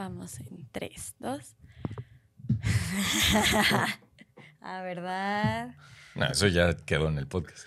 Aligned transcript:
Vamos 0.00 0.40
en 0.40 0.66
3, 0.72 1.16
2. 1.18 1.56
ah, 4.62 4.80
¿verdad? 4.82 5.74
No, 6.14 6.24
eso 6.24 6.46
ya 6.46 6.74
quedó 6.74 7.08
en 7.08 7.18
el 7.18 7.26
podcast. 7.26 7.66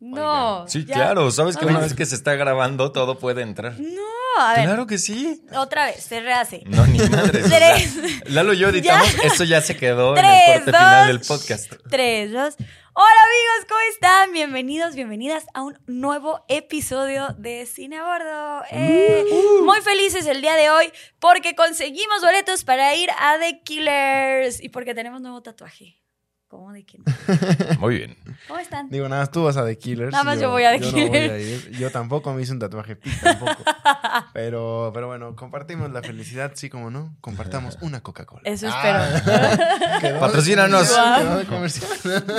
No. 0.00 0.64
Sí, 0.66 0.84
ya- 0.84 0.94
claro. 0.96 1.30
Sabes 1.30 1.56
que 1.56 1.66
una 1.66 1.78
vez 1.78 1.94
que 1.94 2.06
se 2.06 2.16
está 2.16 2.34
grabando, 2.34 2.90
todo 2.90 3.20
puede 3.20 3.42
entrar. 3.42 3.78
No, 3.78 4.02
a 4.40 4.54
ver. 4.54 4.64
Claro 4.64 4.86
que 4.86 4.98
sí. 4.98 5.42
Otra 5.54 5.86
vez, 5.86 6.02
se 6.02 6.20
rehace. 6.20 6.62
No, 6.66 6.86
ni 6.86 7.00
o 7.00 7.06
sea, 7.06 7.22
Tres. 7.30 7.94
Lalo 8.30 8.52
y 8.54 8.58
yo 8.58 8.68
editamos, 8.68 9.14
Ya. 9.16 9.22
eso 9.24 9.44
ya 9.44 9.60
se 9.60 9.76
quedó 9.76 10.16
en 10.16 10.22
Tres, 10.22 10.48
el 10.48 10.54
corte 10.64 10.78
final 10.78 11.06
del 11.08 11.18
dos, 11.18 11.28
podcast. 11.28 11.72
3, 11.90 12.32
2. 12.32 12.54
Hola 12.92 13.06
amigos, 13.06 13.66
¿cómo 13.68 13.80
están? 13.92 14.32
Bienvenidos, 14.32 14.94
bienvenidas 14.96 15.44
a 15.54 15.62
un 15.62 15.78
nuevo 15.86 16.44
episodio 16.48 17.28
de 17.38 17.64
Cine 17.66 17.98
a 17.98 18.02
Bordo. 18.02 18.62
Eh, 18.72 19.24
Uh, 19.30 19.64
Muy 19.64 19.80
felices 19.80 20.26
el 20.26 20.40
día 20.42 20.54
de 20.56 20.70
hoy 20.70 20.92
porque 21.20 21.54
conseguimos 21.54 22.20
boletos 22.20 22.64
para 22.64 22.94
ir 22.96 23.08
a 23.18 23.38
The 23.38 23.60
Killers 23.62 24.60
y 24.62 24.70
porque 24.70 24.94
tenemos 24.94 25.20
nuevo 25.20 25.40
tatuaje. 25.40 25.99
¿Cómo 26.50 26.72
de 26.72 26.82
que 26.84 26.98
no? 26.98 27.04
Muy 27.78 27.94
bien. 27.98 28.16
¿Cómo 28.48 28.58
están? 28.58 28.90
Digo, 28.90 29.08
nada 29.08 29.22
más 29.22 29.30
tú 29.30 29.44
vas 29.44 29.56
a 29.56 29.64
The 29.64 29.78
Killers. 29.78 30.10
Nada 30.10 30.24
más 30.24 30.40
yo 30.40 30.50
voy 30.50 30.64
a 30.64 30.72
The 30.72 30.80
yo 30.80 30.86
no 30.86 30.92
voy 30.92 31.04
Killers. 31.04 31.32
a 31.32 31.38
ir. 31.38 31.70
Yo 31.78 31.92
tampoco 31.92 32.34
me 32.34 32.42
hice 32.42 32.50
un 32.50 32.58
tatuaje, 32.58 32.96
Pete 32.96 33.16
tampoco. 33.22 33.62
pero, 34.32 34.90
pero 34.92 35.06
bueno, 35.06 35.36
compartimos 35.36 35.92
la 35.92 36.02
felicidad, 36.02 36.50
sí 36.56 36.68
como 36.68 36.90
no. 36.90 37.16
Compartamos 37.20 37.78
una 37.82 38.00
Coca-Cola. 38.00 38.42
Eso 38.44 38.66
Ah, 38.68 39.08
espero. 39.14 40.00
de 40.14 40.18
Patrocínanos. 40.18 40.90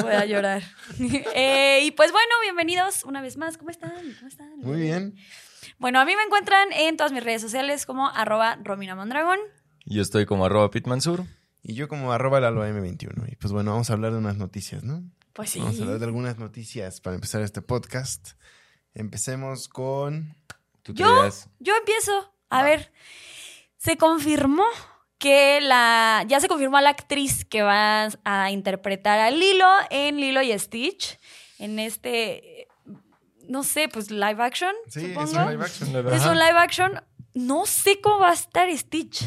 Voy 0.02 0.14
a 0.14 0.26
llorar. 0.26 0.62
Eh, 1.34 1.80
y 1.84 1.92
pues 1.92 2.12
bueno, 2.12 2.32
bienvenidos 2.42 3.06
una 3.06 3.22
vez 3.22 3.38
más. 3.38 3.58
¿Cómo 3.58 3.70
están? 3.72 3.92
¿Cómo 4.20 4.28
están? 4.28 4.50
Muy 4.58 4.82
bien. 4.82 5.16
Bueno, 5.80 6.02
a 6.02 6.06
mí 6.06 6.18
me 6.18 6.24
encuentran 6.24 6.74
en 6.74 6.98
todas 6.98 7.14
mis 7.14 7.24
redes 7.24 7.42
sociales 7.42 7.86
como 7.86 8.10
arroba 8.10 8.58
Romina 8.62 8.94
Mondragón. 8.94 9.40
Yo 9.86 10.02
estoy 10.02 10.26
como 10.26 10.46
arroba 10.46 10.70
pitmansur. 10.70 11.24
Y 11.64 11.74
yo 11.76 11.88
como 11.88 12.12
arroba 12.12 12.40
Lalo 12.40 12.66
M21. 12.66 13.32
Y 13.32 13.36
pues 13.36 13.54
bueno, 13.54 13.72
vamos 13.72 13.90
a 13.90 13.94
hablar 13.94 14.12
de 14.14 14.18
unas 14.18 14.38
noticias, 14.38 14.84
¿no? 14.84 15.04
Pues 15.34 15.52
sí. 15.52 15.60
Vamos 15.60 15.80
a 15.80 15.84
hablar 15.84 16.00
de 16.00 16.06
algunas 16.06 16.38
noticias 16.38 17.02
para 17.02 17.16
empezar 17.16 17.42
este 17.42 17.62
podcast. 17.62 18.32
Empecemos 18.94 19.68
con... 19.68 20.36
¿Tú 20.82 20.94
¿Yo? 20.94 21.30
Yo 21.60 21.76
empiezo. 21.78 22.34
A 22.50 22.64
ver, 22.64 22.92
se 23.78 23.98
confirmó 23.98 24.66
que 25.22 25.62
la. 25.62 26.26
Ya 26.28 26.40
se 26.40 26.48
confirmó 26.48 26.78
a 26.78 26.82
la 26.82 26.90
actriz 26.90 27.46
que 27.46 27.62
va 27.62 28.10
a 28.26 28.52
interpretar 28.52 29.20
a 29.20 29.30
Lilo 29.30 29.68
en 29.92 30.18
Lilo 30.20 30.42
y 30.42 30.58
Stitch. 30.58 31.20
En 31.60 31.80
este. 31.80 32.68
No 33.48 33.64
sé, 33.64 33.88
pues 33.88 34.10
live 34.10 34.44
action. 34.44 34.74
Sí, 34.88 35.02
supongo. 35.02 35.30
es 35.30 35.34
un 35.38 35.52
live 35.52 35.64
action. 35.64 36.08
Es 36.08 36.22
Ajá. 36.22 36.32
un 36.32 36.40
live 36.40 36.58
action. 36.58 37.02
No 37.34 37.66
sé 37.66 38.02
cómo 38.02 38.20
va 38.20 38.32
a 38.32 38.34
estar 38.34 38.76
Stitch. 38.76 39.24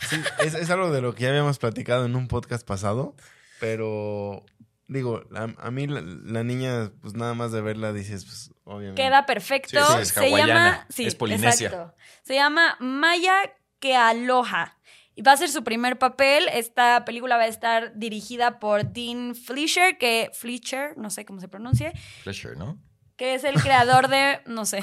Sí, 0.00 0.20
es, 0.40 0.54
es 0.54 0.70
algo 0.70 0.90
de 0.90 1.00
lo 1.00 1.14
que 1.14 1.22
ya 1.24 1.30
habíamos 1.30 1.58
platicado 1.58 2.04
en 2.04 2.16
un 2.16 2.28
podcast 2.28 2.66
pasado, 2.66 3.14
pero 3.60 4.44
digo, 4.88 5.22
a, 5.34 5.48
a 5.58 5.70
mí 5.70 5.86
la, 5.86 6.00
la 6.02 6.44
niña, 6.44 6.92
pues 7.00 7.14
nada 7.14 7.34
más 7.34 7.52
de 7.52 7.60
verla 7.60 7.92
dices, 7.92 8.24
pues 8.24 8.50
obviamente. 8.64 9.02
Queda 9.02 9.26
perfecto. 9.26 9.84
Sí, 9.84 9.92
sí, 9.94 10.02
es 10.02 10.08
se 10.08 10.30
llama. 10.30 10.86
Sí, 10.88 11.06
es 11.06 11.14
polinesia. 11.14 11.68
exacto. 11.68 11.94
Se 12.22 12.34
llama 12.34 12.76
Maya 12.80 13.34
que 13.78 13.96
aloha. 13.96 14.76
Y 15.14 15.22
va 15.22 15.32
a 15.32 15.36
ser 15.38 15.48
su 15.48 15.64
primer 15.64 15.98
papel. 15.98 16.46
Esta 16.52 17.04
película 17.06 17.36
va 17.38 17.44
a 17.44 17.48
estar 17.48 17.96
dirigida 17.96 18.58
por 18.58 18.92
Dean 18.92 19.34
Fleischer, 19.34 19.96
que 19.96 20.30
Fleischer, 20.34 20.96
no 20.98 21.08
sé 21.08 21.24
cómo 21.24 21.40
se 21.40 21.48
pronuncie, 21.48 21.92
Pleasure, 22.22 22.54
¿no? 22.56 22.78
que 23.16 23.34
es 23.34 23.44
el 23.44 23.54
creador 23.54 24.08
de, 24.08 24.40
no 24.44 24.66
sé, 24.66 24.82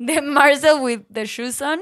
de 0.00 0.20
Marcel 0.20 0.80
with 0.80 1.02
the 1.12 1.24
Shoes 1.26 1.62
on. 1.62 1.80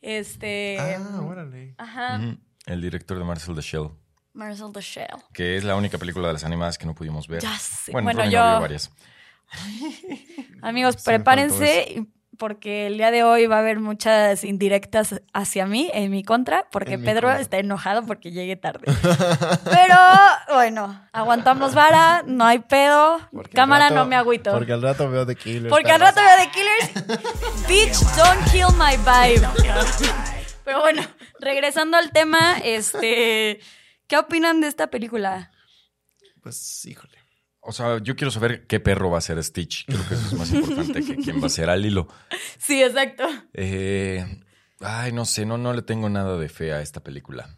Este. 0.00 0.78
Ah, 0.78 1.20
órale. 1.22 1.74
Ajá. 1.78 2.20
El 2.66 2.80
director 2.82 3.18
de 3.18 3.24
Marcel 3.24 3.54
the 3.54 3.60
Shell, 3.62 3.90
Marcel 4.32 4.72
the 4.72 4.80
Shell. 4.80 5.06
que 5.32 5.56
es 5.56 5.64
la 5.64 5.74
única 5.76 5.98
película 5.98 6.26
de 6.28 6.34
las 6.34 6.44
animadas 6.44 6.78
que 6.78 6.86
no 6.86 6.94
pudimos 6.94 7.26
ver. 7.28 7.42
Ya 7.42 7.56
sé. 7.58 7.92
Bueno, 7.92 8.06
Bueno, 8.12 8.30
yo- 8.30 8.38
no 8.54 8.60
varias. 8.60 8.90
Amigos, 10.62 10.96
prepárense 11.02 12.06
porque 12.38 12.86
el 12.86 12.96
día 12.96 13.10
de 13.10 13.24
hoy 13.24 13.46
va 13.46 13.56
a 13.56 13.58
haber 13.58 13.80
muchas 13.80 14.44
indirectas 14.44 15.20
hacia 15.34 15.66
mí, 15.66 15.90
en 15.92 16.10
mi 16.10 16.22
contra, 16.22 16.66
porque 16.70 16.96
mi 16.96 17.04
Pedro 17.04 17.28
contra. 17.28 17.42
está 17.42 17.58
enojado 17.58 18.06
porque 18.06 18.30
llegué 18.30 18.56
tarde. 18.56 18.84
Pero 19.64 19.96
bueno, 20.54 21.04
aguantamos 21.12 21.74
vara, 21.74 22.22
no 22.26 22.44
hay 22.44 22.60
pedo. 22.60 23.18
Porque 23.32 23.52
Cámara, 23.52 23.86
rato- 23.88 23.94
no 23.96 24.06
me 24.06 24.16
agüito. 24.16 24.52
Porque 24.52 24.72
al 24.72 24.80
rato 24.82 25.10
veo 25.10 25.26
The 25.26 25.34
Killers. 25.34 25.68
Porque 25.68 25.90
al 25.90 26.00
rato 26.00 26.20
veo 26.20 26.36
The 26.38 26.50
Killers. 26.50 27.66
Bitch, 27.68 27.98
don't 28.16 28.50
kill 28.50 28.74
my 28.78 28.96
vibe. 28.96 29.46
Pero 30.64 30.80
bueno, 30.80 31.02
regresando 31.40 31.96
al 31.96 32.10
tema, 32.12 32.58
este. 32.62 33.60
¿Qué 34.06 34.16
opinan 34.16 34.60
de 34.62 34.68
esta 34.68 34.86
película? 34.86 35.50
Pues, 36.42 36.84
híjole. 36.86 37.17
O 37.60 37.72
sea, 37.72 37.98
yo 37.98 38.16
quiero 38.16 38.30
saber 38.30 38.66
qué 38.66 38.80
perro 38.80 39.10
va 39.10 39.18
a 39.18 39.20
ser 39.20 39.42
Stitch. 39.42 39.84
Creo 39.86 40.08
que 40.08 40.14
eso 40.14 40.26
es 40.28 40.32
más 40.34 40.52
importante 40.52 41.04
que 41.04 41.16
quién 41.16 41.42
va 41.42 41.46
a 41.46 41.50
ser 41.50 41.68
al 41.70 41.84
hilo. 41.84 42.08
Sí, 42.58 42.82
exacto. 42.82 43.24
Eh, 43.54 44.42
ay, 44.80 45.12
no 45.12 45.24
sé, 45.24 45.46
no, 45.46 45.56
no 45.58 45.72
le 45.72 45.82
tengo 45.82 46.08
nada 46.08 46.36
de 46.36 46.48
fe 46.48 46.72
a 46.72 46.82
esta 46.82 47.02
película. 47.02 47.48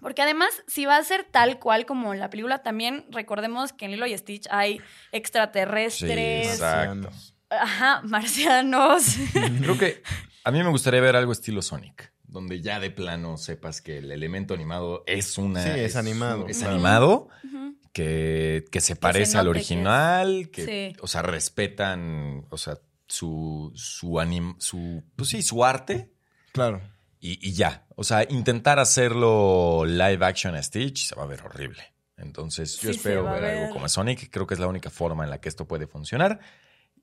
Porque 0.00 0.22
además, 0.22 0.50
si 0.66 0.84
va 0.86 0.96
a 0.96 1.02
ser 1.04 1.24
tal 1.24 1.58
cual 1.58 1.86
como 1.86 2.14
la 2.14 2.30
película, 2.30 2.62
también 2.62 3.06
recordemos 3.10 3.72
que 3.72 3.84
en 3.86 3.92
Lilo 3.92 4.06
y 4.06 4.16
Stitch 4.16 4.46
hay 4.50 4.80
extraterrestres, 5.12 6.46
Sí, 6.46 6.52
exacto. 6.52 7.10
Ajá, 7.50 8.02
marcianos. 8.04 9.16
Creo 9.62 9.78
que 9.78 10.02
a 10.44 10.50
mí 10.50 10.62
me 10.62 10.68
gustaría 10.70 11.00
ver 11.00 11.16
algo 11.16 11.32
estilo 11.32 11.62
Sonic, 11.62 12.12
donde 12.24 12.60
ya 12.60 12.80
de 12.80 12.90
plano 12.90 13.36
sepas 13.38 13.80
que 13.80 13.98
el 13.98 14.10
elemento 14.12 14.52
animado 14.54 15.04
es 15.06 15.38
una. 15.38 15.62
Sí, 15.62 15.70
es 15.80 15.96
animado, 15.96 16.46
Es 16.48 16.58
claro. 16.58 16.74
animado, 16.74 17.28
Ujú. 17.44 17.67
Que, 18.02 18.64
que 18.70 18.80
se 18.80 18.94
parece 18.96 19.38
al 19.38 19.44
que 19.46 19.50
original, 19.50 20.50
que, 20.52 20.64
Sí. 20.92 20.96
o 21.02 21.06
sea, 21.08 21.22
respetan, 21.22 22.46
o 22.50 22.56
sea, 22.56 22.78
su, 23.06 23.72
su, 23.74 24.12
anim- 24.20 24.56
su, 24.60 25.02
pues 25.16 25.30
sí, 25.30 25.42
su 25.42 25.64
arte. 25.64 26.12
Claro. 26.52 26.80
Y, 27.20 27.38
y 27.46 27.52
ya. 27.54 27.86
O 27.96 28.04
sea, 28.04 28.24
intentar 28.28 28.78
hacerlo 28.78 29.84
live 29.84 30.24
action 30.24 30.54
a 30.54 30.62
Stitch 30.62 31.08
se 31.08 31.14
va 31.16 31.24
a 31.24 31.26
ver 31.26 31.42
horrible. 31.42 31.82
Entonces, 32.16 32.76
yo 32.80 32.90
Sí, 32.92 32.96
espero 32.96 33.24
ver, 33.24 33.42
ver. 33.42 33.58
algo 33.58 33.72
como 33.72 33.88
Sonic. 33.88 34.30
Creo 34.30 34.46
que 34.46 34.54
es 34.54 34.60
la 34.60 34.66
única 34.68 34.90
forma 34.90 35.24
en 35.24 35.30
la 35.30 35.40
que 35.40 35.48
esto 35.48 35.66
puede 35.66 35.86
funcionar. 35.86 36.38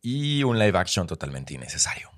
Y 0.02 0.44
un 0.44 0.58
live 0.60 0.78
action 0.78 1.08
totalmente 1.08 1.54
innecesario. 1.54 2.10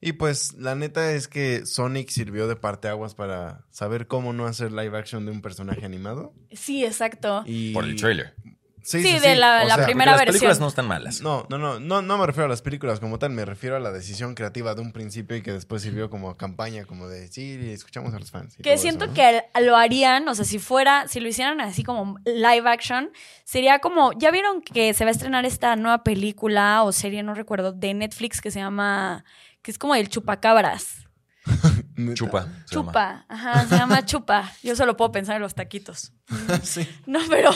Y 0.00 0.12
pues, 0.12 0.54
la 0.54 0.74
neta 0.76 1.10
es 1.12 1.26
que 1.26 1.66
Sonic 1.66 2.08
sirvió 2.10 2.46
de 2.46 2.54
parteaguas 2.56 3.14
para 3.16 3.64
saber 3.70 4.06
cómo 4.06 4.32
no 4.32 4.46
hacer 4.46 4.70
live 4.70 4.96
action 4.96 5.26
de 5.26 5.32
un 5.32 5.42
personaje 5.42 5.84
animado. 5.84 6.32
Sí, 6.52 6.84
exacto. 6.84 7.42
Y... 7.46 7.72
Por 7.72 7.84
el 7.84 7.96
trailer. 7.96 8.34
Sí, 8.80 9.02
Sí, 9.02 9.08
sí, 9.08 9.18
de 9.18 9.34
la- 9.36 9.64
O 9.64 9.68
la 9.68 9.74
sea, 9.74 9.84
primera 9.84 10.12
las 10.12 10.20
versión. 10.20 10.32
películas 10.34 10.60
no 10.60 10.68
están 10.68 10.86
malas. 10.86 11.20
No, 11.20 11.46
no, 11.50 11.58
no, 11.58 11.78
no, 11.78 12.00
no 12.00 12.16
me 12.16 12.26
refiero 12.26 12.46
a 12.46 12.48
las 12.48 12.62
películas 12.62 13.00
como 13.00 13.18
tal, 13.18 13.32
me 13.32 13.44
refiero 13.44 13.76
a 13.76 13.80
la 13.80 13.90
decisión 13.90 14.34
creativa 14.34 14.74
de 14.74 14.80
un 14.80 14.92
principio 14.92 15.36
y 15.36 15.42
que 15.42 15.52
después 15.52 15.82
sirvió 15.82 16.08
como 16.08 16.34
campaña, 16.38 16.86
como 16.86 17.06
de 17.06 17.28
sí, 17.28 17.58
escuchamos 17.70 18.14
a 18.14 18.18
los 18.18 18.30
fans. 18.30 18.54
y 18.58 18.62
Que 18.62 18.70
todo 18.70 18.78
siento 18.80 19.04
eso, 19.06 19.12
¿no? 19.12 19.14
que 19.14 19.42
lo 19.62 19.76
harían, 19.76 20.26
o 20.28 20.34
sea, 20.34 20.46
si 20.46 20.58
fuera, 20.58 21.06
si 21.06 21.20
lo 21.20 21.28
hicieran 21.28 21.60
así 21.60 21.82
como 21.82 22.18
live 22.24 22.66
action, 22.70 23.10
sería 23.44 23.80
como, 23.80 24.12
¿ya 24.18 24.30
vieron 24.30 24.62
que 24.62 24.94
se 24.94 25.04
va 25.04 25.08
a 25.08 25.12
estrenar 25.12 25.44
esta 25.44 25.76
nueva 25.76 26.02
película 26.02 26.82
o 26.84 26.92
serie, 26.92 27.22
no 27.22 27.34
recuerdo, 27.34 27.72
de 27.72 27.92
Netflix 27.92 28.40
que 28.40 28.50
se 28.50 28.60
llama, 28.60 29.22
que 29.62 29.70
es 29.70 29.78
como 29.78 29.94
el 29.94 30.08
chupacabras? 30.08 31.08
Chupa. 32.14 32.42
se 32.66 32.74
llama. 32.76 32.92
Chupa, 32.92 33.26
ajá, 33.28 33.66
se 33.66 33.76
llama 33.76 34.04
Chupa. 34.06 34.52
Yo 34.62 34.76
solo 34.76 34.96
puedo 34.96 35.12
pensar 35.12 35.36
en 35.36 35.42
los 35.42 35.54
taquitos. 35.54 36.12
sí. 36.62 36.88
No, 37.06 37.20
pero 37.28 37.50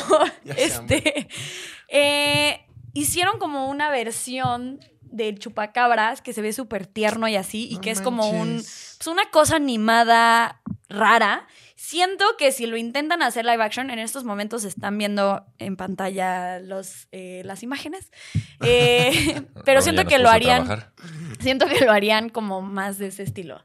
este 0.57 1.29
eh, 1.89 2.67
hicieron 2.93 3.39
como 3.39 3.69
una 3.69 3.91
versión 3.91 4.81
del 5.03 5.39
chupacabras 5.39 6.23
que 6.23 6.33
se 6.33 6.41
ve 6.41 6.53
súper 6.53 6.87
tierno 6.87 7.29
y 7.29 7.37
así, 7.37 7.69
y 7.71 7.75
No 7.75 7.81
que 7.83 7.91
es 7.91 8.01
como 8.01 8.31
un 8.31 8.57
pues 8.57 9.07
una 9.07 9.31
cosa 9.31 9.57
animada 9.57 10.61
rara. 10.89 11.47
Siento 11.93 12.25
que 12.39 12.53
si 12.53 12.65
lo 12.65 12.79
intentan 12.79 13.21
hacer 13.21 13.45
live 13.45 13.63
action, 13.63 13.91
en 13.91 13.99
estos 13.99 14.25
momentos 14.25 14.65
están 14.65 14.97
viendo 14.97 15.45
en 15.59 15.77
pantalla 15.77 16.59
los, 16.59 17.07
eh, 17.13 17.43
las 17.45 17.63
imágenes. 17.63 18.11
Eh, 18.65 19.43
pero 19.67 19.83
siento 19.83 20.05
que 20.07 20.19
lo 20.19 20.31
harían. 20.31 20.65
trabajar. 20.65 20.93
Siento 21.41 21.67
que 21.67 21.85
lo 21.85 21.93
harían 21.93 22.29
como 22.31 22.63
más 22.63 22.97
de 22.97 23.09
ese 23.09 23.25
estilo. 23.25 23.61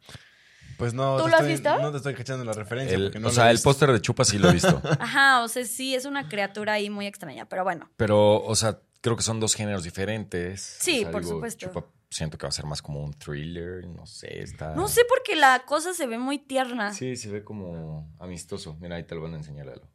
Pues 0.78 0.94
no, 0.94 1.18
¿Tú 1.18 1.24
te 1.26 1.30
lo 1.30 1.36
has 1.38 1.42
estoy- 1.44 1.52
visto? 1.54 1.80
No 1.80 1.92
te 1.92 1.98
estoy 1.98 2.14
cachando 2.16 2.44
la 2.44 2.52
referencia. 2.54 2.96
El- 2.98 3.04
porque 3.06 3.20
no 3.20 3.30
o 3.30 3.32
sea, 3.32 3.50
el 3.52 3.60
póster 3.62 3.92
de 3.92 4.02
Chupa 4.02 4.26
sí 4.26 4.38
lo 4.40 4.50
he 4.50 4.54
visto. 4.54 4.82
Ajá, 5.00 5.44
o 5.44 5.48
sea, 5.48 5.64
sí, 5.66 5.96
es 5.96 6.04
una 6.06 6.28
criatura 6.28 6.74
ahí 6.74 6.90
muy 6.90 7.06
extraña, 7.08 7.46
pero 7.46 7.64
bueno. 7.64 7.90
Pero, 7.96 8.44
o 8.44 8.56
sea, 8.56 8.80
creo 9.02 9.16
que 9.16 9.24
son 9.24 9.40
dos 9.40 9.54
géneros 9.56 9.84
diferentes. 9.84 10.78
Sí, 10.82 10.98
O 11.00 11.02
sea, 11.04 11.12
por 11.12 11.22
digo, 11.24 11.36
supuesto. 11.36 11.68
Chupa 11.68 11.86
siento 12.18 12.38
que 12.38 12.44
va 12.46 12.50
a 12.50 12.52
ser 12.52 12.66
más 12.66 12.82
como 12.82 13.02
un 13.04 13.14
thriller, 13.14 13.86
no 13.88 14.06
sé, 14.06 14.42
está... 14.42 14.74
No 14.76 14.88
sé 14.88 15.04
por 15.06 15.22
qué 15.24 15.36
la 15.36 15.64
cosa 15.66 15.94
se 15.94 16.08
ve 16.08 16.18
muy 16.18 16.40
tierna. 16.40 16.94
Sí, 16.94 17.16
se 17.16 17.30
ve 17.30 17.44
como 17.44 18.10
amistoso. 18.20 18.76
Mira, 18.80 18.96
ahí 18.98 19.04
te 19.04 19.16
lo 19.16 19.22
van 19.22 19.34
a 19.34 19.38
enseñar, 19.38 19.68
Lalo. 19.68 19.88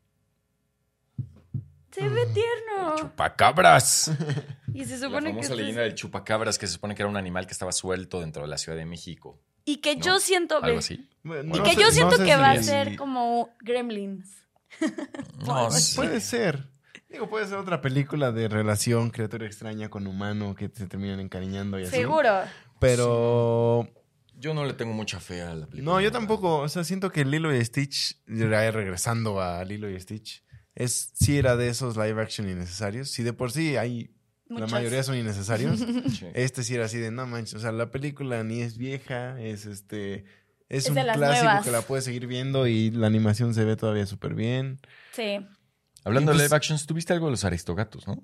Se 1.91 2.09
ve 2.09 2.27
tierno. 2.27 2.97
Chupacabras. 2.97 4.11
Y 4.75 4.87
se 4.87 4.93
La 4.97 5.07
supone 5.07 5.27
que. 5.27 5.33
famosa 5.35 5.53
es- 5.53 5.59
leyenda 5.59 5.83
del 5.83 5.95
chupacabras, 5.95 6.59
que 6.59 6.67
se 6.67 6.73
supone 6.73 6.95
que 6.95 7.03
era 7.03 7.09
un 7.11 7.19
animal 7.19 7.47
que 7.47 7.53
estaba 7.53 7.73
suelto 7.73 8.21
dentro 8.21 8.41
de 8.41 8.49
la 8.49 8.57
Ciudad 8.57 8.79
de 8.79 8.87
México. 8.87 9.39
Y 9.67 9.83
que 9.83 9.97
¿No? 9.97 10.03
yo 10.03 10.19
siento. 10.19 10.63
Algo 10.65 10.79
así. 10.79 11.11
Bueno, 11.23 11.55
Y 11.55 11.59
no 11.59 11.65
que 11.65 11.75
sé- 11.75 11.81
yo 11.81 11.87
no 11.89 11.93
siento 11.93 12.17
sé 12.17 12.25
que 12.25 12.33
si- 12.33 12.39
va 12.41 12.51
a 12.53 12.63
ser 12.63 12.97
como 12.97 13.51
Gremlins. 13.61 14.31
No. 15.47 15.69
Puede 15.97 16.21
ser. 16.23 16.71
Digo, 17.13 17.29
puede 17.29 17.47
ser 17.47 17.59
otra 17.59 17.81
película 17.81 18.33
de 18.33 18.49
relación, 18.49 19.11
criatura 19.11 19.47
extraña 19.47 19.91
con 19.91 20.07
humano 20.07 20.55
que 20.55 20.71
se 20.73 20.87
terminan 20.87 21.21
encariñando 21.21 21.79
y 21.79 21.83
así. 21.85 21.97
Seguro. 21.97 22.41
Pero 22.81 23.89
Yo 24.35 24.55
no 24.55 24.65
le 24.65 24.73
tengo 24.73 24.93
mucha 24.93 25.21
fe 25.21 25.43
a 25.43 25.55
la 25.55 25.67
película. 25.67 25.93
no, 25.95 26.01
yo 26.01 26.11
tampoco. 26.11 26.59
O 26.61 26.69
sea, 26.69 26.85
siento 26.85 27.11
que 27.11 27.25
Lilo 27.25 27.55
y 27.55 27.65
Stitch, 27.65 28.17
ya 28.27 28.71
regresando 28.71 29.41
a 29.41 29.65
Lilo 29.65 29.91
y 29.91 30.01
Stitch, 30.01 30.43
es 30.75 31.13
sí 31.15 31.37
era 31.39 31.57
de 31.57 31.69
esos 31.69 31.97
live 31.97 32.21
action 32.21 32.49
innecesarios. 32.49 33.11
Si 33.11 33.23
de 33.23 33.33
por 33.33 33.53
sí 33.53 33.77
hay 33.77 34.11
la 34.49 34.67
mayoría 34.67 35.03
son 35.03 35.17
innecesarios. 35.17 35.81
Sí. 36.13 36.27
este 36.35 36.63
sí 36.63 36.75
era 36.75 36.87
así 36.87 36.99
de 36.99 37.11
no 37.11 37.27
manches. 37.27 37.55
O 37.55 37.59
sea, 37.59 37.73
la 37.73 37.91
película 37.91 38.43
ni 38.45 38.63
es 38.63 38.77
vieja, 38.79 39.41
es 39.41 39.67
este. 39.67 40.25
Es, 40.69 40.85
Es 40.87 40.89
un 40.89 40.95
clásico 40.95 41.19
nuevas. 41.19 41.65
que 41.65 41.71
la 41.71 41.83
puedes 41.83 42.05
seguir 42.07 42.27
viendo 42.27 42.67
y 42.67 42.91
la 42.91 43.07
animación 43.07 43.53
se 43.53 43.65
ve 43.65 43.77
todavía 43.77 44.07
súper 44.07 44.35
bien. 44.35 44.81
Sí. 45.13 45.47
Hablando 46.05 46.33
de 46.33 46.37
pues- 46.39 46.49
live 46.49 46.57
actions, 46.57 46.87
tuviste 46.87 47.13
algo 47.13 47.27
de 47.27 47.33
los 47.33 47.45
Aristogatos, 47.45 48.07
¿no? 48.07 48.23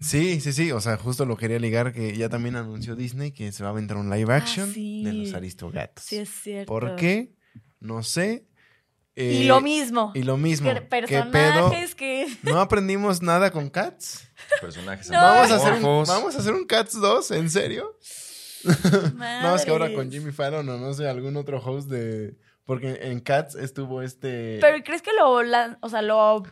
Sí, 0.00 0.40
sí, 0.40 0.52
sí. 0.52 0.72
O 0.72 0.80
sea, 0.80 0.96
justo 0.96 1.24
lo 1.24 1.36
quería 1.36 1.58
ligar 1.60 1.92
que 1.92 2.16
ya 2.16 2.28
también 2.28 2.56
anunció 2.56 2.96
Disney 2.96 3.30
que 3.32 3.52
se 3.52 3.62
va 3.62 3.68
a 3.68 3.72
aventar 3.72 3.96
un 3.96 4.10
live 4.10 4.32
action 4.34 4.68
Ah, 4.70 4.72
sí. 4.74 5.04
de 5.04 5.12
los 5.12 5.34
Aristogatos. 5.34 6.04
Sí, 6.04 6.16
es 6.16 6.28
cierto. 6.28 6.66
¿Por 6.72 6.96
qué? 6.96 7.34
No 7.78 8.02
sé. 8.02 8.48
Y 9.14 9.42
Eh, 9.42 9.44
lo 9.44 9.60
mismo. 9.60 10.10
Y 10.14 10.22
lo 10.22 10.36
mismo. 10.36 10.68
Que 10.68 10.74
¿Qué 10.80 10.82
pedo? 10.82 11.30
personajes 11.30 11.94
que. 11.94 12.26
¿No 12.42 12.60
aprendimos 12.60 13.22
nada 13.22 13.50
con 13.52 13.68
Cats? 13.70 14.26
Personajes 14.60 15.08
No. 15.10 15.18
Vamos 15.20 15.50
a, 15.52 15.56
hacer 15.56 15.72
un, 15.74 15.82
vamos 15.82 16.34
a 16.34 16.38
hacer 16.38 16.52
un 16.54 16.64
Cats 16.66 16.98
2, 17.00 17.30
¿en 17.32 17.50
serio? 17.50 17.96
Nada 19.16 19.52
más 19.52 19.64
que 19.64 19.70
ahora 19.70 19.92
con. 19.92 20.10
Jimmy 20.10 20.32
Fallon 20.32 20.68
o 20.68 20.78
no 20.78 20.94
sé, 20.94 21.08
algún 21.08 21.36
otro 21.36 21.58
host 21.60 21.88
de... 21.88 22.36
Porque 22.64 22.98
en 23.02 23.20
Cats 23.20 23.54
estuvo 23.56 24.02
este... 24.02 24.58
Pero 24.60 24.82
¿crees 24.84 25.02
que 25.02 25.10
lo, 25.18 25.30
o 25.80 25.88
sea, 25.88 26.00
lo 26.00 26.42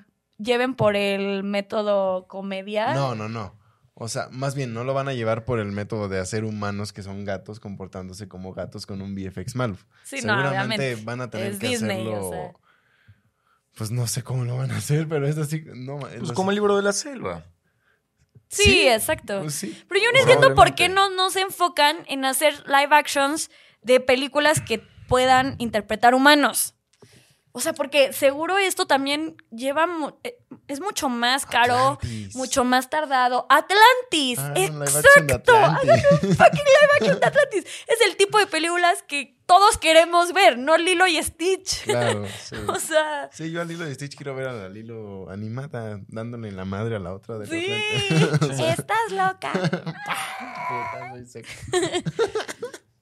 lleven 0.42 0.74
por 0.74 0.96
el 0.96 1.42
método 1.42 2.26
comedia? 2.28 2.94
No, 2.94 3.14
no, 3.14 3.28
no. 3.28 3.58
O 3.94 4.08
sea, 4.08 4.28
más 4.30 4.54
bien 4.54 4.72
no 4.72 4.82
lo 4.84 4.94
van 4.94 5.08
a 5.08 5.12
llevar 5.12 5.44
por 5.44 5.58
el 5.60 5.72
método 5.72 6.08
de 6.08 6.18
hacer 6.18 6.44
humanos 6.44 6.92
que 6.92 7.02
son 7.02 7.24
gatos 7.26 7.60
comportándose 7.60 8.28
como 8.28 8.54
gatos 8.54 8.86
con 8.86 9.02
un 9.02 9.14
VFX 9.14 9.54
malo. 9.56 9.76
Sí, 10.04 10.16
no, 10.16 10.34
Seguramente 10.36 10.50
obviamente. 10.92 11.04
van 11.04 11.20
a 11.20 11.28
tener 11.30 11.52
Es 11.52 11.58
que 11.58 11.68
Disney, 11.68 12.00
hacerlo. 12.08 12.26
o 12.28 12.32
sea. 12.32 12.52
Pues 13.76 13.90
no 13.90 14.06
sé 14.06 14.22
cómo 14.22 14.44
lo 14.44 14.56
van 14.56 14.70
a 14.70 14.78
hacer, 14.78 15.06
pero 15.08 15.26
es 15.28 15.36
así. 15.38 15.64
No, 15.74 15.98
ma- 15.98 16.08
Pues 16.08 16.20
los- 16.20 16.32
como 16.32 16.50
el 16.50 16.54
libro 16.56 16.76
de 16.76 16.82
la 16.82 16.92
selva. 16.92 17.44
Sí, 18.48 18.62
Sí, 18.64 18.88
exacto. 18.88 19.40
pues 19.42 19.54
sí. 19.54 19.80
Pero 19.88 20.00
yo 20.02 20.10
no 20.12 20.18
entiendo 20.18 20.54
por 20.54 20.74
qué 20.74 20.88
no, 20.88 21.08
no 21.10 21.30
se 21.30 21.40
enfocan 21.42 21.98
en 22.08 22.24
hacer 22.24 22.54
live 22.66 22.88
actions 22.96 23.50
de 23.82 24.00
películas 24.00 24.60
que 24.60 24.82
puedan 25.08 25.54
interpretar 25.58 26.14
humanos. 26.14 26.74
O 27.52 27.58
sea, 27.60 27.72
porque 27.72 28.12
seguro 28.12 28.58
esto 28.58 28.86
también 28.86 29.36
lleva... 29.50 29.86
mu- 29.88 30.12
eh, 30.22 30.38
es 30.68 30.80
mucho 30.80 31.08
más 31.08 31.46
caro, 31.46 31.74
Atlantis. 32.00 32.36
mucho 32.36 32.62
más 32.64 32.88
tardado. 32.90 33.46
Atlantis, 33.50 34.38
Ah, 34.38 34.52
exacto. 34.54 35.56
Atlantis. 35.56 36.04
Fucking 36.20 36.36
live 36.36 36.90
action 37.00 37.18
de 37.18 37.26
Atlantis. 37.26 37.64
Es 37.88 38.00
el 38.06 38.16
tipo 38.16 38.38
de 38.38 38.46
películas 38.46 39.02
que 39.08 39.36
todos 39.46 39.78
queremos 39.78 40.32
ver, 40.32 40.58
no 40.58 40.76
Lilo 40.78 41.08
y 41.08 41.20
Stitch. 41.20 41.82
Claro, 41.82 42.24
sí. 42.44 42.54
O 42.68 42.78
sea, 42.78 43.28
Sí, 43.32 43.50
yo 43.50 43.60
a 43.60 43.64
Lilo 43.64 43.84
de 43.84 43.94
Stitch 43.96 44.14
quiero 44.14 44.36
ver 44.36 44.46
a 44.46 44.52
la 44.52 44.68
Lilo 44.68 45.28
animada 45.28 45.98
dándole 46.06 46.52
la 46.52 46.64
madre 46.64 46.94
a 46.94 47.00
la 47.00 47.12
otra 47.12 47.36
de 47.38 47.46
sí, 47.48 47.66
repente. 47.66 48.70
estás 48.70 49.10
loca. 49.10 49.50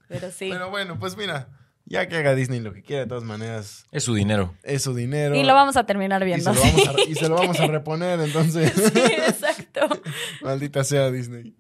Pero 0.08 0.30
sí. 0.30 0.48
Pero 0.50 0.70
bueno, 0.70 0.98
pues 0.98 1.16
mira, 1.16 1.48
ya 1.90 2.06
que 2.08 2.17
haga 2.17 2.35
Disney 2.35 2.61
lo 2.61 2.73
que 2.73 2.82
quiera, 2.82 3.02
de 3.02 3.08
todas 3.08 3.25
maneras, 3.25 3.87
Es 3.90 4.05
su 4.05 4.14
dinero. 4.14 4.55
es 4.62 4.82
su 4.82 4.94
dinero. 4.94 5.35
y 5.35 5.43
lo 5.43 5.55
vamos 5.55 5.76
a 5.76 5.85
terminar 5.87 6.23
y 6.23 6.26
viendo. 6.26 6.52
se 6.55 6.61
lo 6.61 6.64
vamos 6.73 6.88
a, 6.88 7.11
y 7.11 7.14
se 7.14 7.29
lo 7.29 7.35
vamos 7.37 7.61
a 7.61 7.67
reponer, 7.69 8.20
entonces. 8.20 8.73
Sí, 8.94 9.00
exacto. 9.00 9.88
Maldita 10.43 10.85
sea 10.85 11.11
Disney. 11.11 11.55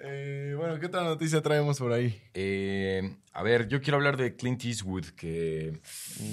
Eh, 0.00 0.54
bueno, 0.56 0.78
¿qué 0.78 0.86
otra 0.86 1.02
noticia 1.02 1.42
traemos 1.42 1.78
por 1.78 1.92
ahí? 1.92 2.20
Eh, 2.34 3.16
a 3.32 3.42
ver, 3.42 3.68
yo 3.68 3.80
quiero 3.82 3.96
hablar 3.96 4.16
de 4.16 4.36
Clint 4.36 4.64
Eastwood, 4.64 5.06
que 5.16 5.80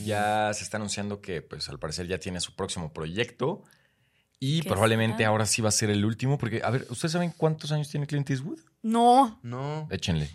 ya 0.06 0.52
se 0.54 0.64
está 0.64 0.78
anunciando 0.78 1.20
que, 1.20 1.42
pues, 1.42 1.68
al 1.70 1.80
parecer 1.80 2.08
ya 2.08 2.20
tiene 2.20 2.40
su 2.40 2.56
próximo 2.56 2.94
proyecto. 2.94 3.64
Y 4.40 4.62
¿Qué 4.62 4.70
probablemente 4.70 5.18
será? 5.18 5.30
ahora 5.30 5.46
sí 5.46 5.62
va 5.62 5.70
a 5.70 5.72
ser 5.72 5.90
el 5.90 6.06
último, 6.06 6.38
porque, 6.38 6.62
a 6.64 6.70
ver, 6.70 6.86
¿ustedes 6.90 7.14
saben 7.14 7.34
cuántos 7.36 7.72
años 7.72 7.90
tiene 7.90 8.06
Clint 8.06 8.30
Eastwood? 8.30 8.60
No, 8.84 9.40
No. 9.42 9.88
Échenle. 9.90 10.30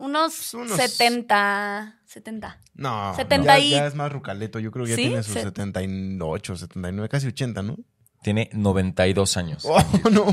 Unos, 0.00 0.54
Unos- 0.54 0.76
70. 0.76 2.00
70. 2.06 2.60
No. 2.74 3.14
70 3.14 3.58
ya, 3.58 3.64
y- 3.64 3.70
ya 3.70 3.86
es 3.86 3.94
más 3.94 4.10
rucaleto. 4.12 4.58
Yo 4.58 4.70
creo 4.72 4.84
que 4.84 4.90
ya 4.90 4.96
¿Sí? 4.96 5.02
tiene 5.02 5.22
sus 5.22 5.34
Se- 5.34 5.42
78, 5.42 6.56
79, 6.56 7.08
casi 7.08 7.28
80, 7.28 7.62
¿no? 7.62 7.76
Tiene 8.22 8.50
92 8.52 9.36
años. 9.36 9.64
Oh, 9.66 9.78
no. 10.10 10.26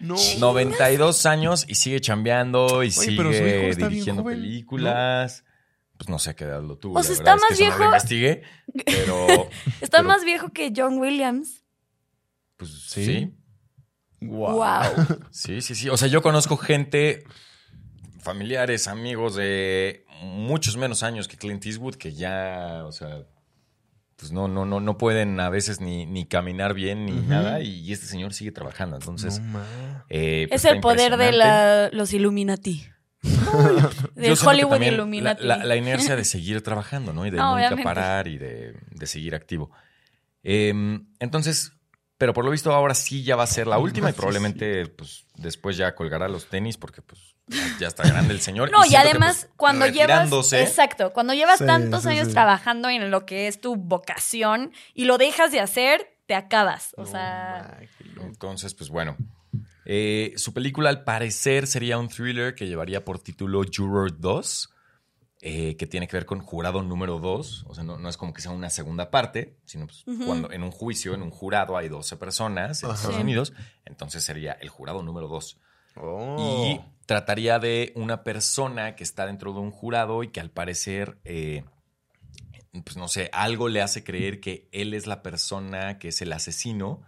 No. 0.00 0.16
92 0.38 1.24
años 1.26 1.64
y 1.68 1.76
sigue 1.76 2.00
chambeando 2.00 2.82
y 2.82 2.88
Oye, 2.88 3.14
pero 3.16 3.30
su 3.32 3.38
hijo 3.38 3.72
sigue 3.72 3.74
dirigiendo 3.88 4.22
joven, 4.22 4.40
películas. 4.40 5.44
Pues 5.96 6.08
no 6.08 6.18
sé 6.18 6.30
a 6.30 6.34
qué 6.36 6.44
edad 6.44 6.62
lo 6.62 6.76
tuvo. 6.76 6.98
O 6.98 7.02
sea, 7.02 7.12
está 7.14 7.34
es 7.34 7.40
que 7.40 7.40
más 7.42 7.50
eso 7.52 7.60
no 7.62 7.66
viejo. 7.66 7.78
lo 7.78 7.84
investigué, 7.86 8.42
pero 8.84 9.26
Está 9.80 9.98
Pero- 9.98 10.08
más 10.08 10.24
viejo 10.24 10.48
que 10.52 10.72
John 10.76 10.98
Williams. 10.98 11.62
pues 12.56 12.70
¿Sí? 12.90 13.04
sí. 13.06 13.34
Wow. 14.20 14.56
Wow. 14.56 15.18
Sí, 15.30 15.60
sí, 15.60 15.74
sí. 15.74 15.88
O 15.88 15.96
sea, 15.96 16.08
yo 16.08 16.22
conozco 16.22 16.56
gente, 16.56 17.24
familiares, 18.24 18.88
amigos 18.88 19.36
de 19.36 20.04
muchos 20.22 20.76
menos 20.76 21.02
años 21.04 21.28
que 21.28 21.36
Clint 21.36 21.64
Eastwood 21.64 21.94
que 21.96 22.12
ya, 22.12 22.82
o 22.86 22.92
sea, 22.92 23.24
pues 24.16 24.32
no, 24.32 24.48
no, 24.48 24.64
no, 24.64 24.80
no 24.80 24.96
pueden 24.98 25.38
a 25.40 25.50
veces 25.50 25.80
ni, 25.80 26.06
ni 26.06 26.26
caminar 26.26 26.72
bien 26.74 27.04
ni 27.06 27.12
nada 27.12 27.60
y, 27.60 27.80
y 27.80 27.92
este 27.92 28.06
señor 28.06 28.32
sigue 28.32 28.52
trabajando. 28.52 28.96
Entonces, 28.96 29.40
No, 29.40 29.60
eh, 30.08 30.46
pues 30.48 30.64
es 30.64 30.70
el 30.72 30.80
poder 30.80 31.16
de 31.16 31.32
la- 31.32 31.90
los 31.92 32.12
Illuminati. 32.12 32.86
Que 34.16 34.32
Hollywood 34.32 34.80
Illuminati. 34.80 35.44
La, 35.44 35.64
la 35.64 35.76
inercia 35.76 36.16
de 36.16 36.24
seguir 36.34 36.62
trabajando, 36.62 37.12
¿no? 37.12 37.26
Y 37.26 37.30
de 37.30 37.36
No, 37.36 37.44
nunca 37.50 37.54
obviamente. 37.56 37.84
parar 37.84 38.28
y 38.28 38.38
de, 38.38 38.74
de 38.90 39.06
seguir 39.06 39.34
activo. 39.34 39.70
Em, 40.42 41.06
entonces, 41.20 41.72
pero 42.18 42.32
por 42.34 42.44
lo 42.44 42.50
visto 42.50 42.72
ahora 42.72 42.94
sí 42.94 43.22
ya 43.24 43.36
va 43.36 43.44
a 43.44 43.48
ser 43.48 43.66
la 43.66 43.78
última 43.86 44.10
y 44.10 44.12
probablemente 44.12 44.86
pues 44.86 45.26
después 45.36 45.76
ya 45.76 45.94
colgará 45.94 46.28
los 46.28 46.46
tenis 46.46 46.76
porque 46.76 47.02
pues 47.02 47.33
ya, 47.78 47.88
está 47.88 48.02
grande 48.04 48.32
el 48.34 48.40
señor. 48.40 48.70
No, 48.70 48.84
y, 48.84 48.90
que, 48.90 48.96
además, 48.96 49.44
pues, 49.46 49.52
cuando 49.56 49.86
llevas. 49.86 50.52
Exacto. 50.52 51.12
Cuando 51.12 51.34
llevas 51.34 51.58
Sí, 51.58 51.66
tantos 51.66 52.02
sí, 52.02 52.08
años 52.08 52.28
sí. 52.28 52.32
trabajando 52.32 52.88
en 52.88 53.10
lo 53.10 53.26
que 53.26 53.48
es 53.48 53.60
tu 53.60 53.76
vocación 53.76 54.72
y 54.94 55.04
lo 55.04 55.18
dejas 55.18 55.52
de 55.52 55.60
hacer, 55.60 56.16
te 56.26 56.34
acabas. 56.34 56.94
O 56.96 57.02
No, 57.02 57.06
sea. 57.06 57.78
Entonces, 58.20 58.74
pues 58.74 58.90
bueno. 58.90 59.16
Eh, 59.86 60.32
su 60.36 60.54
película 60.54 60.88
al 60.88 61.04
parecer 61.04 61.66
sería 61.66 61.98
un 61.98 62.08
thriller 62.08 62.54
que 62.54 62.66
llevaría 62.66 63.04
por 63.04 63.18
título 63.18 63.60
Juror 63.70 64.18
2, 64.18 64.70
eh, 65.42 65.76
que 65.76 65.86
tiene 65.86 66.08
que 66.08 66.16
ver 66.16 66.24
con 66.24 66.40
jurado 66.40 66.82
número 66.82 67.18
2. 67.18 67.66
O 67.68 67.74
sea, 67.74 67.84
no, 67.84 67.98
no 67.98 68.08
es 68.08 68.16
como 68.16 68.32
que 68.32 68.40
sea 68.40 68.50
una 68.52 68.70
segunda 68.70 69.10
parte, 69.10 69.58
sino 69.66 69.86
pues, 69.86 70.04
cuando 70.24 70.50
en 70.50 70.62
un 70.62 70.70
juicio, 70.70 71.12
en 71.12 71.20
un 71.20 71.30
jurado 71.30 71.76
hay 71.76 71.90
12 71.90 72.16
personas 72.16 72.82
en 72.82 72.88
Ajá. 72.90 72.96
Estados. 72.98 73.18
Unidos, 73.20 73.52
entonces 73.84 74.24
sería 74.24 74.52
el 74.52 74.70
jurado 74.70 75.02
número 75.02 75.28
2. 75.28 75.58
Oh. 75.96 76.36
Y 76.38 76.80
trataría 77.06 77.58
de 77.58 77.92
una 77.96 78.24
persona 78.24 78.96
que 78.96 79.04
está 79.04 79.26
dentro 79.26 79.52
de 79.52 79.60
un 79.60 79.70
jurado 79.70 80.22
y 80.22 80.28
que 80.28 80.40
al 80.40 80.50
parecer, 80.50 81.18
eh, 81.24 81.64
pues 82.84 82.96
no 82.96 83.08
sé, 83.08 83.30
algo 83.32 83.68
le 83.68 83.82
hace 83.82 84.04
creer 84.04 84.40
que 84.40 84.68
él 84.72 84.94
es 84.94 85.06
la 85.06 85.22
persona 85.22 85.98
que 85.98 86.08
es 86.08 86.22
el 86.22 86.32
asesino. 86.32 87.02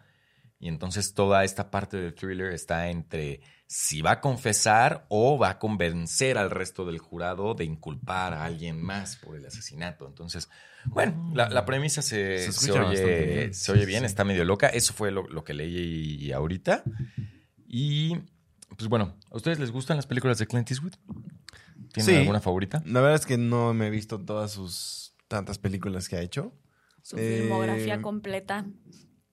Y 0.59 0.69
entonces 0.69 1.13
toda 1.13 1.45
esta 1.45 1.71
parte 1.71 1.99
del 1.99 2.15
thriller 2.15 2.53
está 2.53 2.89
entre 2.89 3.41
si 3.67 4.01
va 4.01 4.13
a 4.13 4.21
confesar 4.21 5.05
o 5.09 5.39
va 5.39 5.51
a 5.51 5.59
convencer 5.59 6.39
al 6.39 6.51
resto 6.51 6.87
del 6.87 6.99
jurado 6.99 7.55
de 7.55 7.65
inculpar 7.65 8.33
a 8.33 8.45
alguien 8.45 8.81
más 8.81 9.17
por 9.17 9.37
el 9.37 9.45
asesinato. 9.45 10.07
Entonces, 10.07 10.49
bueno, 10.87 11.33
la, 11.35 11.51
la 11.51 11.65
premisa 11.67 12.01
se, 12.01 12.51
Se 12.53 12.73
oye, 12.73 13.25
bien. 13.27 13.55
se 13.55 13.73
oye 13.73 13.85
bien, 13.85 14.01
sí. 14.01 14.07
está 14.07 14.25
medio 14.25 14.45
loca. 14.45 14.69
Eso 14.69 14.95
fue 14.95 15.11
lo, 15.11 15.27
lo 15.29 15.45
que 15.45 15.53
leí 15.53 16.33
ahorita. 16.33 16.85
Y 17.69 18.17
pues 18.77 18.89
bueno, 18.89 19.17
¿a 19.31 19.37
ustedes 19.37 19.59
les 19.59 19.71
gustan 19.71 19.97
las 19.97 20.07
películas 20.07 20.39
de 20.39 20.47
Clint 20.47 20.71
Eastwood? 20.71 20.95
¿Tienen 21.93 22.15
Sí. 22.15 22.17
alguna 22.17 22.41
favorita? 22.41 22.83
La 22.85 23.01
verdad 23.01 23.17
es 23.17 23.27
que 23.27 23.39
no 23.39 23.73
me 23.75 23.87
he 23.87 23.91
visto 23.91 24.21
todas 24.21 24.51
sus 24.53 25.15
tantas 25.29 25.59
películas 25.59 26.09
que 26.09 26.17
ha 26.17 26.21
hecho. 26.21 26.53
Su 27.03 27.19
Eh, 27.19 27.39
filmografía 27.39 28.03
completa. 28.03 28.67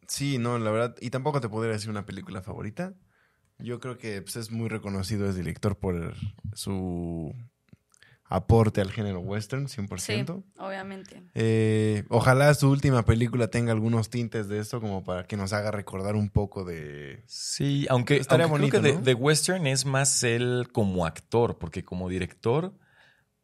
Sí, 0.07 0.37
no, 0.37 0.57
la 0.59 0.71
verdad. 0.71 0.95
Y 1.01 1.09
tampoco 1.09 1.41
te 1.41 1.49
podría 1.49 1.73
decir 1.73 1.89
una 1.89 2.05
película 2.05 2.41
favorita. 2.41 2.93
Yo 3.59 3.79
creo 3.79 3.97
que 3.97 4.21
pues, 4.21 4.35
es 4.35 4.51
muy 4.51 4.69
reconocido 4.69 5.27
es 5.29 5.35
director 5.35 5.77
por 5.77 6.15
su 6.53 7.33
aporte 8.35 8.81
al 8.81 8.91
género 8.91 9.19
western, 9.19 9.67
100%. 9.67 9.99
Sí, 9.99 10.43
obviamente. 10.57 11.21
Eh, 11.35 12.03
ojalá 12.09 12.51
su 12.55 12.67
última 12.69 13.05
película 13.05 13.47
tenga 13.47 13.71
algunos 13.71 14.09
tintes 14.09 14.47
de 14.47 14.57
esto 14.59 14.81
como 14.81 15.03
para 15.03 15.27
que 15.27 15.37
nos 15.37 15.53
haga 15.53 15.69
recordar 15.69 16.15
un 16.15 16.29
poco 16.29 16.63
de... 16.65 17.23
Sí, 17.27 17.85
aunque, 17.89 18.17
Estaría 18.17 18.45
aunque 18.45 18.57
creo 18.69 18.69
bonito, 18.71 18.81
que 18.81 18.87
de, 18.87 18.99
¿no? 18.99 19.01
de 19.05 19.13
western 19.13 19.67
es 19.67 19.85
más 19.85 20.23
él 20.23 20.69
como 20.71 21.05
actor, 21.05 21.59
porque 21.59 21.83
como 21.85 22.09
director, 22.09 22.73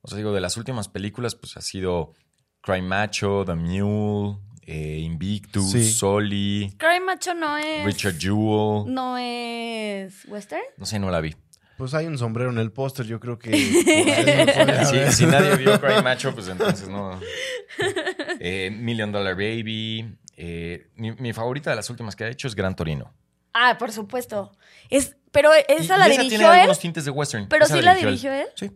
O 0.02 0.08
sea, 0.08 0.18
digo, 0.18 0.34
de 0.34 0.42
las 0.42 0.58
últimas 0.58 0.88
películas, 0.88 1.36
pues 1.36 1.56
ha 1.56 1.62
sido 1.62 2.14
Cry 2.62 2.82
Macho, 2.82 3.44
The 3.46 3.54
Mule, 3.54 4.40
eh, 4.64 4.98
Invictus, 5.02 5.72
Sí. 5.72 5.92
Soli, 5.92 6.74
Cry 6.78 7.00
Macho 7.06 7.36
no 7.36 7.58
es. 7.58 7.86
Richard 7.86 8.18
Jewell. 8.20 8.92
No 8.92 9.18
es. 9.20 10.26
¿Western? 10.28 10.64
No 10.78 10.86
sé, 10.88 10.98
no 10.98 11.12
la 11.12 11.22
vi. 11.22 11.36
Pues 11.80 11.94
hay 11.94 12.06
un 12.08 12.18
sombrero 12.18 12.50
en 12.52 12.58
el 12.60 12.72
póster, 12.74 13.06
yo 13.06 13.20
creo 13.22 13.40
que... 13.40 13.52
Si, 15.14 15.26
nadie 15.26 15.56
vio 15.56 15.80
Cry 15.82 16.04
Macho, 16.04 16.36
pues 16.36 16.50
entonces 16.50 16.90
no. 16.90 17.18
Eh, 18.40 18.70
Million 18.70 19.12
Dollar 19.14 19.34
Baby. 19.34 20.14
eh, 20.36 20.90
mi, 20.96 21.14
mi 21.14 21.32
favorita 21.34 21.70
de 21.70 21.78
las 21.78 21.90
últimas 21.90 22.16
que 22.18 22.26
ha 22.26 22.28
hecho 22.28 22.48
es 22.50 22.54
Gran 22.56 22.76
Torino. 22.76 23.14
Ah, 23.54 23.78
por 23.80 23.92
supuesto. 23.94 24.52
Es, 24.90 25.16
pero 25.32 25.52
esa 25.70 25.96
Y- 25.96 26.00
la 26.00 26.08
y 26.10 26.12
esa 26.12 26.22
dirigió 26.22 26.30
tiene 26.30 26.44
él. 26.44 26.50
algunos 26.60 26.80
tintes 26.80 27.06
de 27.06 27.12
western. 27.12 27.48
Pero 27.48 27.64
Esa 27.66 27.76
sí 27.78 27.82
la 27.82 27.96
dirigió 27.96 28.34
él. 28.34 28.48
Sí. 28.56 28.72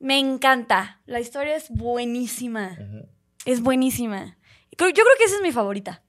Me 0.00 0.18
encanta. 0.18 1.00
La 1.06 1.20
historia 1.20 1.54
es 1.56 1.70
buenísima. 1.70 2.76
Es 3.46 3.60
buenísima. 3.62 4.36
Creo- 4.76 4.90
Yo 4.90 5.04
creo 5.04 5.16
que 5.18 5.24
esa 5.24 5.36
es 5.36 5.42
mi 5.42 5.52
favorita. 5.52 6.02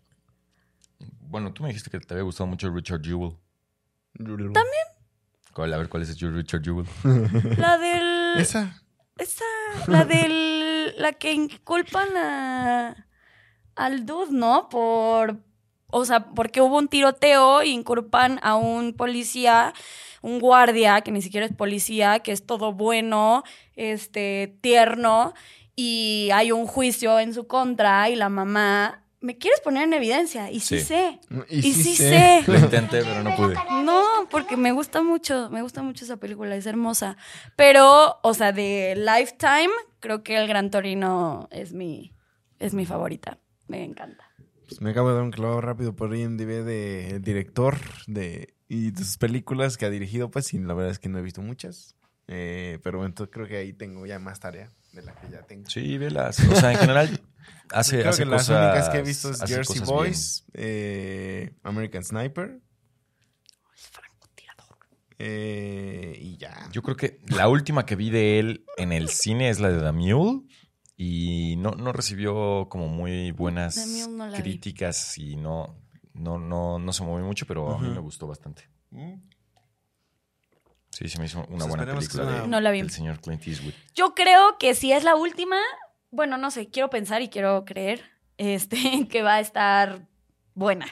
Bueno, 1.22 1.54
tú 1.54 1.62
me 1.64 1.70
dijiste 1.70 1.92
que 1.92 2.00
te 2.00 2.14
había 2.16 2.24
gustado 2.24 2.48
mucho 2.48 2.70
Richard 2.72 3.02
Jewell. 3.04 3.38
También. 4.18 4.86
¿Cuál- 5.56 5.74
A 5.74 5.78
ver, 5.78 5.88
¿cuál 5.88 6.04
es 6.04 6.22
el 6.22 6.36
Richard 6.36 6.62
Jewell? 6.64 6.86
La 7.58 7.78
del. 7.78 8.34
Esa. 8.38 8.84
Esa. 9.18 9.46
La 9.88 10.04
del. 10.04 10.94
La 10.98 11.14
que 11.14 11.32
inculpan 11.32 12.10
a. 12.18 13.08
Al 13.78 14.06
dude, 14.06 14.32
¿no? 14.34 14.68
Por. 14.68 15.38
O 15.88 16.04
sea, 16.04 16.26
porque 16.34 16.60
hubo 16.60 16.78
un 16.78 16.90
tiroteo 16.90 17.64
y 17.64 17.70
inculpan 17.70 18.38
a 18.44 18.56
un 18.58 18.94
policía, 18.98 19.74
un 20.22 20.40
guardia, 20.42 21.00
que 21.00 21.12
ni 21.14 21.22
siquiera 21.22 21.46
es 21.46 21.54
policía, 21.54 22.20
que 22.20 22.34
es 22.34 22.46
todo 22.46 22.74
bueno, 22.74 23.44
este, 23.78 24.58
tierno, 24.60 25.34
y 25.74 26.32
hay 26.34 26.52
un 26.52 26.68
juicio 26.68 27.18
en 27.20 27.34
su 27.34 27.48
contra, 27.48 28.10
y 28.10 28.16
la 28.18 28.28
mamá. 28.28 29.05
¿Me 29.26 29.38
quieres 29.40 29.60
poner 29.62 29.84
en 29.86 29.94
evidencia? 29.94 30.52
Y 30.52 30.60
sí, 30.60 30.80
Sí. 30.80 30.86
sé. 30.86 31.20
Y, 31.50 31.58
Y, 31.58 31.62
sí 31.74 31.74
sí 31.84 31.96
sé. 31.96 32.44
sé. 32.44 32.44
Lo 32.52 32.60
intenté, 32.60 33.02
pero 33.02 33.24
no 33.24 33.36
pude. 33.36 33.56
No, 33.84 34.04
porque 34.30 34.56
me 34.56 34.72
gusta 34.72 35.02
mucho, 35.02 35.50
me 35.50 35.64
gusta 35.64 35.82
mucho 35.82 36.06
esa 36.06 36.18
película, 36.18 36.56
es 36.56 36.68
hermosa. 36.68 37.18
Pero, 37.56 38.20
o 38.22 38.34
sea, 38.36 38.52
de 38.52 38.94
Lifetime, 38.96 39.74
creo 40.00 40.22
que 40.24 40.38
El 40.38 40.48
Gran 40.48 40.70
Torino 40.70 41.48
es 41.52 41.74
mi, 41.74 42.14
es 42.60 42.76
mi 42.76 42.86
favorita. 42.86 43.40
Me 43.68 43.84
encanta. 43.84 44.30
Pues 44.68 44.80
me 44.82 44.92
acabo 44.92 45.10
de 45.10 45.16
dar 45.16 45.24
un 45.24 45.32
clavo 45.32 45.60
rápido 45.60 45.96
por 45.96 46.16
IMDb 46.16 46.64
del 46.64 47.22
director 47.24 47.78
de, 48.06 48.54
y 48.68 48.92
de 48.92 49.04
sus 49.04 49.18
películas 49.18 49.78
que 49.78 49.86
ha 49.88 49.90
dirigido, 49.90 50.30
pues, 50.30 50.54
y 50.54 50.60
la 50.60 50.76
verdad 50.76 50.92
es 50.92 51.00
que 51.00 51.10
no 51.10 51.18
he 51.18 51.24
visto 51.24 51.42
muchas. 51.42 51.96
Eh, 52.28 52.78
pero 52.84 53.06
entonces 53.06 53.34
creo 53.34 53.48
que 53.48 53.58
ahí 53.58 53.74
tengo 53.74 54.06
ya 54.06 54.20
más 54.20 54.40
tarea 54.40 54.70
de 54.96 55.04
la 55.04 55.14
que 55.16 55.30
ya 55.30 55.42
tengo. 55.44 55.70
Sí, 55.70 55.98
velas. 55.98 56.40
O 56.40 56.56
sea, 56.56 56.72
en 56.72 56.78
general 56.80 57.22
hace, 57.72 58.00
creo 58.00 58.10
hace 58.10 58.24
que 58.24 58.30
las 58.30 58.42
cosas. 58.48 58.74
únicas 58.74 58.90
que 58.90 58.98
he 58.98 59.02
visto 59.04 59.30
es 59.30 59.42
Jersey. 59.44 59.82
Boys, 59.82 60.46
eh, 60.54 61.54
American 61.64 62.04
Sniper 62.04 62.62
eh, 65.18 66.18
y 66.20 66.38
ya. 66.38 66.70
Yo 66.72 66.82
creo 66.82 66.98
que 66.98 67.22
la 67.28 67.48
última 67.48 67.86
que 67.86 67.96
vi 67.96 68.10
de 68.10 68.40
él 68.40 68.66
en 68.78 68.92
el 68.92 69.10
cine 69.10 69.50
es 69.50 69.60
la 69.60 69.70
de 69.70 69.82
The 69.82 69.92
Mule. 69.92 70.42
Y 70.98 71.56
no, 71.58 71.72
no 71.72 71.92
recibió 71.92 72.68
como 72.70 72.88
muy 72.88 73.32
buenas 73.32 73.76
no 74.10 74.32
vi. 74.32 74.38
críticas 74.38 75.18
y 75.18 75.36
no, 75.36 75.78
no, 76.14 76.40
no, 76.40 76.80
no 76.80 76.94
se 76.94 77.04
movió 77.04 77.26
mucho, 77.26 77.46
pero 77.46 77.76
a 77.76 77.80
mí 77.80 77.90
me 77.90 78.00
gustó 78.00 78.28
bastante. 78.28 78.70
Sí, 80.98 81.10
se 81.10 81.20
me 81.20 81.26
hizo 81.26 81.40
una 81.50 81.66
Pues 81.66 81.68
buena 81.68 81.86
película 81.94 82.24
de- 82.26 82.48
No 82.48 82.62
la 82.62 82.72
vi. 82.72 82.80
del 82.80 82.90
señor 82.90 83.20
Clint 83.20 83.46
Eastwood. 83.46 83.74
Yo 83.96 84.16
creo 84.16 84.58
que 84.58 84.74
si 84.76 84.94
es 84.94 85.04
la 85.04 85.16
última, 85.16 85.58
bueno, 86.10 86.38
no 86.38 86.52
sé, 86.52 86.68
quiero 86.70 86.90
pensar 86.90 87.22
y 87.22 87.28
quiero 87.28 87.66
creer 87.66 88.02
este, 88.38 88.78
que 89.10 89.22
va 89.22 89.36
a 89.36 89.40
estar 89.42 90.08
buena. 90.54 90.86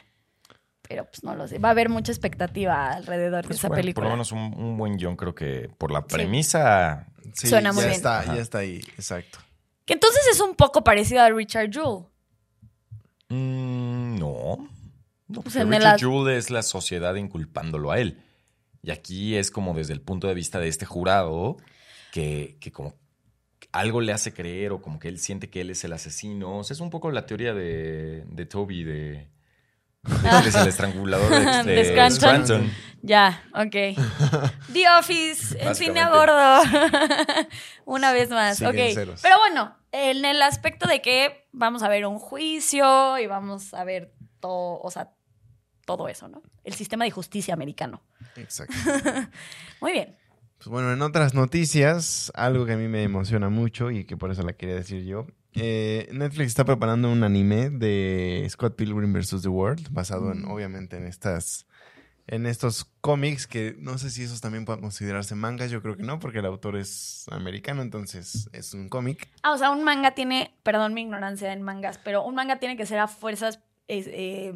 Pero 0.82 1.06
pues 1.06 1.24
no 1.24 1.34
lo 1.36 1.48
sé. 1.48 1.58
Va 1.60 1.70
a 1.70 1.72
haber 1.72 1.88
mucha 1.88 2.12
expectativa 2.12 2.90
alrededor 2.92 3.44
de 3.44 3.48
Pues 3.48 3.60
esa 3.60 3.70
bueno, 3.70 3.80
película. 3.82 4.04
por 4.04 4.10
lo 4.12 4.16
menos 4.18 4.32
un, 4.34 4.54
un 4.62 4.78
buen 4.78 4.98
guion, 4.98 5.16
creo 5.16 5.34
que 5.34 5.70
por 5.78 5.90
la 5.92 6.06
premisa. 6.06 7.08
Sí, 7.34 7.48
Suena 7.48 7.72
muy 7.72 7.84
ya 7.84 7.88
bien. 7.88 7.96
Está, 7.96 8.20
Ajá. 8.20 8.36
ya 8.36 8.42
está 8.42 8.58
ahí, 8.58 8.80
exacto. 8.98 9.40
Que 9.86 9.94
entonces 9.94 10.22
es 10.30 10.42
un 10.42 10.56
poco 10.56 10.84
parecido 10.84 11.22
a 11.22 11.30
Richard 11.30 11.70
Jewell. 11.72 12.06
mm, 13.30 14.20
no. 14.20 14.68
No, 15.30 15.42
el 15.56 15.68
Richard 15.70 16.00
Jewell 16.00 16.36
es 16.36 16.50
la 16.50 16.62
sociedad 16.62 17.16
inculpándolo 17.16 17.92
a 17.92 18.00
él. 18.00 18.22
Y 18.84 18.92
aquí 18.92 19.36
es 19.36 19.50
como 19.50 19.74
desde 19.74 19.94
el 19.94 20.02
punto 20.02 20.28
de 20.28 20.34
vista 20.36 20.60
de 20.60 20.68
este 20.68 20.86
jurado 20.86 21.58
que, 22.12 22.58
que 22.60 22.72
como 22.72 22.94
algo 23.72 24.02
le 24.02 24.14
hace 24.14 24.34
creer 24.34 24.72
o 24.74 24.82
como 24.82 25.00
que 25.00 25.08
él 25.08 25.18
siente 25.18 25.50
que 25.50 25.62
él 25.62 25.72
es 25.72 25.84
el 25.84 25.94
asesino. 25.94 26.60
O 26.60 26.64
sea, 26.64 26.76
es 26.76 26.82
un 26.82 26.90
poco 26.90 27.10
la 27.10 27.26
teoría 27.26 27.54
de, 27.54 28.24
de 28.28 28.46
Toby 28.46 28.84
de, 28.84 29.30
él 30.06 30.48
es 30.48 30.56
el 30.56 30.68
estrangulador 30.68 31.30
de, 31.30 31.64
De 31.64 31.76
de 31.76 31.86
Scranton. 31.86 32.46
Scranton. 32.46 32.72
Ya, 33.02 33.44
ok. 33.54 33.98
The 34.74 34.90
Office, 35.00 35.58
el 35.60 35.76
cine 35.76 36.02
a 36.02 36.10
gordo. 36.10 36.62
Una 37.86 38.12
vez 38.12 38.30
más, 38.30 38.58
Siguen 38.58 38.90
ok. 38.90 38.94
ceros. 38.94 39.22
Pero 39.22 39.38
bueno, 39.40 39.76
en 39.92 40.26
el 40.26 40.42
aspecto 40.42 40.88
de 40.88 41.02
que 41.02 41.48
vamos 41.52 41.84
a 41.84 41.90
ver 41.90 42.06
un 42.06 42.20
juicio 42.20 43.18
y 43.18 43.28
vamos 43.28 43.74
a 43.74 43.84
ver 43.86 44.14
todo, 44.40 44.80
o 44.82 44.92
sea, 44.92 45.12
todo 45.86 46.08
eso, 46.08 46.28
¿no? 46.28 46.42
El 46.64 46.74
sistema 46.74 47.06
de 47.06 47.12
justicia 47.12 47.54
americano. 47.54 48.02
Exacto. 48.36 48.76
Muy 49.82 49.92
bien. 49.94 50.16
Pues 50.58 50.68
bueno, 50.70 50.94
en 50.94 51.02
otras 51.02 51.34
noticias, 51.34 52.32
algo 52.36 52.66
que 52.66 52.74
a 52.74 52.78
mí 52.78 52.88
me 52.88 53.04
emociona 53.04 53.50
mucho 53.50 53.92
y 53.92 54.06
que 54.06 54.16
por 54.16 54.32
eso 54.32 54.44
la 54.44 54.54
quería 54.54 54.76
decir 54.76 55.04
yo. 55.04 55.28
eh, 55.56 56.08
Netflix 56.14 56.48
está 56.48 56.64
preparando 56.66 57.12
un 57.12 57.24
anime 57.24 57.70
de 57.70 58.48
Scott 58.50 58.76
Pilgrim 58.76 59.12
vs. 59.14 59.42
The 59.42 59.50
World, 59.50 59.90
basado 59.92 60.32
en, 60.32 60.44
Mm. 60.44 60.52
obviamente, 60.52 60.98
en 60.98 61.06
estas. 61.06 61.68
En 62.26 62.46
estos 62.46 62.86
cómics, 63.02 63.46
que 63.48 63.76
no 63.78 63.98
sé 63.98 64.10
si 64.10 64.24
esos 64.24 64.40
también 64.40 64.64
puedan 64.64 64.80
considerarse 64.82 65.36
mangas, 65.36 65.70
yo 65.72 65.82
creo 65.82 65.98
que 65.98 66.04
no, 66.04 66.20
porque 66.20 66.40
el 66.40 66.46
autor 66.46 66.78
es 66.78 67.26
americano, 67.30 67.82
entonces 67.82 68.50
es 68.54 68.74
un 68.74 68.88
cómic. 68.88 69.28
Ah, 69.44 69.52
o 69.52 69.58
sea, 69.58 69.72
un 69.72 69.84
manga 69.84 70.12
tiene, 70.16 70.56
perdón 70.64 70.94
mi 70.94 71.02
ignorancia 71.02 71.52
en 71.52 71.62
mangas, 71.62 71.98
pero 71.98 72.24
un 72.24 72.34
manga 72.36 72.60
tiene 72.60 72.78
que 72.78 72.86
ser 72.86 73.00
a 73.00 73.10
fuerzas 73.10 73.60
es, 73.90 74.08
eh, 74.08 74.54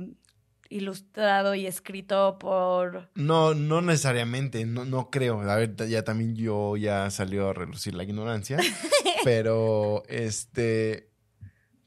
ilustrado 0.70 1.56
y 1.56 1.66
escrito 1.68 2.38
por... 2.40 3.10
No, 3.16 3.54
no 3.54 3.82
necesariamente, 3.82 4.66
no, 4.66 4.86
no 4.86 5.10
creo. 5.10 5.42
A 5.42 5.56
ver, 5.56 5.76
ya 5.88 6.04
también 6.04 6.36
yo 6.36 6.78
ya 6.78 7.10
salió 7.10 7.50
a 7.50 7.54
relucir 7.54 7.94
la 7.94 8.04
ignorancia. 8.04 8.58
pero 9.24 10.04
este. 10.08 11.10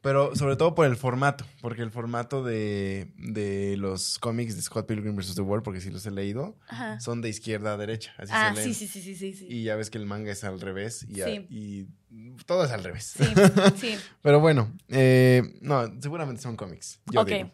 Pero 0.02 0.34
sobre 0.34 0.56
todo 0.56 0.74
por 0.74 0.86
el 0.86 0.96
formato. 0.96 1.44
Porque 1.60 1.82
el 1.82 1.90
formato 1.90 2.42
de, 2.42 3.12
de 3.18 3.76
los 3.76 4.18
cómics 4.18 4.56
de 4.56 4.62
Scott 4.62 4.86
Pilgrim 4.86 5.14
vs. 5.14 5.34
The 5.34 5.42
World, 5.42 5.62
porque 5.62 5.82
sí 5.82 5.90
los 5.90 6.06
he 6.06 6.10
leído, 6.10 6.56
Ajá. 6.68 6.98
son 7.00 7.20
de 7.20 7.28
izquierda 7.28 7.74
a 7.74 7.76
derecha. 7.76 8.14
Así 8.16 8.32
Ah, 8.34 8.52
se 8.54 8.62
leen. 8.62 8.74
sí, 8.74 8.86
sí, 8.86 9.00
sí, 9.02 9.14
sí, 9.14 9.34
sí. 9.34 9.46
Y 9.50 9.64
ya 9.64 9.76
ves 9.76 9.90
que 9.90 9.98
el 9.98 10.06
manga 10.06 10.32
es 10.32 10.42
al 10.42 10.58
revés. 10.58 11.04
Y, 11.06 11.20
a- 11.20 11.26
Sí. 11.26 11.46
y 11.50 11.86
todo 12.46 12.64
es 12.64 12.70
al 12.70 12.82
revés. 12.82 13.14
sí. 13.18 13.24
sí. 13.76 13.94
Pero 14.22 14.40
bueno, 14.40 14.72
eh, 14.88 15.42
no, 15.60 15.92
seguramente 16.00 16.40
son 16.40 16.56
cómics. 16.56 16.98
Yo 17.12 17.20
Ok. 17.20 17.28
digo. 17.28 17.50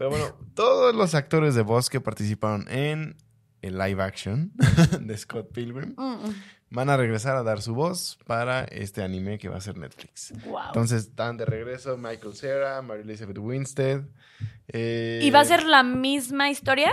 Pero 0.00 0.08
bueno, 0.08 0.34
todos 0.54 0.94
los 0.94 1.14
actores 1.14 1.54
de 1.54 1.60
voz 1.60 1.90
que 1.90 2.00
participaron 2.00 2.64
en 2.70 3.16
el 3.60 3.76
live 3.76 4.02
action 4.02 4.50
de 4.98 5.14
Scott 5.18 5.52
Pilgrim 5.52 5.94
Mm, 5.94 6.30
van 6.70 6.88
a 6.88 6.96
regresar 6.96 7.36
a 7.36 7.42
dar 7.42 7.60
su 7.60 7.74
voz 7.74 8.18
para 8.24 8.64
este 8.64 9.02
anime 9.02 9.38
que 9.38 9.50
va 9.50 9.58
a 9.58 9.60
ser 9.60 9.76
Netflix. 9.76 10.32
Wow. 10.46 10.68
Entonces 10.68 11.02
están 11.02 11.36
de 11.36 11.44
regreso 11.44 11.98
Michael 11.98 12.32
Cera, 12.34 12.80
Mary 12.80 13.02
Elizabeth 13.02 13.36
Winstead. 13.36 14.04
eh, 14.68 15.20
¿Y 15.22 15.30
va 15.30 15.40
a 15.40 15.44
ser 15.44 15.64
la 15.64 15.82
misma 15.82 16.48
historia? 16.48 16.90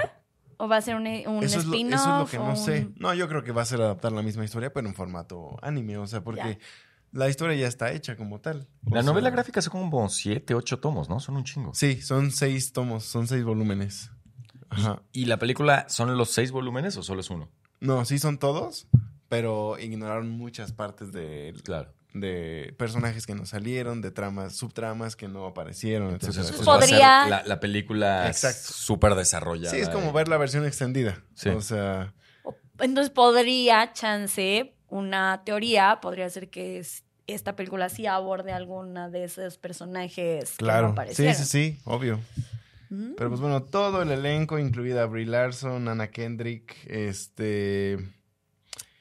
¿O 0.58 0.68
va 0.68 0.76
a 0.76 0.82
ser 0.82 0.96
un, 0.98 1.04
un 1.04 1.44
eso 1.46 1.60
es, 1.60 1.66
lo, 1.66 1.72
spin-off? 1.76 2.02
eso 2.02 2.12
es 2.12 2.20
lo 2.20 2.26
que 2.28 2.38
no 2.46 2.56
sé. 2.58 2.90
No, 2.98 3.14
yo 3.14 3.30
creo 3.30 3.42
que 3.42 3.54
va 3.54 3.62
a 3.62 3.66
ser 3.66 3.80
adaptar 3.80 4.12
la 4.12 4.22
misma 4.22 4.44
historia, 4.44 4.74
pero 4.74 4.86
en 4.86 4.96
formato 4.96 5.56
anime. 5.62 5.98
O 5.98 6.08
sea, 6.08 6.26
porque 6.26 6.42
Ya. 6.42 6.58
La 7.18 7.30
historia 7.30 7.56
ya 7.58 7.68
está 7.68 7.92
hecha 7.92 8.16
como 8.16 8.40
tal. 8.40 8.68
O 8.86 8.94
La 8.96 9.02
sea, 9.02 9.12
novela 9.12 9.30
gráfica 9.30 9.62
son 9.62 9.72
como 9.72 10.08
siete, 10.10 10.54
ocho 10.54 10.80
tomos, 10.80 11.10
¿no? 11.10 11.20
Son 11.20 11.36
un 11.36 11.44
chingo. 11.44 11.74
Sí, 11.74 12.02
son 12.02 12.32
seis 12.32 12.74
tomos, 12.74 13.04
son 13.06 13.28
seis 13.28 13.44
volúmenes. 13.44 14.12
Ajá. 14.70 15.02
¿Y 15.14 15.26
la 15.26 15.38
película 15.38 15.86
son 15.90 16.16
los 16.18 16.30
seis 16.32 16.52
volúmenes 16.52 16.96
o 16.98 17.04
solo 17.04 17.22
es 17.22 17.30
uno? 17.30 17.50
No, 17.80 18.06
sí 18.06 18.20
son 18.20 18.38
todos, 18.38 18.88
pero 19.30 19.78
ignoraron 19.80 20.30
muchas 20.30 20.72
partes 20.74 21.12
de, 21.12 21.54
Claro. 21.64 21.94
de 22.14 22.76
personajes 22.78 23.26
que 23.26 23.34
no 23.36 23.46
salieron, 23.46 24.02
de 24.02 24.12
tramas, 24.12 24.56
subtramas 24.56 25.16
que 25.16 25.28
no 25.28 25.46
aparecieron, 25.46 26.10
Entonces, 26.14 26.38
etcétera, 26.52 26.58
pues, 26.58 26.68
va 26.70 26.74
a 26.74 26.78
etcétera. 26.78 27.00
Podría- 27.00 27.22
ser 27.24 27.30
la, 27.48 27.56
la 27.56 27.60
película 27.60 28.28
Exacto. 28.28 28.74
súper 28.74 29.16
desarrollada. 29.16 29.72
Sí, 29.76 29.78
es 29.82 29.90
como 29.90 30.10
eh. 30.10 30.14
ver 30.14 30.28
la 30.28 30.38
versión 30.38 30.66
extendida. 30.66 31.24
Sí. 31.34 31.50
O 31.50 31.62
sea, 31.62 32.14
Entonces 32.80 33.10
podría, 33.12 33.92
chance, 33.94 34.76
una 34.90 35.42
teoría, 35.46 36.00
podría 36.02 36.30
ser 36.30 36.50
que 36.50 36.80
es- 36.80 37.04
esta 37.27 37.55
película 37.55 37.89
sí 37.89 38.07
aborde 38.07 38.51
alguna 38.51 39.10
de 39.10 39.25
esos 39.25 39.57
personajes 39.57 40.57
que 40.57 40.63
no 40.63 40.67
claro. 40.67 40.88
Sí, 40.88 40.91
aparecieron. 40.93 41.36
sí, 41.36 41.43
sí, 41.46 41.79
obvio. 41.86 42.19
Mm. 42.89 43.15
Pero 43.17 43.29
pues 43.29 43.41
bueno, 43.41 43.63
todo 43.63 44.01
el 44.01 44.12
elenco, 44.12 44.57
incluida 44.57 45.05
Brie 45.05 45.25
Larson, 45.25 45.88
Anna 45.88 46.07
Kendrick, 46.07 46.75
este... 46.88 47.98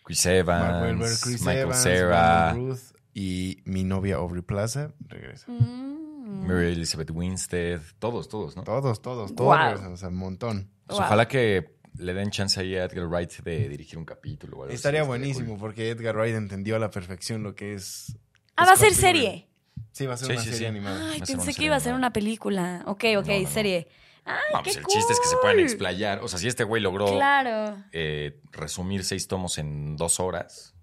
Chris 0.04 0.24
Mark 0.24 0.36
Evans, 0.36 0.82
Wahlberg, 0.82 1.20
Chris 1.20 1.40
Michael 1.40 1.58
Evans, 1.58 1.84
Brandon 1.84 2.68
Ruth 2.68 2.80
y 3.12 3.62
mi 3.64 3.82
novia 3.82 4.16
Aubrey 4.16 4.42
Plaza 4.42 4.92
regresa. 5.00 5.50
Mm. 5.50 6.46
Mary 6.46 6.72
Elizabeth 6.72 7.10
Winstead, 7.10 7.80
todos, 7.98 8.28
todos, 8.28 8.56
¿no? 8.56 8.62
Todos, 8.62 9.00
todos, 9.00 9.34
todos. 9.34 9.80
O 9.80 9.96
sea, 9.96 10.08
un 10.08 10.16
montón. 10.16 10.70
Pues 10.86 10.98
Wow. 10.98 11.06
Ojalá 11.06 11.26
que 11.26 11.75
le 11.98 12.14
den 12.14 12.30
chance 12.30 12.58
ahí 12.60 12.74
a 12.76 12.84
Edgar 12.84 13.06
Wright 13.06 13.32
de 13.42 13.68
dirigir 13.68 13.98
un 13.98 14.04
capítulo. 14.04 14.58
o 14.58 14.60
algo 14.62 14.66
así, 14.66 14.74
Estaría 14.76 15.02
buenísimo 15.02 15.50
cool. 15.50 15.58
porque 15.58 15.90
Edgar 15.90 16.16
Wright 16.16 16.34
entendió 16.34 16.76
a 16.76 16.78
la 16.78 16.90
perfección 16.90 17.42
lo 17.42 17.54
que 17.54 17.74
es. 17.74 18.16
Ah, 18.56 18.64
va 18.66 18.72
a 18.72 18.76
ser 18.76 18.88
Pilgrim. 18.88 19.00
serie. 19.00 19.48
Sí, 19.92 20.06
va 20.06 20.14
a 20.14 20.16
ser 20.16 20.26
Sí, 20.28 20.32
una 20.32 20.40
sí, 20.42 20.46
serie 20.50 20.58
sí. 20.58 20.66
animada. 20.66 21.10
Ay, 21.12 21.20
pensé 21.26 21.54
que 21.54 21.64
iba 21.64 21.76
a 21.76 21.80
ser 21.80 21.94
una 21.94 22.12
película. 22.12 22.82
Ok, 22.86 23.04
ok, 23.18 23.26
No, 23.26 23.34
no, 23.34 23.40
no. 23.42 23.48
serie. 23.50 23.88
Ay, 24.24 24.34
No, 24.52 24.58
qué 24.62 24.64
pues 24.72 24.76
el 24.78 24.84
chiste 24.86 25.12
es 25.12 25.20
que 25.20 25.28
se 25.28 25.36
pueden 25.40 25.60
explayar. 25.60 26.20
O 26.22 26.28
sea, 26.28 26.38
si 26.38 26.48
este 26.48 26.64
güey 26.64 26.82
logró 26.82 27.06
Claro. 27.12 27.76
eh, 27.92 28.40
resumir 28.52 29.04
seis 29.04 29.28
tomos 29.28 29.58
en 29.58 29.96
dos 29.96 30.18
horas, 30.20 30.74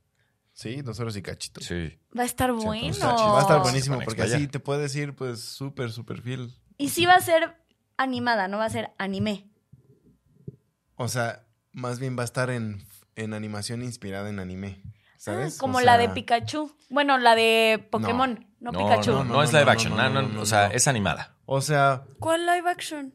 Sí, 0.55 0.81
dos 0.83 0.99
horas 0.99 1.15
y 1.17 1.21
cachito. 1.23 1.61
sí. 1.61 1.97
Va 2.17 2.21
a 2.23 2.25
estar 2.25 2.51
Sí, 2.51 2.55
bueno. 2.63 2.85
entonces. 2.85 3.03
Va 3.27 3.39
a 3.39 3.41
estar 3.41 3.61
buenísimo 3.61 3.95
porque 3.95 4.21
explayar. 4.21 4.37
así 4.37 4.47
te 4.47 4.59
puedes 4.59 4.95
ir, 4.95 5.15
pues, 5.15 5.41
súper, 5.41 5.91
súper 5.91 6.21
fiel. 6.21 6.53
Y 6.77 6.89
sí 6.89 7.05
va 7.07 7.15
a 7.15 7.21
ser 7.21 7.55
animada, 7.97 8.47
no 8.47 8.57
va 8.59 8.65
a 8.65 8.69
ser 8.69 8.91
anime. 8.99 9.47
O 10.95 11.07
sea, 11.07 11.45
más 11.71 11.99
bien 11.99 12.17
va 12.17 12.21
a 12.21 12.25
estar 12.25 12.49
en, 12.49 12.85
en 13.15 13.33
animación 13.33 13.81
inspirada 13.83 14.29
en 14.29 14.39
anime. 14.39 14.81
¿Sabes? 15.17 15.55
Ah, 15.55 15.57
como 15.59 15.77
O 15.77 15.81
la 15.81 15.97
de 15.97 16.09
Pikachu. 16.09 16.75
Bueno, 16.89 17.17
la 17.17 17.33
de 17.35 17.87
Pokémon, 17.91 18.45
no, 18.59 18.71
No, 18.71 18.79
Pikachu. 18.79 19.11
no, 19.11 19.23
no, 19.23 19.33
no, 19.35 19.43
es 19.43 19.53
live 19.53 19.65
no, 19.65 19.71
action. 19.71 19.95
no, 19.95 20.03
no, 20.03 20.09
no, 20.09 20.21
no, 20.23 20.27
no, 20.29 20.41
o 20.41 20.45
sea, 20.45 20.67
no. 20.67 20.73
es 20.73 20.87
animada. 20.87 21.35
O 21.45 21.61
sea, 21.61 22.03
¿Cuál 22.19 22.45
live 22.45 22.69
action? 22.69 23.13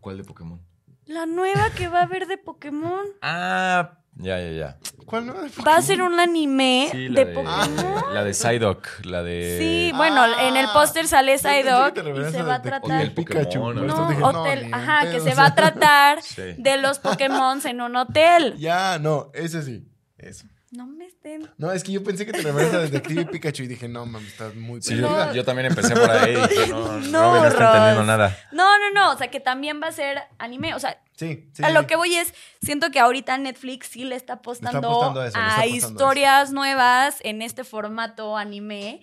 ¿Cuál 0.00 0.18
de 0.18 0.24
Pokémon? 0.24 0.60
La 1.06 1.26
nueva 1.26 1.70
que 1.70 1.88
va 1.88 2.00
a 2.00 2.02
haber 2.02 2.26
de 2.26 2.36
Pokémon. 2.38 3.04
Ah, 3.22 3.99
ya, 4.16 4.38
ya, 4.40 4.50
ya. 4.52 4.78
¿cuál 5.06 5.26
no? 5.26 5.34
Va 5.66 5.76
a 5.76 5.82
ser 5.82 6.02
un 6.02 6.20
anime 6.20 6.88
Sí, 6.92 7.08
la 7.08 7.20
de 7.20 7.24
de, 7.26 7.34
Pokémon. 7.34 8.14
la 8.14 8.22
de 8.24 8.32
Psyduck, 8.34 8.86
la 9.04 9.22
de... 9.22 9.56
Sí, 9.58 9.92
bueno, 9.96 10.22
Ah. 10.22 10.46
en 10.48 10.56
el 10.56 10.66
póster 10.68 11.08
sale 11.08 11.32
que 11.32 11.38
Psyduck 11.38 11.96
y 11.96 12.30
se 12.32 12.42
va 12.42 12.54
a 12.56 12.62
tratar. 12.62 12.84
Hotel 12.84 13.12
por 13.12 13.74
¿no? 13.74 13.86
eso 13.86 13.96
No, 14.02 14.08
dije, 14.10 14.22
hotel, 14.22 14.74
ajá, 14.74 15.10
que 15.10 15.20
se 15.20 15.34
va 15.34 15.46
a 15.46 15.54
tratar 15.54 16.22
Sí. 16.22 16.42
de 16.58 16.76
los 16.76 16.98
Pokémon 17.00 17.60
en 17.64 17.80
un 17.80 17.96
hotel. 17.96 18.56
Ya, 18.58 18.98
no, 19.00 19.30
ese 19.34 19.62
sí. 19.62 19.86
Eso. 20.18 20.46
No 20.72 20.86
me 20.86 21.06
estén. 21.06 21.50
No, 21.58 21.72
es 21.72 21.82
que 21.82 21.90
yo 21.90 22.04
pensé 22.04 22.24
que 22.24 22.30
te 22.32 22.42
referías 22.42 22.72
a 22.74 22.78
Detective 22.78 23.26
Pikachu 23.26 23.64
y 23.64 23.66
dije, 23.66 23.88
no, 23.88 24.06
mami, 24.06 24.26
estás 24.26 24.54
muy 24.54 24.80
Sí, 24.80 24.90
perdida. 24.90 25.28
yo, 25.30 25.34
yo 25.34 25.44
también 25.44 25.66
empecé 25.66 25.94
por 25.94 26.08
ahí 26.08 26.32
y 26.36 26.48
dije, 26.48 26.68
no, 26.68 26.92
no, 26.92 26.98
No, 27.00 27.34
no, 27.34 27.40
no 27.40 27.46
está 27.48 27.66
entendiendo 27.66 28.04
nada. 28.04 28.38
No, 28.52 28.78
no, 28.78 28.90
no. 28.94 29.12
O 29.12 29.18
sea, 29.18 29.30
que 29.32 29.40
también 29.40 29.80
va 29.82 29.88
a 29.88 29.92
ser 29.92 30.18
anime. 30.38 30.74
O 30.74 30.78
sea, 30.78 31.02
Sí, 31.16 31.50
sí. 31.52 31.64
a 31.64 31.68
sí. 31.68 31.74
lo 31.74 31.86
que 31.88 31.96
voy 31.96 32.14
es, 32.14 32.32
siento 32.62 32.90
que 32.92 33.00
ahorita 33.00 33.36
Netflix 33.38 33.88
sí 33.88 34.04
le 34.04 34.14
está 34.14 34.34
apostando, 34.34 34.78
apostando 34.78 35.20
a 35.22 35.26
eso, 35.26 35.38
le 35.38 35.44
está 35.44 35.54
a 35.54 35.58
apostando 35.64 35.74
a 35.74 35.90
historias 35.90 36.52
nuevas 36.52 37.16
en 37.22 37.42
este 37.42 37.64
formato 37.64 38.36
anime 38.36 39.00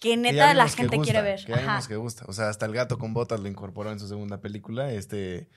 que 0.00 0.16
neta 0.16 0.52
la 0.54 0.64
que 0.64 0.70
gente 0.72 0.96
gusta, 0.96 1.12
quiere 1.12 1.22
ver. 1.22 1.44
Que 1.44 1.52
ya 1.52 1.60
vimos 1.60 1.88
que 1.88 1.96
gusta. 1.96 2.24
O 2.28 2.32
sea, 2.32 2.48
hasta 2.48 2.64
el 2.66 2.72
gato 2.72 2.98
con 2.98 3.12
botas 3.14 3.40
lo 3.40 3.48
incorporó 3.48 3.92
en 3.92 3.98
su 4.00 4.08
segunda 4.08 4.40
película. 4.40 4.90
Este, 4.90 5.48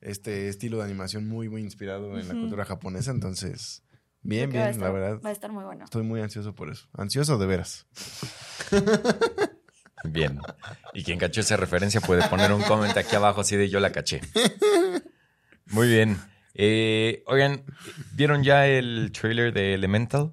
este 0.00 0.48
estilo 0.48 0.78
de 0.78 0.84
animación 0.84 1.28
muy, 1.28 1.48
muy 1.48 1.60
inspirado 1.62 2.18
en 2.18 2.28
la 2.28 2.34
cultura 2.34 2.64
japonesa. 2.64 3.10
Entonces, 3.10 3.82
bien, 4.22 4.50
bien, 4.50 4.78
la 4.80 4.90
verdad. 4.90 5.20
Va 5.24 5.30
a 5.30 5.32
estar 5.32 5.50
muy 5.52 5.64
bueno. 5.64 5.84
Estoy 5.84 6.02
muy 6.02 6.20
ansioso 6.20 6.54
por 6.54 6.70
eso. 6.70 6.86
Ansioso 6.94 7.38
de 7.38 7.46
veras. 7.46 7.86
Bien. 10.04 10.40
Y 10.94 11.04
quien 11.04 11.18
cachó 11.18 11.40
esa 11.42 11.56
referencia 11.56 12.00
puede 12.00 12.26
poner 12.28 12.52
un 12.52 12.62
comment 12.62 12.96
aquí 12.96 13.14
abajo 13.14 13.40
así 13.42 13.56
de 13.56 13.68
yo 13.68 13.78
la 13.78 13.92
caché. 13.92 14.20
Muy 15.66 15.88
bien. 15.88 16.18
Eh, 16.54 17.22
oigan, 17.26 17.64
¿vieron 18.14 18.42
ya 18.42 18.66
el 18.66 19.12
trailer 19.12 19.52
de 19.52 19.74
Elemental? 19.74 20.32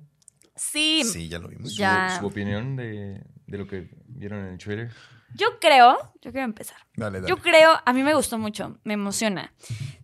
Sí, 0.56 1.04
Sí, 1.06 1.30
ya 1.30 1.38
lo 1.40 1.48
vimos. 1.50 1.72
Su, 1.74 1.78
Ya. 1.80 2.18
su 2.20 2.26
opinión 2.26 2.76
de, 2.76 3.22
de 3.46 3.58
lo 3.60 3.68
que 3.68 3.90
vieron 4.08 4.40
en 4.40 4.54
el 4.54 4.58
trailer. 4.58 4.90
yo 5.36 5.60
creo, 5.62 5.98
yo 6.22 6.32
quiero 6.32 6.46
empezar. 6.46 6.78
Dale, 6.96 7.20
dale. 7.22 7.30
Yo 7.30 7.38
creo, 7.38 7.72
a 7.86 7.94
mí 7.94 8.02
me 8.04 8.16
gustó 8.16 8.38
mucho, 8.40 8.80
me 8.84 8.96
emociona. 8.96 9.54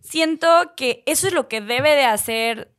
Siento 0.00 0.46
que 0.76 1.02
eso 1.06 1.26
es 1.26 1.34
lo 1.34 1.48
que 1.48 1.60
debe 1.60 1.90
de 1.96 2.04
hacer 2.04 2.72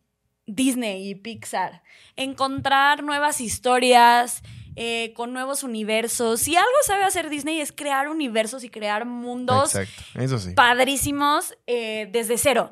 Disney 0.47 1.09
y 1.09 1.15
Pixar. 1.15 1.83
Encontrar 2.15 3.03
nuevas 3.03 3.41
historias 3.41 4.41
eh, 4.75 5.13
con 5.15 5.33
nuevos 5.33 5.63
universos. 5.63 6.39
Si 6.39 6.55
algo 6.55 6.69
sabe 6.85 7.03
hacer 7.03 7.29
Disney 7.29 7.59
es 7.59 7.71
crear 7.71 8.07
universos 8.07 8.63
y 8.63 8.69
crear 8.69 9.05
mundos 9.05 9.75
Exacto, 9.75 10.19
eso 10.19 10.39
sí. 10.39 10.53
padrísimos 10.53 11.55
eh, 11.67 12.09
desde 12.11 12.37
cero. 12.37 12.69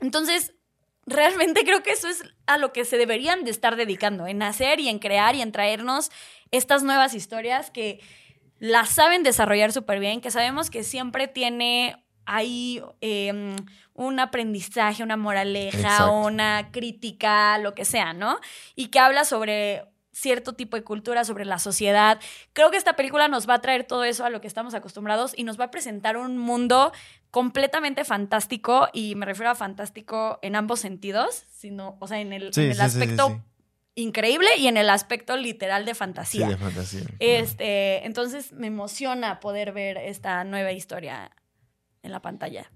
Entonces, 0.00 0.54
realmente 1.06 1.64
creo 1.64 1.82
que 1.82 1.90
eso 1.90 2.08
es 2.08 2.22
a 2.46 2.58
lo 2.58 2.72
que 2.72 2.84
se 2.84 2.96
deberían 2.96 3.44
de 3.44 3.50
estar 3.50 3.76
dedicando, 3.76 4.26
en 4.26 4.42
hacer 4.42 4.80
y 4.80 4.88
en 4.88 4.98
crear 4.98 5.34
y 5.34 5.42
en 5.42 5.52
traernos 5.52 6.10
estas 6.50 6.82
nuevas 6.82 7.14
historias 7.14 7.70
que 7.70 8.00
las 8.58 8.90
saben 8.90 9.22
desarrollar 9.22 9.72
súper 9.72 9.98
bien, 9.98 10.20
que 10.20 10.30
sabemos 10.30 10.70
que 10.70 10.84
siempre 10.84 11.28
tiene 11.28 12.03
ahí 12.26 12.82
eh, 13.00 13.56
un 13.94 14.20
aprendizaje, 14.20 15.02
una 15.02 15.16
moraleja, 15.16 15.78
Exacto. 15.78 16.12
una 16.12 16.70
crítica, 16.72 17.58
lo 17.58 17.74
que 17.74 17.84
sea, 17.84 18.12
¿no? 18.12 18.38
Y 18.74 18.88
que 18.88 18.98
habla 18.98 19.24
sobre 19.24 19.84
cierto 20.12 20.52
tipo 20.52 20.76
de 20.76 20.84
cultura, 20.84 21.24
sobre 21.24 21.44
la 21.44 21.58
sociedad. 21.58 22.20
Creo 22.52 22.70
que 22.70 22.76
esta 22.76 22.94
película 22.94 23.26
nos 23.26 23.48
va 23.48 23.54
a 23.54 23.60
traer 23.60 23.82
todo 23.84 24.04
eso 24.04 24.24
a 24.24 24.30
lo 24.30 24.40
que 24.40 24.46
estamos 24.46 24.72
acostumbrados 24.74 25.32
y 25.36 25.42
nos 25.42 25.58
va 25.58 25.64
a 25.64 25.70
presentar 25.72 26.16
un 26.16 26.38
mundo 26.38 26.92
completamente 27.32 28.04
fantástico 28.04 28.88
y 28.92 29.16
me 29.16 29.26
refiero 29.26 29.50
a 29.50 29.54
fantástico 29.56 30.38
en 30.42 30.54
ambos 30.54 30.78
sentidos, 30.78 31.46
sino, 31.50 31.96
o 32.00 32.06
sea, 32.06 32.20
en 32.20 32.32
el, 32.32 32.54
Sí, 32.54 32.60
en 32.62 32.70
el 32.70 32.76
sí, 32.76 32.82
sí, 32.82 32.90
sí, 32.90 32.98
aspecto 33.02 33.28
sí. 33.28 33.34
increíble 33.96 34.48
y 34.56 34.68
en 34.68 34.76
el 34.76 34.88
aspecto 34.88 35.36
literal 35.36 35.84
de 35.84 35.94
Sí, 35.94 35.98
fantasía. 35.98 36.46
de 36.48 36.56
fantasía. 36.58 37.02
Este, 37.18 38.06
entonces 38.06 38.52
me 38.52 38.68
emociona 38.68 39.40
poder 39.40 39.72
ver 39.72 39.96
esta 39.96 40.44
nueva 40.44 40.70
historia 40.70 41.32
en 42.04 42.12
la 42.12 42.22
pantalla. 42.22 42.70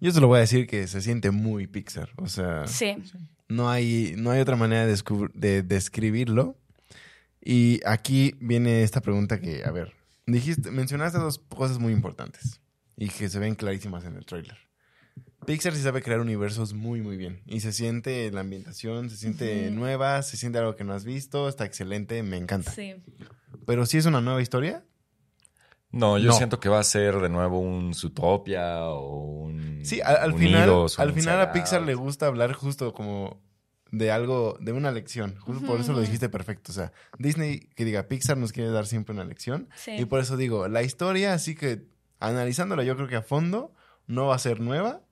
Yo 0.00 0.12
te 0.12 0.20
lo 0.20 0.28
voy 0.28 0.38
a 0.38 0.40
decir 0.40 0.66
que 0.66 0.86
se 0.86 1.00
siente 1.00 1.30
muy 1.30 1.66
Pixar. 1.66 2.10
O 2.16 2.28
sea, 2.28 2.66
Sí. 2.66 2.96
no 3.48 3.68
hay, 3.70 4.14
no 4.16 4.30
hay 4.30 4.40
otra 4.40 4.56
manera 4.56 4.86
de, 4.86 4.96
de 5.34 5.62
describirlo. 5.62 6.58
Y 7.42 7.80
aquí 7.86 8.34
viene 8.40 8.82
esta 8.82 9.00
pregunta 9.02 9.38
que, 9.40 9.64
a 9.64 9.70
ver, 9.70 9.92
dijiste, 10.26 10.70
mencionaste 10.70 11.18
dos 11.18 11.38
cosas 11.38 11.78
muy 11.78 11.92
importantes 11.92 12.60
y 12.96 13.08
que 13.08 13.28
se 13.28 13.38
ven 13.38 13.54
clarísimas 13.54 14.04
en 14.04 14.16
el 14.16 14.24
tráiler. 14.24 14.56
Pixar 15.46 15.74
sí 15.74 15.82
sabe 15.82 16.00
crear 16.02 16.20
universos 16.20 16.72
muy, 16.72 17.02
muy 17.02 17.18
bien. 17.18 17.42
Y 17.46 17.60
se 17.60 17.72
siente 17.72 18.30
la 18.30 18.40
ambientación, 18.40 19.10
se 19.10 19.16
siente 19.18 19.70
nueva, 19.70 20.22
se 20.22 20.38
siente 20.38 20.58
algo 20.58 20.74
que 20.74 20.84
no 20.84 20.94
has 20.94 21.04
visto, 21.04 21.48
está 21.50 21.66
excelente, 21.66 22.22
me 22.22 22.38
encanta. 22.38 22.70
Sí. 22.72 22.94
Pero 23.66 23.84
si 23.84 23.98
es 23.98 24.06
una 24.06 24.22
nueva 24.22 24.40
historia, 24.40 24.82
No, 25.94 26.18
yo 26.18 26.28
No. 26.28 26.32
siento 26.34 26.60
que 26.60 26.68
va 26.68 26.80
a 26.80 26.84
ser 26.84 27.16
de 27.20 27.28
nuevo 27.28 27.58
un 27.60 27.94
Zootopia 27.94 28.84
o 28.86 29.24
un. 29.44 29.80
Sí, 29.84 30.00
al, 30.00 30.16
al 30.16 30.34
final, 30.34 30.70
al 30.98 31.12
final 31.12 31.40
a 31.40 31.52
Pixar 31.52 31.82
le 31.82 31.94
gusta 31.94 32.26
hablar 32.26 32.52
justo 32.52 32.92
como 32.92 33.40
de 33.90 34.10
algo, 34.10 34.56
de 34.60 34.72
una 34.72 34.90
lección. 34.90 35.36
Justo 35.38 35.64
por 35.66 35.78
eso 35.80 35.92
lo 35.92 36.00
dijiste 36.00 36.28
perfecto. 36.28 36.72
O 36.72 36.74
sea, 36.74 36.92
Disney, 37.18 37.60
que 37.76 37.84
diga, 37.84 38.08
Pixar 38.08 38.36
nos 38.36 38.50
quiere 38.52 38.70
dar 38.70 38.86
siempre 38.86 39.14
una 39.14 39.24
lección. 39.24 39.68
Sí. 39.76 39.92
Y 39.92 40.04
por 40.06 40.18
eso 40.20 40.36
digo, 40.36 40.66
la 40.68 40.82
historia, 40.82 41.32
así 41.34 41.54
que 41.54 41.86
analizándola 42.18 42.82
yo 42.82 42.96
creo 42.96 43.06
que 43.08 43.16
a 43.16 43.22
fondo, 43.22 43.72
no 44.06 44.26
va 44.26 44.34
a 44.34 44.38
ser 44.38 44.60
nueva, 44.60 45.02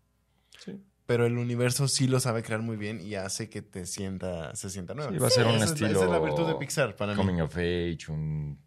Sí. 0.59 0.81
pero 1.07 1.27
el 1.27 1.38
universo 1.38 1.87
sí 1.88 2.09
lo 2.09 2.18
sabe 2.21 2.42
crear 2.42 2.62
muy 2.62 2.77
bien 2.77 3.01
y 3.01 3.14
hace 3.14 3.49
que 3.49 3.62
te 3.62 3.87
sienta, 3.87 4.55
se 4.57 4.68
sienta 4.71 4.95
nueva. 4.95 5.12
Sí, 5.12 5.18
va 5.18 5.27
a 5.29 5.31
ser 5.31 5.47
un 5.47 5.55
Esa 5.55 5.64
es 5.64 5.71
la- 5.71 5.75
estilo. 5.75 5.90
esa 5.90 6.05
es 6.07 6.11
la 6.11 6.18
virtud 6.18 6.47
de 6.49 6.55
Pixar 6.57 6.97
para 6.97 7.12
mí. 7.12 7.16
Coming 7.18 7.40
of 7.40 7.55
age, 7.57 7.99
un 8.09 8.59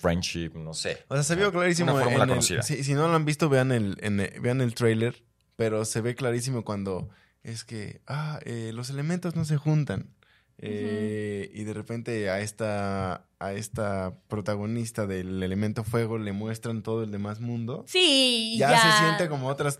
friendship, 0.00 0.50
no 0.54 0.74
sé. 0.74 0.98
O 1.08 1.14
sea, 1.14 1.22
se 1.22 1.36
vio 1.36 1.52
clarísimo. 1.52 1.92
Una 1.92 2.02
fórmula 2.02 2.24
en 2.24 2.30
el- 2.30 2.36
conocida. 2.36 2.62
si, 2.62 2.82
si 2.84 2.94
no 2.94 3.08
lo 3.08 3.14
han 3.14 3.24
visto, 3.24 3.48
vean 3.48 3.72
el, 3.72 3.96
en 4.00 4.20
el- 4.20 4.40
vean 4.40 4.60
el 4.60 4.74
trailer. 4.74 5.22
Pero 5.56 5.84
se 5.86 6.00
ve 6.02 6.14
clarísimo 6.14 6.64
cuando 6.64 7.08
es 7.42 7.64
que, 7.64 8.00
ah, 8.06 8.40
eh, 8.44 8.72
los 8.74 8.90
elementos 8.90 9.36
no 9.36 9.44
se 9.46 9.56
juntan. 9.56 10.10
Eh, 10.58 11.50
Y 11.54 11.64
de 11.64 11.72
repente 11.74 12.28
a 12.30 12.40
esta, 12.40 13.26
a 13.38 13.52
esta 13.52 14.14
protagonista 14.28 15.06
del 15.06 15.42
elemento 15.42 15.84
fuego 15.84 16.18
le 16.18 16.32
muestran 16.32 16.82
todo 16.82 17.02
el 17.04 17.10
demás 17.10 17.40
mundo. 17.40 17.84
Sí, 17.86 18.56
Ya, 18.58 18.70
ya. 18.70 18.80
se 18.98 19.04
siente 19.04 19.28
como 19.28 19.48
otras 19.48 19.78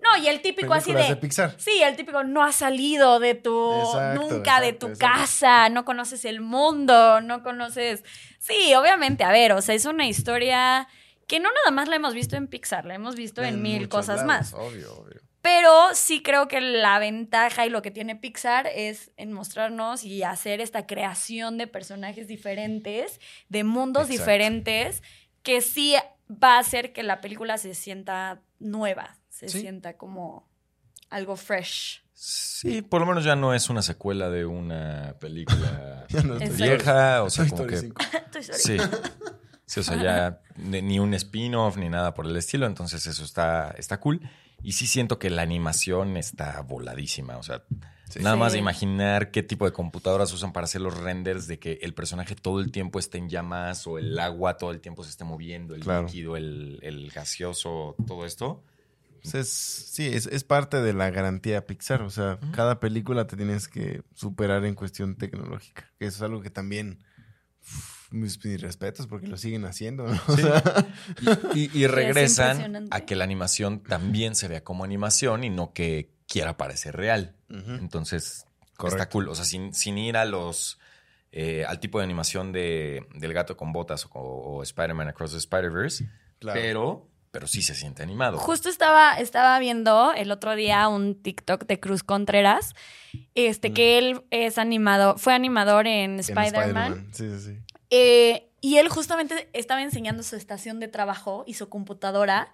No, 0.00 0.16
y 0.22 0.28
el 0.28 0.40
típico 0.42 0.74
así 0.74 0.92
de. 0.92 1.04
de 1.04 1.16
Pixar. 1.16 1.54
Sí, 1.58 1.82
el 1.82 1.96
típico 1.96 2.22
no 2.24 2.42
has 2.44 2.56
salido 2.56 3.18
de 3.18 3.34
tu. 3.34 3.74
Exacto, 3.80 4.20
nunca 4.20 4.60
de 4.60 4.72
tu 4.72 4.88
exacto. 4.88 5.18
casa, 5.18 5.68
no 5.68 5.84
conoces 5.84 6.24
el 6.24 6.40
mundo, 6.40 7.20
no 7.20 7.42
conoces. 7.42 8.04
Sí, 8.38 8.74
obviamente, 8.74 9.24
a 9.24 9.32
ver, 9.32 9.52
o 9.52 9.60
sea, 9.60 9.74
es 9.74 9.84
una 9.84 10.06
historia 10.06 10.86
que 11.26 11.40
no 11.40 11.50
nada 11.52 11.70
más 11.72 11.88
la 11.88 11.96
hemos 11.96 12.14
visto 12.14 12.36
en 12.36 12.46
Pixar, 12.46 12.84
la 12.84 12.94
hemos 12.94 13.16
visto 13.16 13.42
en, 13.42 13.60
mil 13.60 13.88
cosas 13.88 14.24
lados, 14.24 14.26
más. 14.26 14.54
Obvio, 14.54 14.94
obvio. 14.94 15.20
Pero 15.42 15.94
sí 15.94 16.22
creo 16.22 16.48
que 16.48 16.60
la 16.60 16.98
ventaja 16.98 17.64
y 17.64 17.70
lo 17.70 17.82
que 17.82 17.90
tiene 17.90 18.16
Pixar 18.16 18.66
es 18.66 19.12
en 19.16 19.32
mostrarnos 19.32 20.04
y 20.04 20.22
hacer 20.22 20.60
esta 20.60 20.86
creación 20.86 21.58
de 21.58 21.66
personajes 21.66 22.26
diferentes, 22.26 23.20
de 23.48 23.64
mundos 23.64 24.08
diferentes, 24.08 25.02
que 25.42 25.60
sí 25.60 25.94
va 26.30 26.56
a 26.56 26.58
hacer 26.58 26.92
que 26.92 27.02
la 27.02 27.20
película 27.20 27.56
se 27.56 27.74
sienta 27.74 28.42
nueva, 28.58 29.16
se 29.38 29.48
Sí. 29.48 29.60
sienta 29.60 29.96
como 29.96 30.48
algo 31.10 31.36
fresh. 31.36 32.02
Sí, 32.12 32.82
por 32.82 33.00
lo 33.00 33.06
menos 33.06 33.22
ya 33.24 33.36
no 33.36 33.54
es 33.54 33.70
una 33.70 33.82
secuela 33.82 34.28
de 34.28 34.44
una 34.44 35.14
película 35.20 36.06
no 36.24 36.36
vieja, 36.56 37.22
o 37.22 37.30
sea, 37.30 37.48
como 37.48 37.66
que 37.66 37.76
5. 37.78 38.02
Toy 38.32 38.40
Story. 38.42 38.78
Sí. 38.80 38.96
Sí, 39.64 39.80
o 39.80 39.82
sea, 39.82 40.02
ya 40.02 40.40
ni 40.56 40.98
un 40.98 41.12
spin-off 41.14 41.76
ni 41.76 41.88
nada 41.88 42.14
por 42.14 42.26
el 42.26 42.36
estilo, 42.36 42.66
entonces 42.66 43.06
eso 43.06 43.22
está, 43.22 43.70
está 43.78 44.00
cool. 44.00 44.20
Y 44.62 44.72
sí 44.72 44.86
siento 44.88 45.18
que 45.20 45.30
la 45.30 45.42
animación 45.42 46.16
está 46.16 46.60
voladísima, 46.62 47.36
o 47.36 47.42
sea, 47.42 47.62
Sí. 48.08 48.20
nada 48.20 48.36
más 48.36 48.54
de 48.54 48.58
imaginar 48.58 49.30
qué 49.30 49.42
tipo 49.42 49.66
de 49.66 49.72
computadoras 49.72 50.32
usan 50.32 50.52
para 50.54 50.64
hacer 50.64 50.80
los 50.80 50.96
renders 50.96 51.46
de 51.46 51.58
que 51.58 51.78
el 51.82 51.92
personaje 51.92 52.34
todo 52.34 52.58
el 52.60 52.72
tiempo 52.72 52.98
esté 52.98 53.18
en 53.18 53.28
llamas 53.28 53.86
o 53.86 53.98
el 53.98 54.18
agua 54.18 54.56
todo 54.56 54.70
el 54.70 54.80
tiempo 54.80 55.04
se 55.04 55.10
esté 55.10 55.24
moviendo, 55.24 55.74
el 55.74 55.82
Claro. 55.82 56.06
líquido, 56.06 56.36
el, 56.38 56.78
el 56.82 57.10
gaseoso, 57.10 57.94
todo 58.06 58.24
esto. 58.24 58.64
Pues 59.22 59.34
es- 59.34 59.48
sí, 59.50 60.06
es, 60.06 60.26
es 60.26 60.44
parte 60.44 60.80
de 60.80 60.92
la 60.92 61.10
garantía 61.10 61.66
Pixar. 61.66 62.02
O 62.02 62.10
sea, 62.10 62.38
cada 62.52 62.80
película 62.80 63.26
te 63.26 63.36
tienes 63.36 63.68
que 63.68 64.02
superar 64.14 64.64
en 64.64 64.74
cuestión 64.74 65.16
tecnológica. 65.16 65.90
Que 65.98 66.06
eso 66.06 66.16
es 66.16 66.22
algo 66.22 66.40
que 66.42 66.50
también. 66.50 67.02
mis, 68.10 68.42
mis 68.44 68.60
respetos 68.60 69.06
porque 69.06 69.26
lo 69.26 69.36
siguen 69.36 69.64
haciendo. 69.66 70.06
¿no? 70.06 70.18
O 70.28 70.36
sea, 70.36 70.62
Y, 71.54 71.60
y- 71.64 71.70
y 71.82 71.86
regresan 71.88 72.88
a 72.90 73.00
que 73.02 73.16
la 73.16 73.24
animación 73.24 73.82
también 73.82 74.34
se 74.34 74.48
vea 74.48 74.64
como 74.64 74.84
animación 74.84 75.44
y 75.44 75.50
no 75.50 75.72
que 75.72 76.14
quiera 76.26 76.56
parecer 76.56 76.96
real. 76.96 77.36
Entonces, 77.48 78.46
Correcto. 78.76 79.02
está 79.02 79.08
cool. 79.10 79.28
O 79.28 79.34
sea, 79.34 79.44
sin, 79.44 79.74
sin 79.74 79.98
ir 79.98 80.16
a 80.16 80.24
los. 80.24 80.78
eh, 81.32 81.64
al 81.66 81.80
tipo 81.80 81.98
de 81.98 82.04
animación 82.04 82.52
de, 82.52 83.06
del 83.14 83.32
gato 83.34 83.56
con 83.56 83.72
botas 83.72 84.06
o, 84.06 84.10
o 84.20 84.62
Spider-Man 84.62 85.08
Across 85.08 85.32
the 85.32 85.38
Spider-Verse. 85.38 86.08
Claro. 86.38 86.60
Pero, 86.60 87.07
pero 87.30 87.46
sí 87.46 87.62
se 87.62 87.74
siente 87.74 88.02
animado. 88.02 88.38
Justo 88.38 88.68
estaba, 88.68 89.14
estaba 89.14 89.58
viendo 89.58 90.12
el 90.14 90.30
otro 90.30 90.54
día 90.56 90.88
un 90.88 91.14
TikTok 91.22 91.66
de 91.66 91.78
Cruz 91.80 92.02
Contreras, 92.02 92.74
este, 93.34 93.72
que 93.72 93.98
él 93.98 94.22
es 94.30 94.58
animado, 94.58 95.16
fue 95.18 95.34
animador 95.34 95.86
en 95.86 96.18
Spider-Man. 96.20 97.08
Sí, 97.12 97.28
sí, 97.30 97.40
sí. 97.40 97.58
Eh, 97.90 98.50
y 98.60 98.76
él 98.78 98.88
justamente 98.88 99.48
estaba 99.52 99.82
enseñando 99.82 100.22
su 100.22 100.36
estación 100.36 100.80
de 100.80 100.88
trabajo 100.88 101.44
y 101.46 101.54
su 101.54 101.68
computadora. 101.68 102.52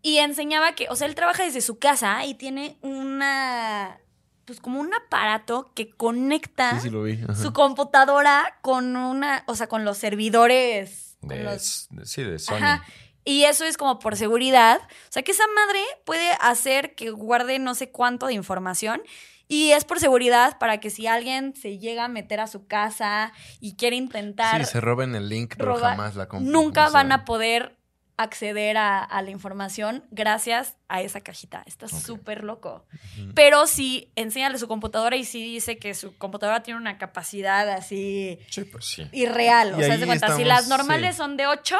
Y 0.00 0.18
enseñaba 0.18 0.74
que, 0.74 0.86
o 0.90 0.96
sea, 0.96 1.06
él 1.08 1.14
trabaja 1.14 1.42
desde 1.42 1.60
su 1.60 1.78
casa 1.78 2.24
y 2.24 2.34
tiene 2.34 2.78
una, 2.82 3.98
pues 4.44 4.60
como 4.60 4.80
un 4.80 4.94
aparato 4.94 5.70
que 5.74 5.90
conecta 5.90 6.70
Sí, 6.76 6.82
sí 6.84 6.90
lo 6.90 7.02
vi. 7.02 7.18
su 7.34 7.52
computadora 7.52 8.58
con 8.62 8.96
una, 8.96 9.42
o 9.46 9.54
sea, 9.56 9.66
con 9.66 9.84
los 9.84 9.98
servidores. 9.98 11.16
con 11.20 11.30
De- 11.30 11.42
los- 11.42 11.88
de- 11.90 12.06
sí, 12.06 12.22
de 12.22 12.38
Sony. 12.38 12.54
Ajá. 12.56 12.84
Y 13.28 13.44
eso 13.44 13.66
es 13.66 13.76
como 13.76 13.98
por 13.98 14.16
seguridad. 14.16 14.80
O 14.80 15.10
sea, 15.12 15.22
que 15.22 15.32
esa 15.32 15.44
madre 15.54 15.80
puede 16.06 16.30
hacer 16.40 16.94
que 16.94 17.10
guarde 17.10 17.58
no 17.58 17.74
sé 17.74 17.90
cuánto 17.90 18.26
de 18.26 18.32
información. 18.32 19.02
Y 19.48 19.72
es 19.72 19.84
por 19.84 20.00
seguridad 20.00 20.58
para 20.58 20.78
que 20.80 20.88
si 20.88 21.06
alguien 21.06 21.54
se 21.54 21.78
llega 21.78 22.06
a 22.06 22.08
meter 22.08 22.40
a 22.40 22.46
su 22.46 22.66
casa 22.66 23.32
y 23.60 23.76
quiere 23.76 23.96
intentar 23.96 24.64
Sí, 24.64 24.72
se 24.72 24.80
roben 24.80 25.14
el 25.14 25.28
link, 25.28 25.56
pero 25.58 25.76
jamás 25.76 26.16
la 26.16 26.26
nunca 26.40 26.86
O 26.86 26.90
sea, 26.90 27.02
van 27.02 27.12
a 27.12 27.26
poder 27.26 27.76
acceder 28.16 28.78
a, 28.78 29.04
a 29.04 29.20
la 29.22 29.30
información 29.30 30.04
gracias 30.10 30.76
a 30.88 31.02
esa 31.02 31.20
cajita. 31.20 31.62
Está 31.66 31.86
súper 31.86 32.44
loco. 32.44 32.86
Pero 33.34 33.66
si 33.66 34.10
enséñale 34.16 34.58
su 34.58 34.68
computadora 34.68 35.16
y 35.16 35.24
si 35.24 35.42
dice 35.42 35.78
que 35.78 35.92
su 35.92 36.16
computadora 36.16 36.62
tiene 36.62 36.80
una 36.80 36.96
capacidad 36.96 37.68
así 37.68 38.38
Sí, 38.48 38.64
pues 38.64 38.86
sí. 38.86 39.06
irreal. 39.12 39.74
O 39.74 39.78
sea, 39.80 39.98
de 39.98 40.06
cuenta, 40.06 40.34
si 40.34 40.44
las 40.44 40.68
normales 40.68 41.14
sí. 41.14 41.18
son 41.18 41.36
de 41.36 41.46
8, 41.46 41.78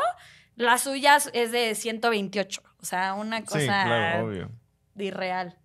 las 0.58 0.82
suyas 0.82 1.30
es 1.32 1.52
de 1.52 1.74
128. 1.74 2.62
O 2.80 2.84
sea, 2.84 3.14
una 3.14 3.44
cosa 3.44 3.60
Sí, 3.60 3.66
claro, 3.66 4.26
obvio. 4.26 4.50
de 4.94 5.04
irreal. 5.04 5.58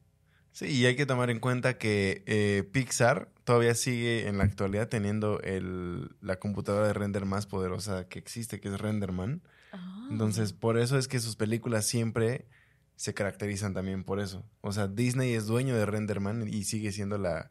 Sí, 0.52 0.68
y 0.68 0.86
hay 0.86 0.96
que 0.96 1.06
tomar 1.08 1.30
en 1.32 1.40
cuenta 1.40 1.78
que 1.80 2.24
eh, 2.28 2.64
Pixar 2.72 3.30
todavía 3.44 3.74
sigue 3.74 4.28
en 4.28 4.38
la 4.38 4.44
actualidad 4.44 4.88
teniendo 4.88 5.42
el, 5.42 6.16
la 6.22 6.38
computadora 6.38 6.88
de 6.88 6.94
render 6.94 7.26
más 7.26 7.48
poderosa 7.48 8.08
que 8.08 8.20
existe, 8.20 8.60
que 8.60 8.70
es 8.70 8.80
Renderman. 8.80 9.42
Ah. 9.72 10.08
Entonces, 10.12 10.54
por 10.54 10.78
eso 10.78 10.98
es 10.98 11.08
que 11.08 11.20
sus 11.20 11.36
películas 11.36 11.86
siempre 11.86 12.48
se 12.96 13.16
caracterizan 13.16 13.74
también 13.74 14.04
por 14.04 14.20
eso. 14.20 14.46
O 14.62 14.72
sea, 14.72 14.88
Disney 14.88 15.34
es 15.34 15.48
dueño 15.48 15.76
de 15.76 15.88
Renderman 15.88 16.48
y 16.48 16.66
sigue 16.66 16.92
siendo 16.92 17.18
la, 17.18 17.50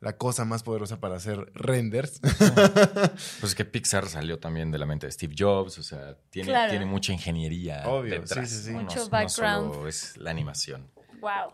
la 0.00 0.16
cosa 0.16 0.44
más 0.44 0.62
poderosa 0.62 1.00
para 1.00 1.16
hacer 1.16 1.50
renders. 1.54 2.20
Pues 3.40 3.52
es 3.52 3.54
que 3.54 3.64
Pixar 3.64 4.06
salió 4.08 4.38
también 4.38 4.70
de 4.70 4.78
la 4.78 4.86
mente 4.86 5.06
de 5.06 5.12
Steve 5.12 5.34
Jobs, 5.38 5.78
o 5.78 5.82
sea, 5.82 6.16
tiene, 6.30 6.48
Claro. 6.50 6.70
tiene 6.70 6.84
mucha 6.86 7.12
ingeniería 7.12 7.82
Obvio, 7.88 8.20
detrás. 8.20 8.48
sí, 8.48 8.56
sí, 8.56 8.64
sí. 8.66 8.72
No- 8.72 8.82
Mucho 8.82 9.00
no 9.04 9.08
background. 9.08 9.72
solo 9.74 9.88
es 9.88 10.16
la 10.16 10.30
animación. 10.30 10.90
Wow. 11.20 11.52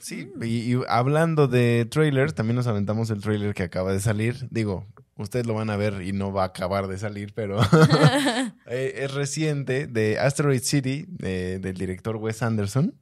Sí, 0.00 0.32
y, 0.40 0.74
y 0.74 0.80
hablando 0.88 1.48
de 1.48 1.86
trailers, 1.90 2.34
también 2.34 2.56
nos 2.56 2.66
aventamos 2.66 3.10
el 3.10 3.20
trailer 3.20 3.54
que 3.54 3.62
acaba 3.62 3.92
de 3.92 4.00
salir. 4.00 4.48
Digo, 4.50 4.86
ustedes 5.16 5.46
lo 5.46 5.52
van 5.54 5.68
a 5.70 5.76
ver 5.76 6.00
y 6.02 6.12
no 6.12 6.32
va 6.32 6.44
a 6.44 6.46
acabar 6.46 6.88
de 6.88 6.96
salir, 6.98 7.34
pero 7.34 7.60
eh, 8.66 8.94
es 8.96 9.12
reciente 9.14 9.86
de 9.86 10.18
Asteroid 10.18 10.62
City, 10.62 11.04
de- 11.08 11.58
del 11.58 11.76
director 11.76 12.16
Wes 12.16 12.42
Anderson. 12.42 12.94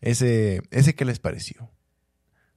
Ese, 0.00 0.62
ese 0.70 0.94
¿qué 0.94 1.04
les 1.04 1.18
pareció? 1.18 1.70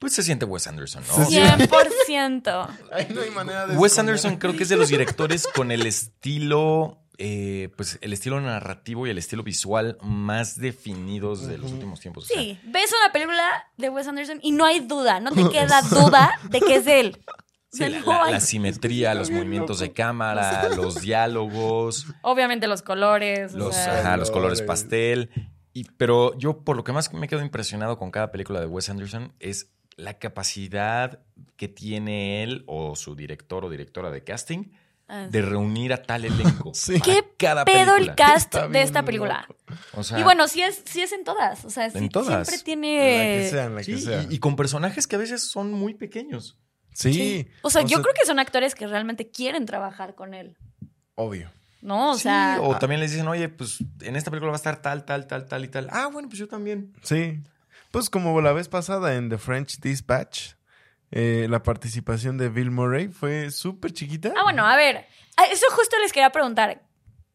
Pues 0.01 0.13
se 0.13 0.23
siente 0.23 0.45
Wes 0.45 0.65
Anderson, 0.67 1.03
¿no? 1.07 1.13
Se 1.13 1.21
O 1.21 1.25
sea, 1.29 1.57
100%. 1.57 2.67
Ay, 2.91 3.07
no 3.13 3.21
hay 3.21 3.29
manera 3.29 3.67
de 3.67 3.77
Wes 3.77 3.93
esconder. 3.93 4.13
Anderson 4.15 4.37
creo 4.37 4.57
que 4.57 4.63
es 4.63 4.69
de 4.69 4.75
los 4.75 4.89
directores 4.89 5.47
con 5.55 5.71
el 5.71 5.85
estilo, 5.85 6.97
eh, 7.19 7.69
pues 7.77 7.99
el 8.01 8.11
estilo 8.11 8.41
narrativo 8.41 9.05
y 9.05 9.11
el 9.11 9.19
estilo 9.19 9.43
visual 9.43 9.97
más 10.01 10.57
definidos 10.59 11.45
de 11.47 11.59
los 11.59 11.71
últimos 11.71 11.99
tiempos. 11.99 12.23
O 12.23 12.27
sea, 12.27 12.41
Sí, 12.41 12.59
ves 12.63 12.91
una 13.03 13.13
película 13.13 13.47
de 13.77 13.89
Wes 13.89 14.07
Anderson 14.07 14.39
y 14.41 14.51
no 14.53 14.65
hay 14.65 14.79
duda, 14.79 15.19
no 15.19 15.31
te 15.31 15.47
queda 15.51 15.81
duda 15.83 16.31
de 16.49 16.59
que 16.61 16.75
es 16.77 16.85
de 16.85 16.99
él. 16.99 17.23
O 17.27 17.31
sí, 17.71 17.77
sea, 17.77 17.89
la, 17.89 17.99
no 17.99 18.05
la- 18.07 18.23
hay- 18.25 18.31
la 18.33 18.39
simetría, 18.39 19.13
los 19.13 19.29
movimientos 19.29 19.79
de 19.79 19.93
cámara, 19.93 20.67
los 20.75 20.99
diálogos, 20.99 22.07
Obviamente 22.23 22.65
los 22.67 22.81
colores. 22.81 23.53
o 23.53 23.57
los, 23.59 23.75
sea, 23.75 23.99
ajá, 23.99 24.17
los 24.17 24.31
colores 24.31 24.61
colores. 24.61 24.81
pastel. 24.83 25.29
Y, 25.73 25.83
pero 25.91 26.37
yo, 26.37 26.63
por 26.65 26.75
lo 26.75 26.83
que 26.83 26.91
más 26.91 27.13
me 27.13 27.27
quedo 27.29 27.41
impresionado 27.41 27.97
con 27.99 28.09
cada 28.11 28.31
película 28.31 28.59
de 28.59 28.65
Wes 28.65 28.89
Anderson 28.89 29.31
es 29.39 29.69
la 29.97 30.17
capacidad 30.19 31.19
que 31.57 31.67
tiene 31.67 32.43
él 32.43 32.63
o 32.67 32.95
su 32.95 33.15
director 33.15 33.65
o 33.65 33.69
directora 33.69 34.09
de 34.11 34.23
casting 34.23 34.71
ah, 35.07 35.27
de 35.29 35.41
reunir 35.41 35.93
a 35.93 36.01
tal 36.03 36.25
elenco. 36.25 36.71
Sí. 36.73 36.99
para 36.99 37.03
¿Qué 37.05 37.23
cada 37.37 37.65
pedo 37.65 37.95
el 37.97 38.15
cast 38.15 38.55
Está 38.55 38.67
de 38.67 38.81
esta 38.81 39.03
película? 39.03 39.45
loco. 39.47 39.59
O 39.93 40.03
sea, 40.03 40.19
y 40.19 40.23
bueno, 40.23 40.47
sí 40.47 40.61
es, 40.61 40.81
sí 40.85 41.01
es 41.01 41.11
en 41.11 41.23
todas. 41.23 41.65
O 41.65 41.69
sea, 41.69 41.89
sí, 41.89 41.97
En 41.97 42.09
todas. 42.09 42.47
siempre 42.47 42.55
En 42.55 42.63
tiene. 42.63 43.17
la 43.17 43.43
que 43.43 43.49
sea, 43.49 43.65
en 43.65 43.75
la 43.75 43.83
sí, 43.83 43.91
que 43.93 43.97
sea. 44.01 44.23
y, 44.29 44.35
y 44.35 44.39
con 44.39 44.55
personajes 44.55 45.07
que 45.07 45.15
a 45.15 45.19
veces 45.19 45.43
son 45.49 45.71
muy 45.73 45.93
pequeños. 45.93 46.57
Sí. 46.93 47.13
Sí. 47.13 47.47
O 47.61 47.69
sea, 47.69 47.83
yo 47.83 48.01
creo 48.01 48.13
que 48.19 48.25
son 48.25 48.39
actores 48.39 48.75
que 48.75 48.85
realmente 48.87 49.29
quieren 49.29 49.65
trabajar 49.65 50.15
con 50.15 50.33
él. 50.33 50.57
Obvio. 51.15 51.49
¿No? 51.81 52.11
O 52.11 52.15
Sí, 52.15 52.23
sea. 52.23 52.59
o 52.61 52.77
también 52.77 53.01
les 53.01 53.11
dicen, 53.11 53.27
oye, 53.27 53.49
pues 53.49 53.77
en 54.01 54.15
esta 54.15 54.29
película 54.29 54.51
va 54.51 54.55
a 54.55 54.57
estar 54.57 54.81
tal, 54.81 55.03
tal, 55.05 55.25
tal, 55.27 55.45
tal 55.47 55.63
y 55.65 55.67
tal. 55.67 55.87
Ah, 55.91 56.09
bueno, 56.11 56.27
pues 56.29 56.37
yo 56.39 56.47
también. 56.47 56.93
Sí. 57.01 57.39
Pues 57.91 58.09
como 58.09 58.39
la 58.41 58.53
vez 58.53 58.69
pasada 58.69 59.15
en 59.15 59.29
The 59.29 59.37
French 59.37 59.79
Dispatch, 59.79 60.53
eh, 61.11 61.47
la 61.49 61.61
participación 61.61 62.37
de 62.37 62.49
Bill 62.49 62.71
Murray 62.71 63.09
fue 63.09 63.51
súper 63.51 63.91
chiquita. 63.91 64.33
Ah, 64.37 64.43
bueno, 64.43 64.65
a 64.65 64.75
ver. 64.77 65.05
Eso 65.51 65.65
justo 65.71 65.97
les 65.99 66.13
quería 66.13 66.29
preguntar. 66.29 66.81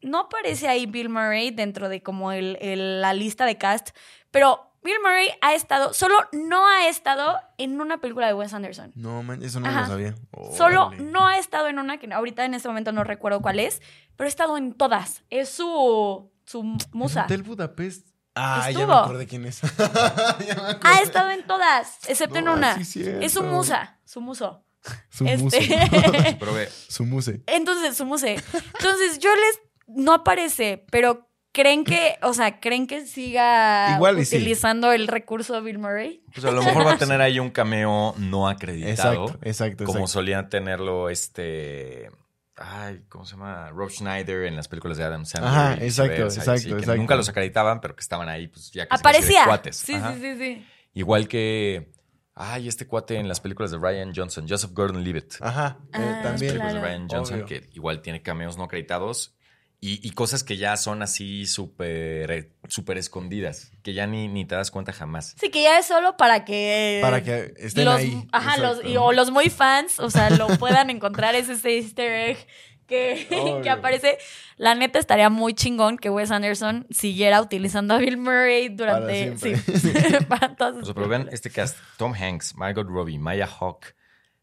No 0.01 0.21
aparece 0.21 0.67
ahí 0.67 0.85
Bill 0.85 1.09
Murray 1.09 1.51
dentro 1.51 1.89
de 1.89 2.01
como 2.01 2.31
el, 2.31 2.57
el- 2.61 3.01
la 3.01 3.13
lista 3.13 3.45
de 3.45 3.57
cast, 3.57 3.89
pero 4.31 4.63
Bill 4.83 4.95
Murray 5.03 5.29
ha 5.41 5.53
estado, 5.53 5.91
solo 5.93 6.15
no 6.31 6.65
ha 6.67 6.87
estado 6.87 7.35
en 7.57 7.79
una 7.81 7.99
película 7.99 8.27
de 8.27 8.33
Wes 8.33 8.53
Anderson. 8.53 8.91
No, 8.95 9.21
man, 9.23 9.43
eso 9.43 9.59
no 9.59 9.67
Ajá. 9.67 9.81
lo 9.81 9.87
sabía. 9.87 10.15
Solo 10.55 10.91
no 10.99 11.27
ha 11.27 11.37
estado 11.39 11.67
en 11.67 11.77
una 11.79 11.97
que 11.97 12.11
ahorita 12.13 12.45
en 12.45 12.53
este 12.53 12.67
momento 12.67 12.91
no 12.91 13.03
recuerdo 13.03 13.41
cuál 13.41 13.59
es, 13.59 13.81
pero 14.15 14.25
ha 14.27 14.29
estado 14.29 14.57
en 14.57 14.73
todas. 14.73 15.23
Es 15.29 15.49
su, 15.49 16.31
su 16.45 16.63
musa. 16.93 17.25
Hotel 17.25 17.43
Budapest. 17.43 18.07
Ah, 18.37 18.61
ya 18.63 18.69
Estuvo. 18.69 18.87
me 18.87 18.93
acordé 19.01 19.27
quién 19.27 19.45
es. 19.45 19.61
Ya. 20.47 20.79
Ha 20.83 21.01
estado 21.01 21.31
en 21.31 21.45
todas, 21.47 21.97
excepto 22.07 22.37
en 22.37 22.47
una. 22.49 22.83
sí, 22.83 23.03
es 23.21 23.31
su 23.33 23.43
musa, 23.43 23.97
su 24.05 24.21
muso. 24.21 24.63
Su 25.09 25.25
Este- 25.25 25.43
muse. 25.43 26.37
Su 26.87 27.03
muse. 27.05 27.41
Entonces, 27.47 27.97
su 27.97 28.05
muse. 28.05 28.35
Entonces, 28.75 29.19
yo 29.19 29.29
les 29.35 29.59
no 29.87 30.13
aparece, 30.13 30.85
pero 30.91 31.27
creen 31.51 31.83
que, 31.83 32.17
o 32.21 32.33
sea, 32.33 32.59
creen 32.59 32.85
que 32.87 33.05
siga 33.07 33.95
Igual 33.95 34.19
y 34.19 34.25
sí. 34.25 34.35
utilizando 34.35 34.91
el 34.93 35.07
recurso 35.07 35.61
Bill 35.63 35.79
Murray. 35.79 36.21
pues 36.33 36.45
a 36.45 36.51
lo 36.51 36.61
mejor 36.61 36.85
va 36.85 36.93
a 36.93 36.97
tener 36.97 37.19
ahí 37.19 37.39
un 37.39 37.49
cameo 37.49 38.13
no 38.17 38.47
acreditado. 38.47 39.25
Exacto, 39.25 39.39
exacto, 39.49 39.83
Como 39.85 39.99
exacto. 39.99 40.13
solían 40.13 40.49
tenerlo 40.49 41.09
este. 41.09 42.11
Ay, 42.57 43.03
¿cómo 43.07 43.23
se 43.25 43.35
llama? 43.35 43.69
Rob 43.69 43.89
Schneider 43.91 44.45
en 44.45 44.55
las 44.55 44.67
películas 44.67 44.97
de 44.97 45.03
Adam 45.03 45.25
Sandler. 45.25 45.51
Ajá, 45.53 45.73
exacto, 45.75 46.23
exacto, 46.23 46.53
que 46.63 46.69
exacto. 46.73 46.95
Nunca 46.95 47.15
los 47.15 47.29
acreditaban, 47.29 47.79
pero 47.81 47.95
que 47.95 48.01
estaban 48.01 48.27
ahí, 48.29 48.47
pues 48.47 48.71
ya 48.71 48.87
casi, 48.87 49.03
casi 49.03 49.13
de 49.13 49.17
Aparecía. 49.19 49.45
cuates. 49.45 49.75
Sí, 49.77 49.93
Ajá. 49.93 50.13
sí, 50.15 50.19
sí, 50.21 50.37
sí. 50.37 50.67
Igual 50.93 51.27
que. 51.27 51.91
Ay, 52.39 52.67
este 52.67 52.85
cuate 52.87 53.15
en 53.17 53.27
las 53.27 53.39
películas 53.39 53.71
de 53.71 53.77
Ryan 53.79 54.11
Johnson, 54.15 54.45
Joseph 54.47 54.71
Gordon 54.73 55.03
Levitt. 55.03 55.35
Ajá, 55.41 55.77
eh, 55.93 55.97
Ah, 55.97 56.19
también. 56.23 56.53
películas 56.53 56.73
de. 56.73 56.81
Ryan 56.81 57.07
Johnson, 57.09 57.35
Obvio. 57.43 57.45
que 57.45 57.69
igual 57.73 58.01
tiene 58.01 58.21
cameos 58.23 58.57
no 58.57 58.63
acreditados. 58.63 59.35
Y, 59.79 60.05
y 60.07 60.11
cosas 60.11 60.43
que 60.43 60.57
ya 60.57 60.75
son 60.75 61.03
así 61.03 61.45
súper 61.45 62.49
súper 62.67 62.97
escondidas, 62.97 63.71
que 63.83 63.93
ya 63.93 64.07
ni, 64.07 64.27
ni 64.27 64.43
te 64.43 64.55
das 64.55 64.71
cuenta 64.71 64.91
jamás. 64.91 65.35
Sí, 65.39 65.51
que 65.51 65.61
ya 65.61 65.77
es 65.77 65.85
solo 65.85 66.17
para 66.17 66.45
que. 66.45 66.97
Para 67.01 67.23
que 67.23 67.53
estén 67.57 67.85
los, 67.85 67.95
ahí. 67.95 68.27
Ajá, 68.31 68.57
los, 68.57 68.83
y- 68.83 68.97
o 68.97 69.11
los 69.11 69.29
muy 69.29 69.49
fans, 69.51 69.99
o 69.99 70.09
sea, 70.09 70.31
lo 70.31 70.47
puedan 70.57 70.89
encontrar 70.89 71.35
ese 71.35 71.53
easter 71.77 72.11
egg 72.31 72.47
que, 72.87 73.27
que 73.63 73.69
aparece. 73.69 74.17
La 74.57 74.73
neta 74.73 74.97
estaría 74.97 75.29
muy 75.29 75.53
chingón 75.53 75.97
que 75.99 76.09
Wes 76.09 76.31
Anderson 76.31 76.87
siguiera 76.89 77.39
utilizando 77.39 77.93
a 77.93 77.97
Bill 77.99 78.17
Murray 78.17 78.69
durante. 78.69 79.27
Para 79.27 79.37
siempre. 79.37 79.79
sí, 79.79 79.93
para 80.27 80.55
todas 80.55 80.73
sus 80.79 80.81
O 80.81 80.85
sea, 80.85 80.95
pero 80.95 81.07
vean 81.07 81.29
este 81.31 81.51
cast: 81.51 81.77
Tom 81.97 82.15
Hanks, 82.15 82.55
Margot 82.55 82.87
Robbie, 82.87 83.19
Maya 83.19 83.45
Hawke, 83.45 83.95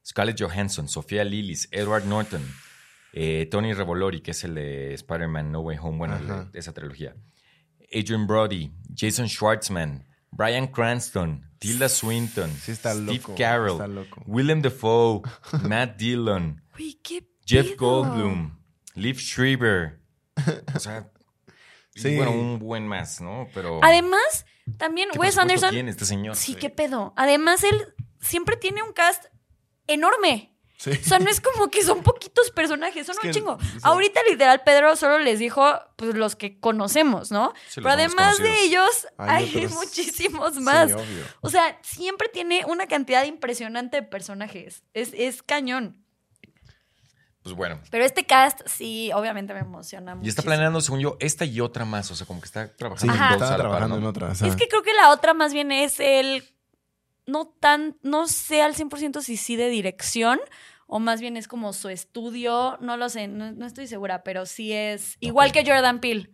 Scarlett 0.07 0.41
Johansson, 0.41 0.87
Sofía 0.89 1.25
Lillis, 1.25 1.67
Edward 1.73 2.05
Norton, 2.05 2.47
eh, 3.17 3.47
Tony 3.51 3.73
Revolori, 3.73 4.21
que 4.21 4.33
es 4.33 4.43
el 4.45 4.55
de 4.57 4.93
Spider-Man 4.95 5.53
No 5.53 5.61
Way 5.61 5.79
Home, 5.81 5.99
bueno, 5.99 6.17
el 6.17 6.25
Ajá. 6.31 6.45
de 6.53 6.59
esa 6.59 6.73
trilogía. 6.73 7.15
Adrian 7.93 8.27
Brody, 8.27 8.73
Jason 8.95 9.29
Schwartzman, 9.29 10.05
Brian 10.33 10.67
Cranston, 10.67 11.49
Tilda 11.61 11.89
Swinton, 11.89 12.51
Sí 12.51 12.73
está 12.73 12.93
Steve 12.93 13.15
loco, 13.19 13.35
Carroll, 13.37 13.73
está 13.73 13.87
loco. 13.87 14.23
Willem 14.27 14.63
Dafoe, 14.63 15.23
Matt 15.69 15.97
Dillon, 15.97 16.61
Jeff. 17.47 17.77
Goldblum, 17.77 18.59
Liv 18.95 19.19
Schreiber. 19.19 20.01
O 20.75 20.79
sea, 20.81 21.09
Sí. 21.95 22.17
bueno, 22.17 22.33
un 22.33 22.59
buen 22.59 22.89
más, 22.89 23.21
¿no? 23.21 23.47
Pero. 23.55 23.79
Además, 23.85 24.45
también 24.79 25.09
¿qué 25.13 25.19
Wes 25.21 25.39
Anderson. 25.39 25.71
tiene 25.71 25.91
este 25.93 26.05
señor? 26.05 26.35
Sí, 26.35 26.57
qué 26.57 26.69
pedo. 26.69 27.13
Además, 27.17 27.63
él 27.63 27.95
siempre 28.21 28.57
tiene 28.57 28.83
un 28.83 28.93
cast 28.93 29.27
enorme. 29.87 30.54
Sí. 30.85 30.91
O 30.91 31.09
sea, 31.09 31.19
no 31.19 31.31
es 31.31 31.41
como 31.41 31.71
que 31.71 31.83
son 31.83 32.03
poquitos 32.03 32.51
personajes, 32.51 33.07
son 33.07 33.15
Es 33.17 33.25
un 33.25 33.31
que, 33.31 33.35
chingo. 33.35 33.53
o 33.55 33.59
sea- 33.61 33.81
Ahorita, 33.85 34.21
literal, 34.29 34.63
Pedro 34.65 34.95
solo 34.97 35.19
les 35.19 35.39
dijo 35.39 35.65
pues 35.97 36.15
los 36.15 36.37
que 36.37 36.61
conocemos, 36.61 37.31
¿no? 37.31 37.55
Sí, 37.69 37.77
Pero 37.77 37.85
más 37.87 37.95
además 37.95 38.39
de 38.39 38.61
ellos, 38.65 39.07
Hay 39.17 39.45
hay, 39.55 39.65
otros. 39.65 39.73
muchísimos 39.85 40.57
más. 40.57 40.93
obvio. 40.93 41.25
o 41.41 41.49
sea, 41.49 41.79
siempre 41.83 42.29
tiene 42.29 42.65
una 42.67 42.87
cantidad 42.87 43.25
impresionante 43.25 43.97
de 43.99 44.03
personajes. 44.03 44.83
Es, 44.93 45.13
es 45.15 45.43
cañón. 45.43 46.05
Pues 47.43 47.55
bueno. 47.55 47.79
Pero 47.91 48.05
este 48.05 48.25
cast, 48.25 48.61
sí, 48.67 49.11
obviamente 49.15 49.53
me 49.53 49.61
emociona 49.61 50.15
mucho. 50.15 50.25
Y 50.25 50.31
está 50.31 50.43
planeando, 50.43 50.81
según 50.81 51.01
yo, 51.01 51.17
esta 51.21 51.45
y 51.45 51.61
otra 51.61 51.85
más. 51.85 52.11
O 52.11 52.15
sea, 52.15 52.27
como 52.27 52.41
que 52.41 52.47
está 52.47 52.69
Sí, 52.69 52.73
trabajando 52.79 53.13
en 53.13 53.19
dos 53.21 53.33
estaba 53.33 53.47
a 53.47 53.51
la 53.51 53.57
par, 53.57 53.59
trabajando 53.61 53.97
¿no? 53.97 54.03
en 54.03 54.07
otra. 54.09 54.29
o 54.29 54.35
sea, 54.35 54.49
Es 54.49 54.57
que 54.57 54.67
creo 54.67 54.83
que 54.83 54.95
la 54.95 55.11
otra 55.11 55.35
más 55.35 55.53
bien 55.53 55.71
es 55.71 56.01
el. 56.01 56.43
No 57.27 57.47
tan. 57.47 57.99
No 58.03 58.29
sé 58.29 58.63
al 58.63 58.75
100% 58.75 59.21
si 59.21 59.37
sí 59.37 59.57
de 59.57 59.69
dirección. 59.69 60.41
O 60.87 60.99
más 61.01 61.21
bien 61.21 61.37
es 61.37 61.49
como 61.49 61.73
su 61.73 61.89
estudio. 61.89 62.79
No 62.81 62.97
lo 62.97 63.09
sé, 63.09 63.29
no, 63.29 63.53
no 63.53 63.67
estoy 63.67 63.87
segura, 63.87 64.23
pero 64.23 64.47
sí 64.47 64.73
es. 64.73 65.17
Igual 65.21 65.53
que 65.53 65.65
Jordan 65.67 66.01
Peele. 66.01 66.31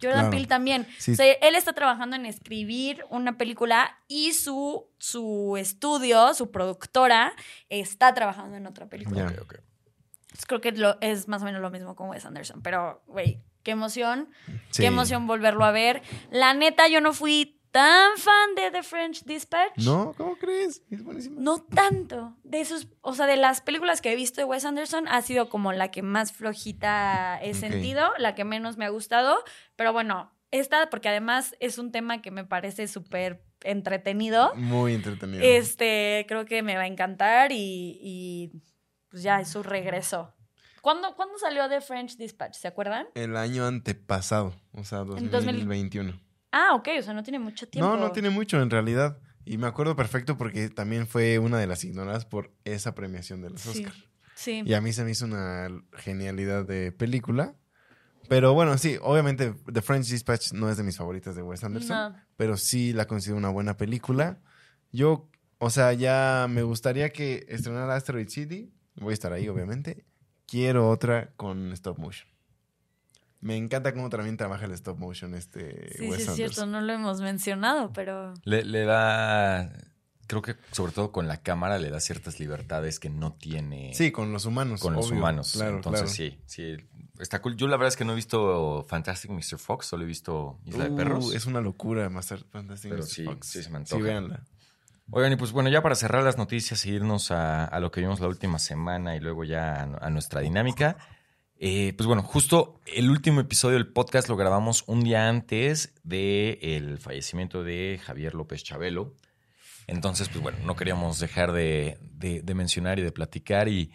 Jordan 0.00 0.18
Claro. 0.20 0.30
Peele 0.30 0.46
también. 0.46 0.86
Sí. 0.98 1.12
O 1.12 1.14
sea, 1.16 1.32
él 1.32 1.56
está 1.56 1.72
trabajando 1.72 2.14
en 2.14 2.24
escribir 2.24 3.04
una 3.10 3.36
película 3.36 3.98
y 4.06 4.32
su, 4.32 4.86
su 4.98 5.56
estudio, 5.58 6.34
su 6.34 6.52
productora, 6.52 7.32
está 7.68 8.14
trabajando 8.14 8.56
en 8.56 8.66
otra 8.66 8.86
película. 8.88 9.22
Ya. 9.22 9.26
Ok, 9.26 9.42
ok. 9.42 9.54
Entonces, 10.22 10.46
creo 10.46 10.60
que 10.60 10.70
lo- 10.72 10.98
es 11.00 11.26
más 11.26 11.42
o 11.42 11.44
menos 11.46 11.60
lo 11.60 11.70
mismo 11.70 11.96
con 11.96 12.10
Wes 12.10 12.24
Anderson. 12.24 12.62
Pero, 12.62 13.02
güey, 13.08 13.42
qué 13.64 13.72
emoción. 13.72 14.28
sí. 14.70 14.82
Qué 14.82 14.86
emoción 14.86 15.26
volverlo 15.26 15.64
a 15.64 15.72
ver. 15.72 16.02
La 16.30 16.54
neta, 16.54 16.86
yo 16.86 17.00
no 17.00 17.12
fui 17.12 17.57
tan 17.70 18.16
fan 18.16 18.54
de 18.54 18.70
The 18.70 18.82
French 18.82 19.24
Dispatch. 19.24 19.84
No, 19.84 20.14
¿cómo 20.16 20.36
crees? 20.36 20.82
Es 20.90 21.02
buenísimo. 21.02 21.40
No 21.40 21.58
tanto. 21.62 22.36
De 22.44 22.64
sus, 22.64 22.88
o 23.00 23.14
sea, 23.14 23.26
de 23.26 23.36
las 23.36 23.60
películas 23.60 24.00
que 24.00 24.12
he 24.12 24.16
visto 24.16 24.40
de 24.40 24.44
Wes 24.44 24.64
Anderson, 24.64 25.08
ha 25.08 25.22
sido 25.22 25.48
como 25.48 25.72
la 25.72 25.90
que 25.90 26.02
más 26.02 26.32
flojita 26.32 27.38
he 27.42 27.54
sentido, 27.54 28.10
la 28.18 28.34
que 28.34 28.44
menos 28.44 28.76
me 28.76 28.84
ha 28.84 28.88
gustado. 28.88 29.38
Pero 29.76 29.92
bueno, 29.92 30.32
esta, 30.50 30.90
porque 30.90 31.08
además 31.08 31.54
es 31.60 31.78
un 31.78 31.92
tema 31.92 32.22
que 32.22 32.30
me 32.30 32.44
parece 32.44 32.88
súper 32.88 33.44
entretenido. 33.62 34.54
Muy 34.54 34.94
entretenido. 34.94 35.42
Este, 35.42 36.24
creo 36.28 36.46
que 36.46 36.62
me 36.62 36.76
va 36.76 36.82
a 36.82 36.86
encantar 36.86 37.52
y, 37.52 37.98
y, 38.02 38.52
pues 39.08 39.22
ya 39.22 39.40
es 39.40 39.48
su 39.48 39.62
regreso. 39.62 40.34
¿Cuándo, 40.80 41.14
¿Cuándo 41.16 41.38
salió 41.38 41.68
The 41.68 41.80
French 41.80 42.16
Dispatch? 42.16 42.54
¿Se 42.56 42.68
acuerdan? 42.68 43.08
El 43.14 43.36
año 43.36 43.66
antepasado, 43.66 44.54
o 44.72 44.84
sea, 44.84 45.00
En 45.00 45.30
2000. 45.30 46.27
2021. 46.50 46.52
Ah, 46.52 46.74
ok, 46.74 46.88
o 46.98 47.02
sea, 47.02 47.14
no 47.14 47.22
tiene 47.22 47.38
mucho 47.38 47.68
tiempo. 47.68 47.88
No, 47.88 47.96
no 47.96 48.12
tiene 48.12 48.30
mucho 48.30 48.60
en 48.60 48.70
realidad. 48.70 49.18
Y 49.44 49.56
me 49.58 49.66
acuerdo 49.66 49.96
perfecto 49.96 50.36
porque 50.36 50.68
también 50.68 51.06
fue 51.06 51.38
una 51.38 51.58
de 51.58 51.66
las 51.66 51.82
ignoradas 51.84 52.26
por 52.26 52.52
esa 52.64 52.94
premiación 52.94 53.40
de 53.40 53.50
los 53.50 53.62
Sí. 53.62 53.84
Oscar. 53.84 53.92
Sí. 54.34 54.62
Y 54.64 54.74
a 54.74 54.80
mí 54.80 54.92
se 54.92 55.04
me 55.04 55.10
hizo 55.10 55.24
una 55.24 55.68
genialidad 55.94 56.64
de 56.66 56.92
película. 56.92 57.54
Pero 58.28 58.52
bueno, 58.52 58.76
sí, 58.76 58.98
obviamente 59.00 59.54
The 59.72 59.80
French 59.80 60.06
Dispatch 60.08 60.52
no 60.52 60.68
es 60.70 60.76
de 60.76 60.82
mis 60.82 60.98
favoritas 60.98 61.34
de 61.34 61.42
Wes 61.42 61.64
Anderson. 61.64 62.12
No. 62.12 62.20
Pero 62.36 62.56
sí 62.58 62.92
la 62.92 63.06
considero 63.06 63.38
una 63.38 63.48
buena 63.48 63.76
película. 63.78 64.38
Yo, 64.92 65.30
o 65.58 65.70
sea, 65.70 65.94
ya 65.94 66.46
me 66.48 66.62
gustaría 66.62 67.08
que 67.10 67.46
estrenara 67.48 67.94
Asteroid 67.96 68.28
City. 68.28 68.70
Voy 68.96 69.12
a 69.12 69.14
estar 69.14 69.32
ahí, 69.32 69.48
obviamente. 69.48 70.04
Quiero 70.46 70.90
otra 70.90 71.32
con 71.36 71.72
stop 71.72 71.98
motion. 71.98 72.28
Me 73.40 73.56
encanta 73.56 73.92
cómo 73.94 74.08
también 74.10 74.36
trabaja 74.36 74.64
el 74.64 74.72
stop 74.72 74.98
motion 74.98 75.34
este 75.34 75.96
Sí, 75.96 76.08
Wes 76.08 76.24
sí, 76.24 76.30
es 76.30 76.36
cierto, 76.36 76.66
no 76.66 76.80
lo 76.80 76.92
hemos 76.92 77.20
mencionado, 77.20 77.92
pero 77.92 78.34
Le, 78.44 78.64
le 78.64 78.84
da. 78.84 79.72
Creo 80.26 80.42
que 80.42 80.56
sobre 80.72 80.92
todo 80.92 81.10
con 81.10 81.26
la 81.26 81.38
cámara 81.38 81.78
le 81.78 81.88
da 81.88 82.00
ciertas 82.00 82.38
libertades 82.38 82.98
que 83.00 83.08
no 83.08 83.32
tiene 83.32 83.92
Sí, 83.94 84.10
con 84.12 84.32
los 84.32 84.44
humanos. 84.44 84.80
con 84.80 84.92
los 84.94 85.10
humanos. 85.10 85.52
Claro, 85.52 85.76
Entonces 85.76 86.14
claro. 86.14 86.14
sí, 86.14 86.42
sí. 86.46 86.76
Está 87.18 87.40
cool. 87.40 87.56
Yo 87.56 87.66
la 87.66 87.76
verdad 87.76 87.88
es 87.88 87.96
que 87.96 88.04
no 88.04 88.12
he 88.12 88.16
visto 88.16 88.84
Fantastic 88.88 89.30
Mr. 89.30 89.58
Fox, 89.58 89.86
solo 89.86 90.02
he 90.04 90.06
visto 90.06 90.58
Isla 90.66 90.84
de 90.84 90.90
Uh, 90.90 90.96
Perros. 90.96 91.34
Es 91.34 91.46
una 91.46 91.60
locura, 91.60 92.10
Master 92.10 92.44
Fantastic 92.50 92.90
Pero 92.90 93.02
Mr. 93.04 93.08
sí, 93.08 93.24
Fox. 93.24 93.46
sí 93.46 93.62
se 93.62 93.70
me 93.70 93.78
Sí, 93.78 93.94
antoja. 93.94 94.02
véanla. 94.02 94.42
Oigan, 95.10 95.32
y 95.32 95.36
pues 95.36 95.52
bueno, 95.52 95.70
ya 95.70 95.80
para 95.80 95.94
cerrar 95.94 96.22
las 96.22 96.36
noticias 96.36 96.84
e 96.84 96.90
irnos 96.90 97.30
a, 97.30 97.64
a 97.64 97.80
lo 97.80 97.90
que 97.90 98.00
vimos 98.02 98.20
la 98.20 98.26
última 98.28 98.58
semana 98.58 99.16
y 99.16 99.20
luego 99.20 99.44
ya 99.44 99.76
a, 99.82 100.06
a 100.06 100.10
nuestra 100.10 100.42
dinámica. 100.42 100.98
Eh, 101.58 101.92
pues 101.96 102.06
bueno, 102.06 102.22
justo 102.22 102.80
el 102.86 103.10
último 103.10 103.40
episodio 103.40 103.74
del 103.74 103.88
podcast 103.88 104.28
lo 104.28 104.36
grabamos 104.36 104.84
un 104.86 105.02
día 105.02 105.28
antes 105.28 105.92
del 106.04 106.98
fallecimiento 106.98 107.64
de 107.64 108.00
Javier 108.04 108.34
López 108.34 108.62
Chabelo. 108.64 109.14
Entonces, 109.86 110.28
pues 110.28 110.42
bueno, 110.42 110.58
no 110.64 110.76
queríamos 110.76 111.18
dejar 111.18 111.52
de, 111.52 111.98
de- 112.02 112.42
de 112.42 112.54
mencionar 112.54 112.98
y 112.98 113.02
de 113.02 113.10
platicar. 113.10 113.68
Y, 113.68 113.90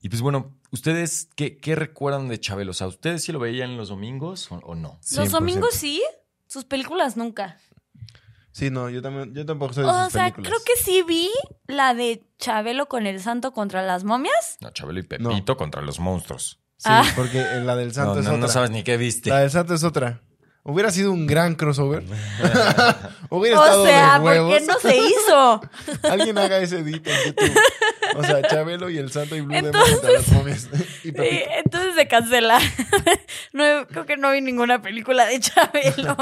y, 0.00 0.08
pues 0.08 0.20
bueno, 0.20 0.56
¿ustedes 0.72 1.28
qué, 1.36 1.56
qué 1.58 1.74
recuerdan 1.76 2.28
de 2.28 2.40
Chabelo? 2.40 2.72
O 2.72 2.74
sea, 2.74 2.88
¿ustedes 2.88 3.22
sí 3.24 3.32
lo 3.32 3.38
veían 3.38 3.76
los 3.76 3.88
domingos 3.90 4.50
o, 4.50 4.56
o 4.56 4.74
no? 4.74 4.98
los 5.12 5.28
100%. 5.28 5.30
domingos 5.30 5.74
sí, 5.74 6.02
sus 6.48 6.64
películas 6.64 7.16
nunca. 7.16 7.60
Sí, 8.50 8.70
no, 8.70 8.88
yo 8.90 9.02
también, 9.02 9.34
yo 9.34 9.44
tampoco 9.46 9.74
soy 9.74 9.84
de 9.84 9.90
O 9.90 10.04
sus 10.04 10.12
sea, 10.14 10.24
películas. 10.32 10.50
creo 10.50 10.64
que 10.64 10.82
sí 10.82 11.02
vi 11.02 11.30
la 11.66 11.94
de 11.94 12.24
Chabelo 12.38 12.88
con 12.88 13.06
el 13.06 13.20
santo 13.20 13.52
contra 13.52 13.82
las 13.82 14.02
momias. 14.02 14.56
No, 14.60 14.70
Chabelo 14.70 14.98
y 14.98 15.02
Pepito 15.04 15.56
contra 15.56 15.80
los 15.82 16.00
monstruos. 16.00 16.58
Sí, 16.78 16.84
Ah. 16.90 17.04
porque 17.16 17.42
la 17.64 17.74
del 17.76 17.92
santo 17.94 18.14
No, 18.14 18.20
es 18.20 18.26
no, 18.26 18.32
otra. 18.32 18.40
no 18.46 18.48
sabes 18.48 18.70
ni 18.70 18.82
qué 18.82 18.96
viste. 18.96 19.30
La 19.30 19.40
del 19.40 19.50
santo 19.50 19.74
es 19.74 19.82
otra. 19.84 20.20
Hubiera 20.62 20.90
sido 20.90 21.12
un 21.12 21.26
gran 21.28 21.54
crossover. 21.54 22.02
Hubiera 23.30 23.60
O 23.60 23.64
estado 23.64 23.86
sea, 23.86 24.14
de 24.14 24.18
¿por 24.20 24.26
huevos. 24.28 24.54
qué 24.58 24.66
no 24.66 24.78
se 24.80 24.96
hizo? 24.96 25.60
Alguien 26.10 26.36
haga 26.38 26.58
ese 26.58 26.80
edit 26.80 27.06
en 27.06 27.16
YouTube. 27.26 27.58
O 28.16 28.24
sea, 28.24 28.42
Chabelo 28.42 28.90
y 28.90 28.98
el 28.98 29.10
santo 29.12 29.36
y 29.36 29.42
Blue 29.42 29.54
Demon 29.54 29.66
Entonces- 29.74 29.94
contra 29.94 30.12
las 30.12 30.28
momias. 30.32 30.68
y 31.04 31.10
Sí, 31.10 31.42
entonces 31.64 31.94
se 31.94 32.08
cancela. 32.08 32.58
No, 33.52 33.86
creo 33.86 34.06
que 34.06 34.16
no 34.16 34.32
vi 34.32 34.40
ninguna 34.40 34.82
película 34.82 35.24
de 35.26 35.38
Chabelo. 35.40 36.16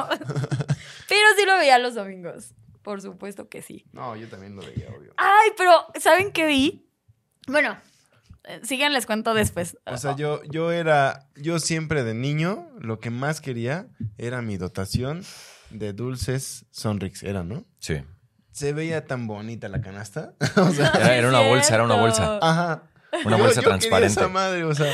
Pero 1.08 1.28
sí 1.38 1.46
lo 1.46 1.56
veía 1.58 1.78
los 1.78 1.94
domingos. 1.94 2.52
Por 2.82 3.00
supuesto 3.00 3.48
que 3.48 3.62
sí. 3.62 3.86
No, 3.92 4.14
yo 4.14 4.28
también 4.28 4.54
lo 4.56 4.62
veía, 4.62 4.88
obvio. 4.96 5.14
Ay, 5.16 5.50
pero 5.56 5.86
¿saben 6.00 6.32
qué 6.32 6.44
vi? 6.46 6.86
Bueno, 7.46 7.72
eh, 7.72 7.76
sigan, 8.62 8.92
les 8.92 9.06
cuento 9.06 9.34
después. 9.34 9.76
O 9.86 9.96
sea, 9.96 10.16
yo, 10.16 10.42
yo 10.44 10.70
era, 10.72 11.28
yo 11.36 11.58
siempre 11.58 12.04
de 12.04 12.14
niño, 12.14 12.68
lo 12.78 13.00
que 13.00 13.10
más 13.10 13.40
quería 13.40 13.86
era 14.18 14.42
mi 14.42 14.56
dotación 14.56 15.22
de 15.70 15.92
dulces 15.92 16.66
Sonrix, 16.70 17.22
era, 17.22 17.42
¿no? 17.42 17.64
Sí. 17.78 18.02
Se 18.52 18.72
veía 18.72 19.04
tan 19.06 19.26
bonita 19.26 19.68
la 19.68 19.80
canasta. 19.80 20.34
o 20.56 20.70
sea, 20.70 20.90
Era, 20.94 21.16
era 21.16 21.28
una 21.28 21.40
bolsa, 21.40 21.74
era 21.74 21.84
una 21.84 21.96
bolsa. 21.96 22.38
ajá. 22.40 22.82
Una 23.24 23.36
Yo- 23.38 23.44
bolsa 23.44 23.60
yo 23.60 23.68
transparente. 23.68 24.20
esa 24.20 24.28
madre, 24.28 24.64
o 24.64 24.74
sea, 24.74 24.92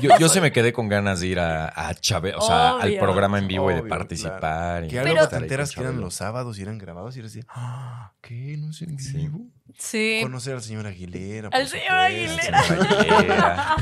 Yo, 0.00 0.10
yo 0.18 0.28
se 0.28 0.40
me 0.40 0.52
quedé 0.52 0.72
con 0.72 0.88
ganas 0.88 1.20
de 1.20 1.26
ir 1.28 1.38
a, 1.38 1.68
a 1.88 1.94
Chávez, 1.94 2.34
o 2.36 2.40
sea, 2.40 2.76
al 2.78 2.96
programa 2.98 3.38
en 3.38 3.46
vivo 3.46 3.70
y 3.70 3.74
de 3.74 3.82
participar. 3.82 4.84
y 4.84 4.88
que 4.88 4.98
algo 4.98 5.28
con 5.28 5.42
enteras 5.42 5.72
que 5.72 5.80
eran 5.80 6.00
los 6.00 6.14
sábados 6.14 6.58
y 6.58 6.62
eran 6.62 6.78
grabados 6.78 7.16
y 7.16 7.20
eras 7.20 7.32
así, 7.32 7.40
ah, 7.48 8.12
¿qué? 8.20 8.56
¿No 8.58 8.72
sé 8.72 8.84
en 8.86 8.98
Sí. 8.98 9.16
vivo? 9.18 9.40
Sí. 9.78 10.20
Conocer 10.22 10.54
al 10.54 10.62
señor 10.62 10.86
Aguilera. 10.86 11.48
Al 11.52 11.66
señor 11.68 11.86
supuesto. 11.86 12.04
Aguilera. 12.04 12.62
Señor 12.62 12.86
Aguilera. 13.08 13.76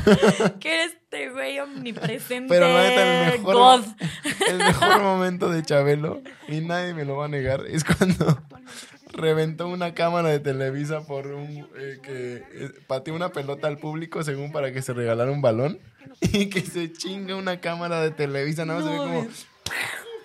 que 0.59 0.73
eres 0.73 0.93
este 0.93 1.29
güey 1.31 1.59
omnipresente. 1.59 2.47
Pero 2.47 2.67
la 2.73 2.81
neta, 2.83 3.25
el 3.33 3.39
mejor, 3.39 3.55
God. 3.55 3.85
el 4.47 4.57
mejor 4.57 5.01
momento 5.01 5.49
de 5.49 5.63
Chabelo, 5.63 6.21
y 6.47 6.61
nadie 6.61 6.93
me 6.93 7.03
lo 7.03 7.17
va 7.17 7.25
a 7.25 7.29
negar, 7.29 7.65
es 7.67 7.83
cuando 7.83 8.41
reventó 9.13 9.67
una 9.67 9.93
cámara 9.93 10.29
de 10.29 10.39
Televisa 10.39 11.01
por 11.05 11.27
un... 11.27 11.67
eh, 11.75 11.99
que 12.01 12.43
eh, 12.53 12.69
pateó 12.87 13.13
una 13.13 13.29
pelota 13.29 13.67
al 13.67 13.77
público 13.77 14.23
según 14.23 14.51
para 14.51 14.71
que 14.71 14.81
se 14.81 14.93
regalara 14.93 15.31
un 15.31 15.41
balón. 15.41 15.79
y 16.21 16.49
que 16.49 16.61
se 16.61 16.91
chinga 16.93 17.35
una 17.35 17.59
cámara 17.61 18.01
de 18.01 18.11
Televisa, 18.11 18.65
nada 18.65 18.79
más 18.79 18.87
se 18.89 18.91
ve 18.91 18.97
No, 18.97 19.03
como. 19.13 19.27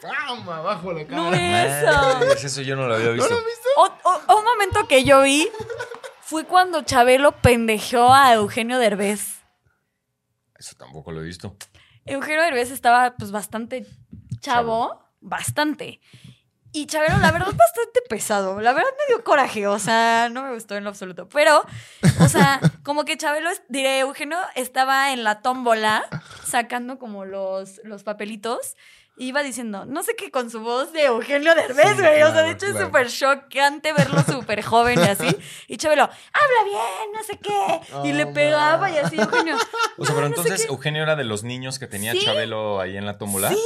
¡pam! 0.03 0.49
abajo 0.51 0.93
la 0.93 1.03
No 1.03 1.09
cámara. 1.09 1.65
eso. 1.81 1.93
Madres, 2.19 2.45
eso 2.45 2.63
yo 2.63 2.77
no 2.77 2.87
lo 2.87 2.95
había 2.95 3.09
¿No 3.09 3.13
visto. 3.15 3.29
lo 3.31 3.37
has 3.37 3.45
visto? 3.45 3.69
O- 3.77 4.33
o- 4.33 4.39
un 4.39 4.45
momento 4.45 4.87
que 4.89 5.05
yo 5.05 5.23
vi 5.23 5.49
fue 6.23 6.45
cuando 6.45 6.83
Chabelo 6.83 7.33
pendejeó 7.41 8.13
a 8.13 8.33
Eugenio 8.35 8.79
Derbez. 8.79 9.41
Eso 10.59 10.75
tampoco 10.77 11.13
lo 11.13 11.21
he 11.21 11.25
visto. 11.25 11.57
Eugenio 12.05 12.43
Derbez 12.43 12.71
estaba 12.71 13.15
pues 13.17 13.31
bastante 13.31 13.87
chavo, 14.41 15.03
bastante. 15.21 16.01
Y 16.77 16.85
Chabelo, 16.87 17.17
la 17.19 17.33
verdad, 17.33 17.47
bastante 17.47 18.03
pesado. 18.07 18.61
La 18.61 18.75
verdad 18.75 18.91
me 18.99 19.15
dio 19.15 19.25
coraje, 19.25 19.67
o 19.67 19.79
sea, 19.79 20.29
no 20.31 20.43
me 20.43 20.53
gustó 20.53 20.77
en 20.77 20.85
lo 20.85 20.91
absoluto. 20.91 21.27
Pero, 21.31 21.65
o 22.21 22.29
sea, 22.29 22.61
como 22.83 23.07
que 23.07 23.17
Chabelo, 23.17 23.49
es- 23.49 23.63
diré, 23.71 24.01
Eugenio 24.01 24.37
estaba 24.57 25.13
en 25.13 25.25
la 25.25 25.41
tómbola 25.41 26.05
sacando 26.47 26.99
como 26.99 27.25
los, 27.25 27.81
los 27.85 28.03
papelitos. 28.03 28.75
y 29.17 29.29
Iba 29.29 29.43
diciendo, 29.43 29.87
no 29.87 30.03
sé 30.03 30.15
qué 30.17 30.31
con 30.31 30.51
su 30.51 30.61
voz 30.61 30.93
de 30.93 31.05
Eugenio 31.07 31.55
Derbez, 31.55 31.97
Sí, 31.97 32.03
güey. 32.03 32.23
o 32.23 32.31
sea, 32.31 32.43
de 32.43 32.51
hecho 32.51 32.67
es 32.67 32.77
súper 32.79 33.07
chocante 33.09 33.95
verlo 33.95 34.23
súper 34.25 34.63
joven 34.63 34.99
y 35.01 35.05
así. 35.09 35.35
Y 35.69 35.79
Chabelo, 35.79 36.03
habla 36.03 36.65
bien, 36.67 37.13
no 37.15 37.23
sé 37.23 37.39
qué. 37.39 37.81
Y 38.07 38.13
le 38.13 38.27
pegaba 38.27 38.91
y 38.91 38.99
así, 38.99 39.17
Eugenio. 39.19 39.57
O 39.97 40.05
sea, 40.05 40.15
pero 40.15 40.29
"No, 40.29 40.37
no 40.37 40.43
sé 40.43 40.43
entonces 40.43 40.67
qué". 40.67 40.73
Eugenio 40.73 41.03
era 41.05 41.17
de 41.17 41.25
los 41.25 41.43
niños 41.43 41.79
que 41.79 41.87
tenía 41.87 42.13
Sí. 42.13 42.21
Chabelo 42.23 42.79
ahí 42.83 42.99
en 42.99 43.07
la 43.07 43.17
tómbola. 43.17 43.49
Sí. 43.49 43.59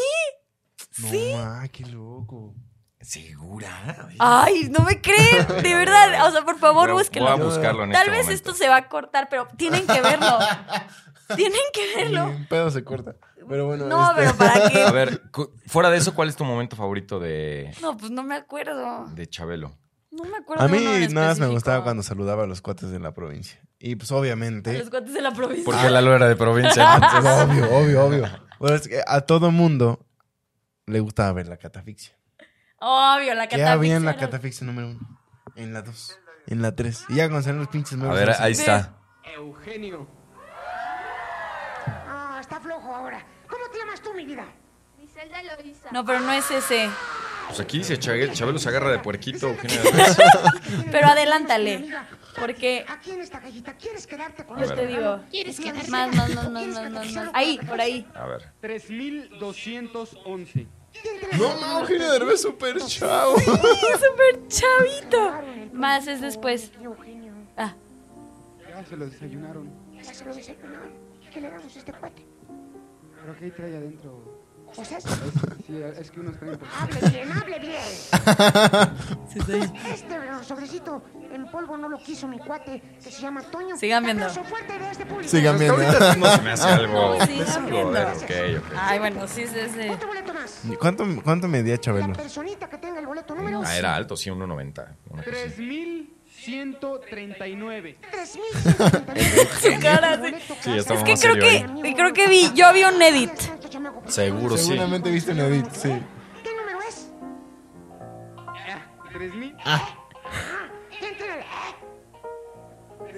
No, 0.98 1.08
Sí. 1.10 1.32
ma, 1.34 1.66
qué 1.72 1.84
loco. 1.86 2.54
¿Segura? 3.00 4.08
Ay, 4.18 4.68
no 4.70 4.84
me 4.84 5.00
creen, 5.00 5.46
de 5.62 5.74
verdad. 5.74 6.28
O 6.28 6.30
sea, 6.32 6.42
por 6.42 6.58
favor, 6.58 6.90
a- 6.90 6.92
búsquenlo. 6.92 7.30
Voy 7.32 7.40
a 7.40 7.44
buscarlo 7.44 7.84
en 7.84 7.92
Tal 7.92 8.02
este 8.02 8.10
vez 8.10 8.26
momento. 8.26 8.50
esto 8.50 8.54
se 8.62 8.68
va 8.68 8.76
a 8.76 8.88
cortar, 8.88 9.28
pero 9.30 9.48
tienen 9.56 9.86
que 9.86 10.00
verlo. 10.02 10.38
tienen 11.36 11.60
que 11.72 11.96
verlo. 11.96 12.26
un 12.26 12.46
pedo 12.46 12.70
se 12.70 12.84
corta. 12.84 13.14
Pero 13.48 13.66
bueno, 13.66 13.86
No, 13.86 14.10
este- 14.10 14.20
pero 14.20 14.36
¿para 14.36 14.66
A 14.66 14.70
qué? 14.70 14.90
ver, 14.92 15.22
cu- 15.32 15.50
fuera 15.66 15.90
de 15.90 15.96
eso, 15.96 16.14
¿cuál 16.14 16.28
es 16.28 16.36
tu 16.36 16.44
momento 16.44 16.76
favorito 16.76 17.18
de, 17.18 17.72
No, 17.80 17.96
pues 17.96 18.10
no 18.10 18.22
me 18.22 18.34
acuerdo. 18.36 19.06
de 19.14 19.26
Chabelo? 19.26 19.72
No 20.10 20.24
me 20.24 20.36
acuerdo. 20.36 20.62
A 20.64 20.66
de 20.66 20.72
mí 20.72 20.78
uno 20.86 20.94
en 20.94 21.14
nada 21.14 21.28
más 21.28 21.38
me 21.38 21.46
gustaba 21.46 21.82
cuando 21.82 22.02
saludaba 22.02 22.42
a 22.44 22.46
los 22.46 22.60
cuates 22.60 22.90
de 22.90 22.98
la 22.98 23.14
provincia. 23.14 23.60
Y 23.78 23.96
pues 23.96 24.12
A 24.12 24.16
obviamente... 24.16 24.76
Los 24.78 24.90
cuates 24.90 25.14
de 25.14 25.22
la 25.22 25.30
provincia. 25.32 25.64
Porque 25.64 25.88
Lalo 25.88 26.14
era 26.14 26.28
de 26.28 26.36
provincia. 26.36 26.98
Pues, 26.98 27.12
entonces- 27.24 27.44
obvio, 27.64 27.76
obvio, 27.78 28.04
obvio. 28.04 28.28
Bueno, 28.58 28.76
es 28.76 28.86
que 28.88 29.00
a 29.06 29.20
todo 29.22 29.50
mundo 29.50 30.06
le 30.86 31.00
gustaba 31.00 31.32
ver 31.32 31.48
la 31.48 31.56
catafixia. 31.56 32.14
Obvio, 32.80 33.34
la 33.34 33.42
¿Qué 33.46 33.56
catafixia. 33.56 33.72
había 33.72 33.96
en 33.96 34.04
la 34.04 34.16
catafixia 34.16 34.66
número 34.66 34.88
uno? 34.90 35.00
En 35.56 35.72
la 35.74 35.82
dos. 35.82 36.18
En 36.46 36.62
la 36.62 36.74
tres. 36.74 37.04
Y 37.08 37.16
ya 37.16 37.28
cuando 37.28 37.42
salen 37.42 37.58
los 37.60 37.68
pinches 37.68 38.00
A 38.00 38.12
ver, 38.12 38.30
ahí 38.40 38.52
está. 38.52 38.94
Eugenio. 39.36 40.06
Ah, 41.86 42.38
está 42.40 42.60
flojo 42.60 42.94
ahora. 42.94 43.24
¿Cómo 43.48 43.68
te 43.70 43.78
llamas 43.78 44.00
tú, 44.00 44.14
mi 44.14 44.24
vida? 44.24 44.44
Griselda 44.96 45.42
Loiza. 45.42 45.90
No, 45.92 46.04
pero 46.04 46.20
no 46.20 46.32
es 46.32 46.50
ese. 46.50 46.88
Pues 47.48 47.60
aquí 47.60 47.78
dice 47.78 47.98
Chabe- 47.98 48.32
Chabelo 48.32 48.58
se 48.58 48.68
agarra 48.68 48.90
de 48.90 49.00
puerquito. 49.00 49.48
Eugenio. 49.48 49.80
Pero 50.92 51.08
adelántale. 51.08 51.90
Porque 52.38 52.84
Aquí 52.88 53.10
en 53.10 53.20
esta 53.22 53.40
gallita, 53.40 53.74
¿quieres 53.74 54.06
quedarte 54.06 54.44
con 54.46 54.60
yo 54.60 54.72
te 54.72 54.86
digo. 54.86 55.20
¿Quieres 55.30 55.58
quedar? 55.58 55.88
Más, 55.88 56.14
más, 56.14 56.32
más, 56.34 56.50
más, 56.50 56.66
más, 56.68 56.90
más, 56.92 57.12
más. 57.12 57.30
Ahí, 57.34 57.58
por 57.66 57.80
ahí. 57.80 58.06
A 58.14 58.26
ver. 58.26 58.52
3211. 58.60 60.68
No, 61.38 61.60
no, 61.60 61.80
Eugenio 61.80 62.12
Derbez 62.12 62.42
súper 62.42 62.78
chavo. 62.78 63.38
Súper 63.38 64.48
chavito. 64.48 65.32
Más 65.72 66.06
es 66.06 66.20
después. 66.20 66.72
Ah, 67.56 67.74
ya 68.68 68.84
se 68.84 68.96
lo 68.96 69.06
desayunaron. 69.06 69.70
Ya 69.92 70.14
se 70.14 70.24
lo 70.24 70.34
desayunaron. 70.34 70.90
¿Qué 71.32 71.40
le 71.40 71.50
damos 71.50 71.76
a 71.76 71.78
este 71.78 71.92
cuate? 71.92 72.26
¿Pero 73.20 73.38
qué 73.38 73.50
trae 73.50 73.76
adentro? 73.76 74.42
¿Cosas? 74.74 75.02
sí, 75.66 75.82
es 75.98 76.10
que 76.10 76.20
traen 76.20 76.58
por... 76.58 76.68
Hable 76.78 77.08
bien, 77.10 77.32
hable 77.32 77.58
bien. 77.58 77.80
Este 79.92 80.44
sobrecito 80.44 81.02
en 81.32 81.50
polvo 81.50 81.76
no 81.76 81.88
lo 81.88 81.98
quiso 81.98 82.26
mi 82.28 82.38
cuate, 82.38 82.80
que 83.02 83.10
se 83.10 83.20
llama 83.22 83.42
Toño. 83.42 83.76
Sigan 83.76 84.04
viendo. 84.04 84.24
Aplauso 84.26 84.48
fuerte 84.48 84.78
de 84.78 84.90
este 84.90 85.06
público. 85.06 85.30
Sigan 85.30 85.58
viendo. 85.58 85.74
ahorita 85.76 86.16
no 86.16 86.26
se 86.36 86.42
me 86.42 86.50
hace 86.52 86.68
algo. 86.68 87.26
Sigan 87.26 87.70
viendo. 87.70 87.98
a 87.98 88.04
ver, 88.04 88.16
ok, 88.16 88.64
ok. 88.64 88.72
Ay, 88.76 88.98
bueno, 88.98 89.28
sí 89.28 89.42
es 89.42 89.52
ese. 89.54 89.90
Otro 89.90 90.08
boleto 90.08 90.34
más. 90.34 90.60
¿Cuánto, 90.78 91.04
cuánto 91.22 91.48
medía 91.48 91.74
La 91.74 91.80
Chabelo? 91.80 92.12
personita 92.12 92.68
que 92.68 92.78
tenga 92.78 93.00
el 93.00 93.06
boleto 93.06 93.34
número 93.34 93.62
Ah, 93.64 93.76
era 93.76 93.94
alto, 93.94 94.16
sí, 94.16 94.30
1.90. 94.30 94.86
una 95.10 95.22
cosa 96.40 98.22
así. 98.22 98.40
3139. 98.50 99.52
Su 99.60 99.80
cara, 99.80 100.20
sí. 100.24 100.34
Sí, 100.60 100.70
ya 100.70 100.76
Es 100.76 100.86
que 100.86 100.94
más 100.94 101.02
creo 101.04 101.16
serio 101.16 101.42
que, 101.82 101.94
creo 101.94 102.12
que 102.12 102.26
vi, 102.28 102.50
yo 102.54 102.72
vi 102.72 102.84
un 102.84 103.00
edit. 103.02 103.32
Seguro 104.06 104.56
sí. 104.56 104.66
Seguramente 104.68 105.10
viste 105.10 105.32
un 105.32 105.40
edit, 105.40 105.70
sí. 105.72 105.88
¿Qué 106.42 106.54
número 106.56 106.78
es? 106.88 107.12
3000. 109.12 109.54
Ah, 109.64 109.88
Entre- 111.00 111.44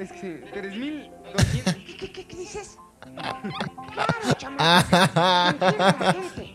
Es 0.02 0.12
que 0.12 0.28
3200. 0.52 1.74
¿Qué, 1.86 1.96
qué, 1.96 2.12
qué, 2.12 2.26
qué 2.26 2.36
dices? 2.36 2.78
Claro, 3.92 4.34
chamaco. 4.38 4.64
Entiende 5.66 5.78
la 5.78 6.12
gente. 6.12 6.51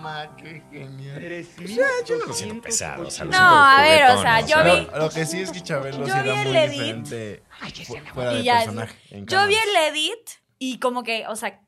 No, 0.00 0.08
ma, 0.08 0.36
qué 0.36 0.62
genial. 0.70 1.14
3200. 1.20 2.08
Yo 2.08 2.16
no 2.18 2.26
lo 2.26 2.32
siento 2.32 2.62
pesado, 2.62 3.06
o 3.06 3.10
sea, 3.10 3.24
lo 3.26 3.30
No, 3.32 3.36
siento 3.36 3.54
a 3.54 3.82
ver, 3.82 4.04
o 4.16 4.22
sea, 4.22 4.40
yo 4.40 4.64
vi- 4.64 4.88
lo 4.98 5.10
que 5.10 5.26
sí 5.26 5.40
es 5.40 5.50
que 5.52 5.60
Chabelo 5.62 6.04
sí 6.06 6.10
era 6.10 6.42
el 6.42 6.48
muy 6.48 6.56
edit. 6.56 6.70
diferente 6.70 7.42
Ay, 7.60 7.72
fuera 8.14 8.32
Y 8.34 8.44
de 8.44 8.50
personaje. 8.52 8.96
en 9.10 9.26
yo 9.26 9.46
vi 9.46 9.54
el 9.54 9.76
edit 9.94 10.28
y 10.58 10.78
como 10.78 11.02
que, 11.02 11.26
o 11.28 11.36
sea, 11.36 11.60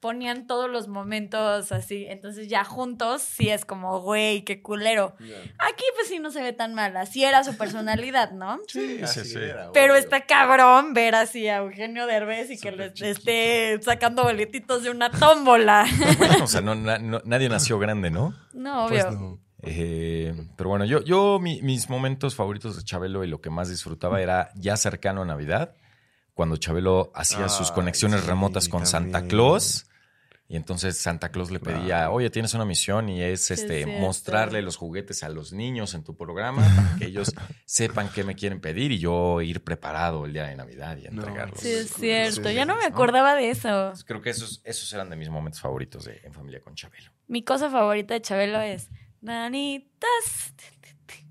ponían 0.00 0.46
todos 0.46 0.70
los 0.70 0.86
momentos 0.88 1.72
así. 1.72 2.06
Entonces 2.08 2.48
ya 2.48 2.64
juntos 2.64 3.22
sí 3.22 3.48
es 3.50 3.64
como, 3.64 4.00
güey, 4.00 4.42
qué 4.44 4.62
culero. 4.62 5.14
Aquí 5.58 5.84
pues 5.96 6.08
sí 6.08 6.18
no 6.18 6.30
se 6.30 6.40
ve 6.42 6.52
tan 6.52 6.74
mal. 6.74 6.96
Así 6.96 7.24
era 7.24 7.42
su 7.44 7.56
personalidad, 7.56 8.30
¿no? 8.32 8.58
Sí, 8.68 8.96
sí, 8.98 9.02
así 9.02 9.24
sí. 9.24 9.38
era, 9.38 9.72
Pero 9.72 9.94
obvio. 9.94 10.02
está 10.02 10.26
cabrón 10.26 10.94
ver 10.94 11.14
así 11.14 11.48
a 11.48 11.58
Eugenio 11.58 12.06
Derbez 12.06 12.50
y 12.50 12.58
que 12.58 12.70
le 12.72 12.92
chiquito. 12.92 13.06
esté 13.06 13.80
sacando 13.82 14.22
boletitos 14.24 14.82
de 14.82 14.90
una 14.90 15.10
tómbola. 15.10 15.86
Bueno, 16.18 16.44
o 16.44 16.48
sea, 16.48 16.60
no, 16.60 16.74
na- 16.74 16.98
no- 16.98 17.22
nadie 17.24 17.48
nació 17.48 17.78
grande, 17.78 18.10
¿no? 18.10 18.34
no, 18.52 18.86
obvio. 18.86 19.04
Pues 19.06 19.18
no. 19.18 19.38
Eh, 19.62 20.32
pero 20.56 20.70
bueno, 20.70 20.84
yo, 20.84 21.02
yo 21.02 21.38
mi- 21.40 21.60
mis 21.62 21.90
momentos 21.90 22.36
favoritos 22.36 22.76
de 22.76 22.84
Chabelo 22.84 23.24
y 23.24 23.26
lo 23.28 23.40
que 23.40 23.50
más 23.50 23.68
disfrutaba 23.68 24.20
era 24.22 24.50
ya 24.54 24.76
cercano 24.76 25.22
a 25.22 25.24
Navidad, 25.24 25.74
cuando 26.34 26.56
Chabelo 26.56 27.10
hacía 27.16 27.48
sus 27.48 27.72
conexiones 27.72 28.20
sí, 28.20 28.26
remotas 28.28 28.68
con 28.68 28.86
Santa. 28.86 29.26
Claus. 29.26 29.87
Y 30.50 30.56
entonces 30.56 30.96
Santa 30.96 31.28
Claus 31.30 31.50
le 31.50 31.60
pedía, 31.60 32.10
oye, 32.10 32.30
tienes 32.30 32.54
una 32.54 32.64
misión 32.64 33.10
y 33.10 33.20
es 33.22 33.50
este 33.50 33.84
mostrarle 33.84 34.62
los 34.62 34.76
juguetes 34.78 35.22
a 35.22 35.28
los 35.28 35.52
niños 35.52 35.92
en 35.92 36.04
tu 36.04 36.16
programa 36.16 36.62
para 36.76 36.96
que 36.98 37.04
ellos 37.04 37.34
sepan 37.66 38.08
qué 38.14 38.24
me 38.24 38.34
quieren 38.34 38.58
pedir 38.58 38.90
y 38.92 38.98
yo 38.98 39.42
ir 39.42 39.62
preparado 39.62 40.24
el 40.24 40.32
día 40.32 40.44
de 40.44 40.56
Navidad 40.56 40.96
y 40.96 41.02
No, 41.02 41.20
entregarlos. 41.20 41.60
Sí, 41.60 41.70
es 41.70 41.92
cierto. 41.92 42.48
sí, 42.48 42.54
Ya 42.54 42.64
no 42.64 42.76
me 42.76 42.82
¿no? 42.82 42.88
acordaba 42.88 43.34
de 43.34 43.50
eso. 43.50 43.92
Creo 44.06 44.22
que 44.22 44.30
esos, 44.30 44.62
esos 44.64 44.90
eran 44.94 45.10
de 45.10 45.16
mis 45.16 45.28
momentos 45.28 45.60
favoritos 45.60 46.06
de 46.06 46.18
En 46.24 46.32
Familia 46.32 46.62
con 46.62 46.74
Chabelo. 46.74 47.10
Mi 47.26 47.42
cosa 47.44 47.68
favorita 47.68 48.14
de 48.14 48.22
Chabelo 48.22 48.58
es 48.62 48.88
Danitas. 49.20 50.54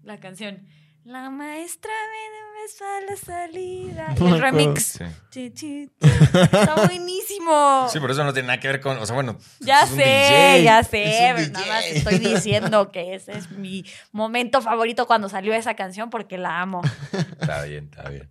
La 0.04 0.20
canción. 0.20 0.68
La 1.06 1.30
maestra 1.32 1.92
me 1.92 2.47
a 2.82 3.12
la 3.12 3.16
salida. 3.18 4.16
Y 4.20 4.24
el 4.28 4.40
remix. 4.42 4.84
Sí. 4.84 5.04
Chi, 5.30 5.52
chi, 5.52 5.90
chi. 6.00 6.08
Está 6.32 6.76
buenísimo. 6.88 7.88
Sí, 7.92 8.00
pero 8.00 8.14
eso 8.14 8.24
no 8.24 8.34
tiene 8.34 8.48
nada 8.48 8.60
que 8.60 8.68
ver 8.68 8.82
con, 8.82 8.98
o 8.98 9.06
sea, 9.06 9.16
bueno, 9.16 9.38
Ya 9.60 9.84
es 9.84 9.92
un 9.92 9.98
sé, 9.98 10.04
DJ. 10.04 10.64
ya 10.64 10.80
es 10.80 10.88
sé. 10.88 11.50
Nada 11.52 11.68
más 11.68 11.86
estoy 11.86 12.20
diciendo 12.20 12.92
que 12.92 13.16
ese 13.16 13.34
es 13.38 13.50
mi 13.52 13.86
momento 14.12 14.62
favorito 14.62 15.08
cuando 15.08 15.30
salió 15.30 15.54
esa 15.54 15.76
canción 15.76 16.10
porque 16.10 16.38
la 16.38 16.62
amo. 16.62 16.82
Está 17.40 17.64
bien, 17.64 17.86
está 17.92 18.10
bien. 18.10 18.30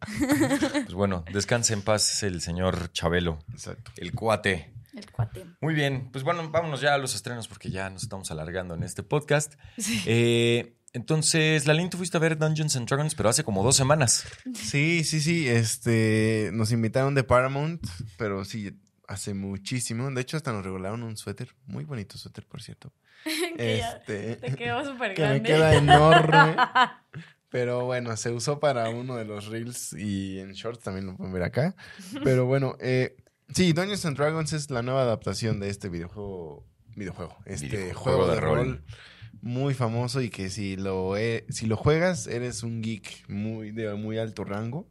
Pues 0.70 0.94
bueno, 0.94 1.24
descanse 1.32 1.72
en 1.72 1.82
paz 1.82 2.22
el 2.22 2.40
señor 2.40 2.92
Chabelo, 2.92 3.38
Exacto. 3.52 3.90
el 3.96 4.12
cuate. 4.12 4.72
El 4.94 5.10
cuate. 5.10 5.44
Muy 5.60 5.74
bien, 5.74 6.08
pues 6.10 6.24
bueno, 6.24 6.48
vámonos 6.50 6.80
ya 6.80 6.94
a 6.94 6.98
los 6.98 7.14
estrenos 7.14 7.48
porque 7.48 7.70
ya 7.70 7.90
nos 7.90 8.02
estamos 8.02 8.30
alargando 8.30 8.74
en 8.74 8.82
este 8.82 9.02
podcast. 9.02 9.54
Sí. 9.76 10.02
Eh, 10.06 10.72
entonces, 10.96 11.66
Lalín, 11.66 11.90
tú 11.90 11.98
fuiste 11.98 12.16
a 12.16 12.20
ver 12.20 12.38
Dungeons 12.38 12.74
and 12.76 12.88
Dragons, 12.88 13.14
pero 13.14 13.28
hace 13.28 13.44
como 13.44 13.62
dos 13.62 13.76
semanas. 13.76 14.24
Sí, 14.54 15.04
sí, 15.04 15.20
sí. 15.20 15.46
Este, 15.48 16.50
nos 16.52 16.72
invitaron 16.72 17.14
de 17.14 17.22
Paramount, 17.22 17.86
pero 18.16 18.44
sí, 18.44 18.78
hace 19.06 19.34
muchísimo. 19.34 20.10
De 20.10 20.20
hecho, 20.22 20.36
hasta 20.36 20.52
nos 20.52 20.64
regalaron 20.64 21.02
un 21.02 21.16
suéter. 21.16 21.54
Muy 21.66 21.84
bonito 21.84 22.16
suéter, 22.18 22.46
por 22.46 22.62
cierto. 22.62 22.92
que 23.56 23.78
ya 23.78 23.90
Este, 23.92 24.36
te 24.36 24.54
quedó 24.54 24.84
súper 24.84 25.14
que 25.14 25.22
me 25.22 25.28
grande. 25.40 25.48
queda 25.48 25.74
enorme. 25.74 26.56
Pero 27.48 27.84
bueno, 27.84 28.16
se 28.16 28.30
usó 28.32 28.58
para 28.58 28.88
uno 28.90 29.16
de 29.16 29.24
los 29.24 29.46
reels 29.46 29.92
y 29.92 30.38
en 30.40 30.52
shorts 30.52 30.82
también 30.82 31.06
lo 31.06 31.16
pueden 31.16 31.32
ver 31.32 31.44
acá. 31.44 31.76
Pero 32.24 32.44
bueno, 32.46 32.76
eh, 32.80 33.16
sí, 33.54 33.72
Dungeons 33.72 34.04
and 34.04 34.16
Dragons 34.16 34.52
es 34.52 34.70
la 34.70 34.82
nueva 34.82 35.02
adaptación 35.02 35.60
de 35.60 35.68
este 35.70 35.88
videojuego, 35.88 36.66
videojuego, 36.96 37.36
este 37.46 37.66
Videojuego 37.68 37.94
juego 38.00 38.26
de, 38.28 38.34
de 38.34 38.40
rol. 38.40 38.56
rol. 38.56 38.84
Muy 39.42 39.74
famoso 39.74 40.20
y 40.22 40.30
que 40.30 40.50
si 40.50 40.76
lo 40.76 41.14
si 41.48 41.66
lo 41.66 41.76
juegas 41.76 42.26
eres 42.26 42.62
un 42.62 42.82
geek 42.82 43.28
muy 43.28 43.70
de 43.70 43.94
muy 43.94 44.18
alto 44.18 44.44
rango, 44.44 44.88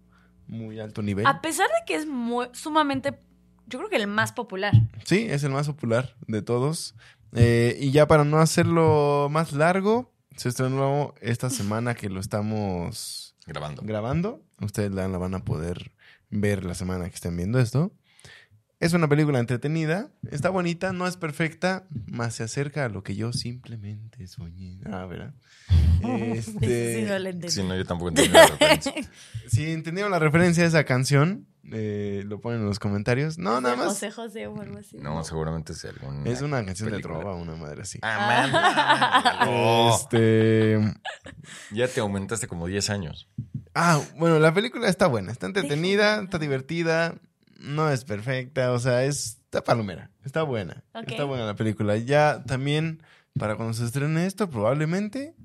muy 0.47 0.79
alto 0.79 1.01
nivel. 1.01 1.25
A 1.27 1.41
pesar 1.41 1.67
de 1.67 1.85
que 1.85 1.95
es 1.95 2.05
muy- 2.05 2.47
sumamente 2.53 3.17
yo 3.67 3.79
creo 3.79 3.89
que 3.89 3.95
el 3.97 4.07
más 4.07 4.31
popular. 4.31 4.73
Sí, 5.05 5.25
es 5.29 5.43
el 5.43 5.51
más 5.51 5.67
popular 5.67 6.15
de 6.27 6.41
todos. 6.41 6.95
Eh, 7.33 7.77
y 7.81 7.91
ya 7.91 8.07
para 8.07 8.23
no 8.23 8.37
hacerlo 8.39 9.27
más 9.31 9.51
largo, 9.53 10.13
se 10.37 10.49
estrenó 10.49 11.13
esta 11.19 11.49
semana 11.49 11.95
que 11.95 12.09
lo 12.09 12.19
estamos 12.19 13.35
Grabando. 13.47 13.81
grabando. 13.83 14.43
Ustedes 14.61 14.91
la, 14.91 15.07
la 15.07 15.17
van 15.17 15.33
a 15.33 15.43
poder 15.43 15.91
ver 16.29 16.63
la 16.63 16.75
semana 16.75 17.09
que 17.09 17.15
estén 17.15 17.35
viendo 17.35 17.59
esto. 17.59 17.91
Es 18.85 18.93
una 18.93 19.07
película 19.07 19.39
entretenida, 19.39 20.11
está 20.29 20.51
bonita, 20.51 20.93
no 20.93 21.07
es 21.07 21.17
perfecta, 21.17 21.87
más 22.05 22.35
se 22.35 22.43
acerca 22.43 22.85
a 22.85 22.89
lo 22.89 23.01
que 23.01 23.15
yo 23.15 23.33
simplemente 23.33 24.27
soñé. 24.27 24.79
Ah, 24.85 25.07
¿verdad? 25.07 25.33
Este, 26.35 26.99
Sí, 26.99 27.01
no 27.07 27.15
entendí. 27.15 27.49
Sí, 27.49 27.63
no, 27.63 27.75
yo 27.75 27.83
tampoco 27.83 28.09
entendí 28.09 28.31
la 28.31 28.45
referencia. 28.45 28.93
si 29.47 29.71
entendieron 29.71 30.11
la 30.11 30.19
referencia 30.19 30.65
a 30.65 30.67
esa 30.67 30.83
canción, 30.83 31.47
eh, 31.71 32.21
lo 32.27 32.39
ponen 32.41 32.59
en 32.59 32.67
los 32.67 32.77
comentarios. 32.77 33.39
No, 33.39 33.59
nada 33.59 33.75
más. 33.75 33.87
José 33.87 34.11
José 34.11 34.45
o 34.45 34.61
algo 34.61 34.77
así. 34.77 34.97
No, 34.99 35.23
seguramente 35.23 35.73
es 35.73 35.83
algún. 35.85 36.27
Es 36.27 36.43
una 36.43 36.63
canción 36.63 36.91
película. 36.91 37.15
de 37.15 37.21
trova, 37.21 37.35
una 37.35 37.55
madre 37.55 37.81
así. 37.81 37.97
Ah, 38.03 39.41
man. 39.41 39.49
no. 39.49 39.95
Este. 39.95 40.79
Ya 41.71 41.87
te 41.87 42.01
aumentaste 42.01 42.45
como 42.47 42.67
10 42.67 42.91
años. 42.91 43.27
Ah, 43.73 43.99
bueno, 44.15 44.37
la 44.37 44.53
película 44.53 44.87
está 44.89 45.07
buena, 45.07 45.31
está 45.31 45.47
entretenida, 45.47 46.21
está 46.21 46.37
divertida, 46.37 47.15
no 47.59 47.89
es 47.91 48.03
perfecta, 48.05 48.71
o 48.71 48.79
sea, 48.79 49.03
es, 49.05 49.39
está 49.45 49.63
palomera, 49.63 50.11
está 50.23 50.43
buena, 50.43 50.83
está 51.07 51.23
buena 51.23 51.45
la 51.45 51.55
película. 51.55 51.97
Ya 51.97 52.43
también, 52.45 53.01
para 53.39 53.55
cuando 53.55 53.73
se 53.73 53.85
estrene 53.85 54.25
esto, 54.25 54.49
probablemente 54.49 55.35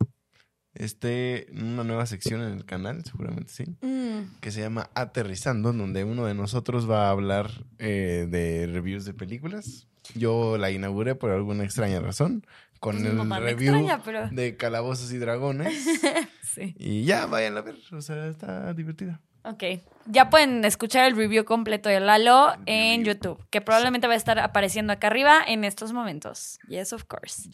esté 0.74 1.50
en 1.50 1.64
una 1.64 1.84
nueva 1.84 2.06
sección 2.06 2.40
en 2.42 2.52
el 2.52 2.64
canal, 2.64 3.04
seguramente 3.04 3.52
sí, 3.52 3.64
Mm, 3.80 4.38
que 4.40 4.50
se 4.50 4.60
llama 4.60 4.90
Aterrizando, 4.94 5.72
donde 5.72 6.04
uno 6.04 6.26
de 6.26 6.34
nosotros 6.34 6.88
va 6.88 7.08
a 7.08 7.10
hablar 7.10 7.50
eh, 7.78 8.26
de 8.30 8.66
reviews 8.72 9.04
de 9.04 9.14
películas. 9.14 9.88
Yo 10.14 10.58
la 10.58 10.70
inauguré 10.70 11.14
por 11.14 11.30
alguna 11.30 11.64
extraña 11.64 12.00
razón, 12.00 12.46
con 12.78 12.96
Pues 12.96 13.06
el 13.06 13.42
review 13.42 13.74
extraña, 13.74 14.02
pero- 14.04 14.28
de 14.30 14.56
Calabozos 14.56 15.12
y 15.12 15.18
Dragones. 15.18 15.74
sí. 16.54 16.74
y 16.78 17.04
ya, 17.04 17.26
vayan 17.26 17.56
a 17.56 17.60
ver, 17.62 17.76
o 17.92 18.00
sea, 18.00 18.26
está 18.28 18.72
divertida. 18.74 19.20
Ok. 19.44 19.64
Ya 20.06 20.28
pueden 20.30 20.64
escuchar 20.64 21.06
el 21.06 21.16
review 21.16 21.44
completo 21.44 21.88
de 21.88 22.00
Lalo 22.00 22.52
en 22.66 23.04
YouTube, 23.04 23.44
que 23.50 23.60
probablemente 23.60 24.06
va 24.06 24.14
a 24.14 24.16
estar 24.16 24.38
apareciendo 24.38 24.92
acá 24.92 25.06
arriba 25.06 25.40
en 25.46 25.64
estos 25.64 25.92
momentos. 25.92 26.58
Yes, 26.68 26.92
of 26.92 27.04
course. 27.04 27.48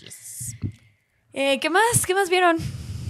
Eh, 1.32 1.60
¿Qué 1.60 1.70
más? 1.70 2.06
¿Qué 2.06 2.14
más 2.14 2.30
vieron? 2.30 2.56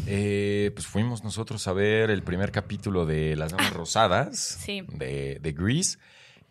Eh, 0.07 0.71
pues 0.75 0.87
fuimos 0.87 1.25
nosotros 1.25 1.67
a 1.69 1.73
ver 1.73 2.11
el 2.11 2.23
primer 2.23 2.53
capítulo 2.53 3.07
de 3.07 3.35
Las 3.37 3.53
Damas 3.53 3.73
Rosadas 3.73 4.39
Sí. 4.39 4.83
de, 4.89 5.39
de 5.41 5.53
Grease, 5.53 5.99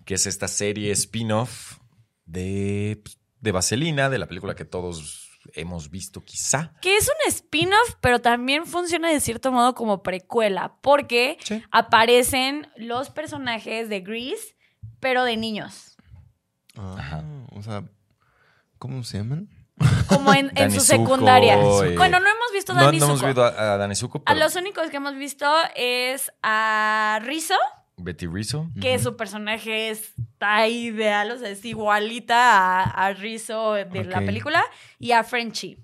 que 0.05 0.15
es 0.15 0.25
esta 0.25 0.47
serie 0.47 0.91
spin-off 0.91 1.77
de, 2.25 2.99
pues, 3.03 3.17
de 3.39 3.51
Vaselina, 3.51 4.09
de 4.09 4.17
la 4.19 4.27
película 4.27 4.55
que 4.55 4.65
todos 4.65 5.24
hemos 5.53 5.89
visto 5.89 6.23
quizá. 6.23 6.73
Que 6.81 6.97
es 6.97 7.07
un 7.07 7.31
spin-off, 7.31 7.95
pero 8.01 8.19
también 8.21 8.65
funciona 8.65 9.09
de 9.09 9.19
cierto 9.19 9.51
modo 9.51 9.73
como 9.75 10.03
precuela, 10.03 10.75
porque 10.81 11.37
Sí. 11.43 11.63
aparecen 11.71 12.67
los 12.75 13.09
personajes 13.09 13.89
de 13.89 14.01
Grease, 14.01 14.55
pero 14.99 15.23
de 15.23 15.37
niños. 15.37 15.97
Ah, 16.77 16.95
Ajá. 16.99 17.23
o 17.51 17.61
sea, 17.61 17.83
¿cómo 18.79 19.03
se 19.03 19.17
llaman? 19.19 19.49
Como 20.07 20.33
en, 20.33 20.51
en 20.55 20.71
su 20.71 20.79
secundaria. 20.79 21.55
Eh, 21.55 21.95
Bueno, 21.97 22.19
no 22.19 22.27
hemos 22.29 22.51
visto 22.53 22.71
a 22.71 22.75
No, 22.75 22.85
Dani 22.85 22.99
no 22.99 23.05
hemos 23.07 23.19
Zuko. 23.19 23.27
visto 23.27 23.43
a, 23.43 23.73
a 23.73 23.77
Dani 23.77 23.95
Zuko, 23.95 24.23
A 24.25 24.33
los 24.35 24.55
únicos 24.55 24.89
que 24.89 24.97
hemos 24.97 25.15
visto 25.15 25.45
es 25.75 26.31
a 26.43 27.19
Rizzo, 27.23 27.55
Betty 27.97 28.27
Rizzo. 28.27 28.69
que 28.81 28.99
su 28.99 29.15
personaje 29.15 29.89
está 29.89 30.67
ideal, 30.67 31.31
o 31.31 31.37
sea, 31.37 31.49
es 31.49 31.63
igualita 31.65 32.81
a, 32.81 32.83
a 33.07 33.13
Rizzo 33.13 33.73
de 33.73 34.03
la 34.05 34.19
Ok. 34.19 34.25
película, 34.25 34.63
y 34.99 35.11
a 35.11 35.23
Frenchie. 35.23 35.79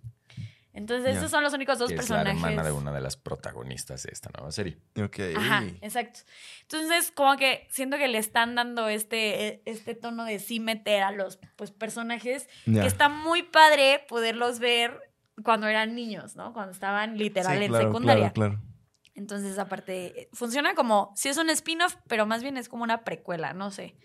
Entonces, 0.74 1.14
Ya. 1.14 1.20
esos 1.20 1.32
son 1.32 1.43
los 1.43 1.53
únicos 1.53 1.80
dos 1.80 1.89
que 1.89 1.95
es 1.95 2.09
la 2.09 2.18
personajes. 2.24 2.41
hermana 2.43 2.64
de 2.64 2.72
una 2.72 2.93
de 2.93 3.01
las 3.01 3.18
protagonistas 3.18 4.03
de 4.03 4.09
esta 4.14 4.30
nueva 4.38 4.51
serie. 4.53 4.78
Ok. 5.03 5.20
Ajá, 5.36 5.64
exacto. 5.82 6.22
Entonces, 6.62 7.12
como 7.12 7.36
que 7.36 7.68
siento 7.70 7.97
que 7.97 8.07
le 8.07 8.18
están 8.18 8.55
dando 8.55 8.88
este, 8.88 9.62
este 9.70 9.95
tono 9.95 10.24
de 10.24 10.39
sí 10.39 10.62
meter 10.62 11.03
a 11.03 11.12
los 11.12 11.39
pues, 11.57 11.72
personajes, 11.72 12.47
Ya. 12.66 12.82
que 12.84 12.88
está 12.88 13.09
muy 13.09 13.43
padre 13.43 14.05
poderlos 14.07 14.59
ver 14.59 14.97
cuando 15.43 15.68
eran 15.68 15.93
niños, 15.93 16.38
¿no? 16.38 16.53
Cuando 16.53 16.72
estaban 16.72 17.18
literal 17.18 17.57
Sí, 17.57 17.64
en 17.66 17.70
claro, 17.70 17.88
secundaria. 17.88 18.32
Claro, 18.32 18.51
claro. 18.57 18.70
Entonces, 19.16 19.59
aparte, 19.59 20.30
funciona 20.34 20.74
como, 20.74 21.12
si 21.16 21.30
es 21.30 21.38
un 21.38 21.49
spin-off, 21.49 21.95
pero 22.07 22.26
más 22.26 22.41
bien 22.41 22.57
es 22.57 22.70
como 22.70 22.84
una 22.84 23.03
precuela, 23.03 23.53
no 23.53 23.70
sé. 23.72 23.95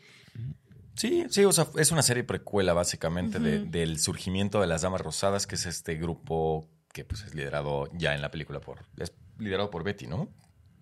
Sí, 0.97 1.27
sí, 1.29 1.45
o 1.45 1.53
sea, 1.53 1.67
es 1.77 1.91
una 1.93 2.03
serie 2.03 2.25
precuela 2.25 2.73
básicamente 2.73 3.39
de- 3.39 3.61
del 3.61 3.99
surgimiento 3.99 4.61
de 4.61 4.67
las 4.67 4.83
Damas 4.83 5.03
Rosadas, 5.03 5.47
que 5.47 5.55
es 5.57 5.67
este 5.67 5.95
grupo 5.97 6.69
que 6.93 7.05
pues 7.05 7.23
es 7.23 7.35
liderado 7.35 7.89
ya 7.93 8.15
en 8.15 8.23
la 8.23 8.31
película 8.31 8.61
por... 8.61 8.87
Es 8.97 9.13
liderado 9.39 9.71
por 9.71 9.85
Betty, 9.85 10.07
¿no? 10.07 10.31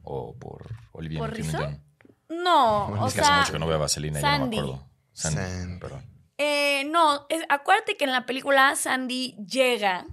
O 0.04 0.36
por 0.38 0.68
Olivia 0.92 1.18
¿Por 1.18 1.36
Newton-John. 1.36 1.82
No, 2.28 2.86
Bueno, 2.88 3.04
o 3.04 3.08
Es 3.08 3.14
que 3.14 3.20
hace 3.22 3.32
mucho 3.40 3.52
que 3.52 3.58
no 3.58 3.66
veo 3.66 3.76
a 3.76 3.80
Vaselina, 3.80 4.20
ya 4.20 4.38
no 4.38 4.46
me 4.46 4.56
acuerdo. 4.56 4.88
Sandy, 5.12 5.36
Sandy. 5.40 5.80
perdón. 5.80 6.04
eh, 6.38 6.84
no, 6.90 7.26
es- 7.28 7.44
acuérdate 7.48 7.96
que 7.96 8.04
en 8.04 8.12
la 8.12 8.24
película 8.26 8.74
Sandy 8.76 9.36
llega 9.46 10.06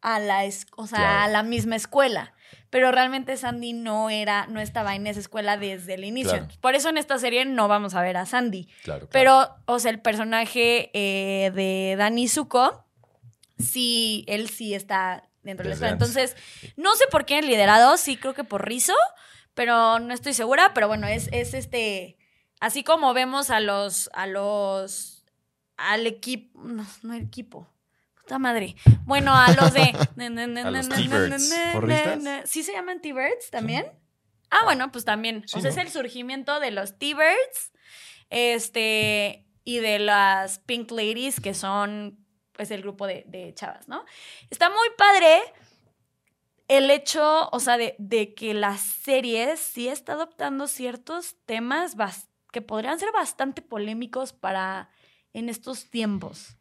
a 0.00 0.18
la, 0.18 0.44
es- 0.44 0.66
o 0.76 0.86
sea, 0.88 0.98
Claro. 0.98 1.22
a 1.24 1.28
la 1.28 1.42
misma 1.44 1.76
escuela. 1.76 2.34
Pero 2.70 2.92
realmente 2.92 3.36
Sandy 3.36 3.72
no 3.72 4.10
era, 4.10 4.46
no 4.46 4.60
estaba 4.60 4.94
en 4.94 5.06
esa 5.06 5.20
escuela 5.20 5.56
desde 5.56 5.94
el 5.94 6.04
inicio. 6.04 6.32
Claro. 6.32 6.48
Por 6.60 6.74
eso 6.74 6.88
en 6.90 6.98
esta 6.98 7.18
serie 7.18 7.44
no 7.44 7.68
vamos 7.68 7.94
a 7.94 8.02
ver 8.02 8.16
a 8.16 8.26
Sandy. 8.26 8.66
Claro, 8.82 9.08
claro. 9.08 9.08
Pero, 9.10 9.56
o 9.66 9.78
sea, 9.78 9.90
el 9.90 10.00
personaje 10.00 10.90
eh, 10.92 11.50
de 11.52 11.96
Danny 11.96 12.28
Zuko, 12.28 12.84
sí, 13.58 14.24
él 14.28 14.48
sí 14.48 14.74
está 14.74 15.28
dentro 15.42 15.64
de 15.64 15.70
la 15.70 15.74
escuela. 15.74 15.92
Entonces, 15.92 16.36
no 16.76 16.94
sé 16.96 17.04
por 17.10 17.24
qué 17.24 17.38
en 17.38 17.46
liderado, 17.46 17.96
sí 17.96 18.16
creo 18.16 18.34
que 18.34 18.44
por 18.44 18.66
Rizzo, 18.66 18.94
pero 19.54 19.98
no 19.98 20.12
estoy 20.14 20.34
segura. 20.34 20.72
Pero 20.74 20.88
bueno, 20.88 21.06
es, 21.06 21.28
es 21.32 21.54
este. 21.54 22.16
Así 22.60 22.84
como 22.84 23.14
vemos 23.14 23.50
a 23.50 23.60
los. 23.60 24.10
a 24.12 24.26
los. 24.26 25.24
al 25.76 26.06
equipo. 26.06 26.62
No, 26.62 26.86
no 27.02 27.14
equipo. 27.14 27.68
Puta 28.28 28.38
madre. 28.38 28.76
Bueno, 29.06 29.34
a 29.34 29.50
los 29.54 29.72
de. 29.72 29.80
A 30.66 30.70
los 30.70 30.88
T-Birds. 30.90 31.54
¿Porristas? 31.72 32.50
¿Sí 32.50 32.62
se 32.62 32.72
llaman 32.72 33.00
T-Birds 33.00 33.50
también? 33.50 33.86
Ah, 34.50 34.64
bueno, 34.64 34.92
pues 34.92 35.04
también. 35.06 35.44
Sí, 35.46 35.58
o 35.58 35.60
sea, 35.62 35.70
¿no? 35.70 35.76
es 35.80 35.86
el 35.86 35.90
surgimiento 35.90 36.60
de 36.60 36.70
los 36.70 36.98
T-Birds. 36.98 37.72
Este. 38.28 39.46
Y 39.64 39.78
de 39.78 39.98
las 39.98 40.58
Pink 40.60 40.90
Ladies, 40.90 41.40
que 41.40 41.54
son. 41.54 42.24
Pues 42.52 42.70
el 42.70 42.82
grupo 42.82 43.06
de, 43.06 43.24
de 43.28 43.54
chavas, 43.54 43.88
¿no? 43.88 44.04
Está 44.50 44.68
muy 44.68 44.88
padre 44.98 45.38
el 46.66 46.90
hecho, 46.90 47.48
o 47.50 47.60
sea, 47.60 47.78
de, 47.78 47.94
de 47.98 48.34
que 48.34 48.52
la 48.52 48.76
serie 48.76 49.56
sí 49.56 49.88
está 49.88 50.12
adoptando 50.14 50.66
ciertos 50.66 51.36
temas 51.46 51.96
bas- 51.96 52.28
que 52.52 52.60
podrían 52.60 52.98
ser 52.98 53.10
bastante 53.12 53.62
polémicos 53.62 54.32
para 54.34 54.90
en 55.32 55.48
estos 55.48 55.88
tiempos. 55.88 56.57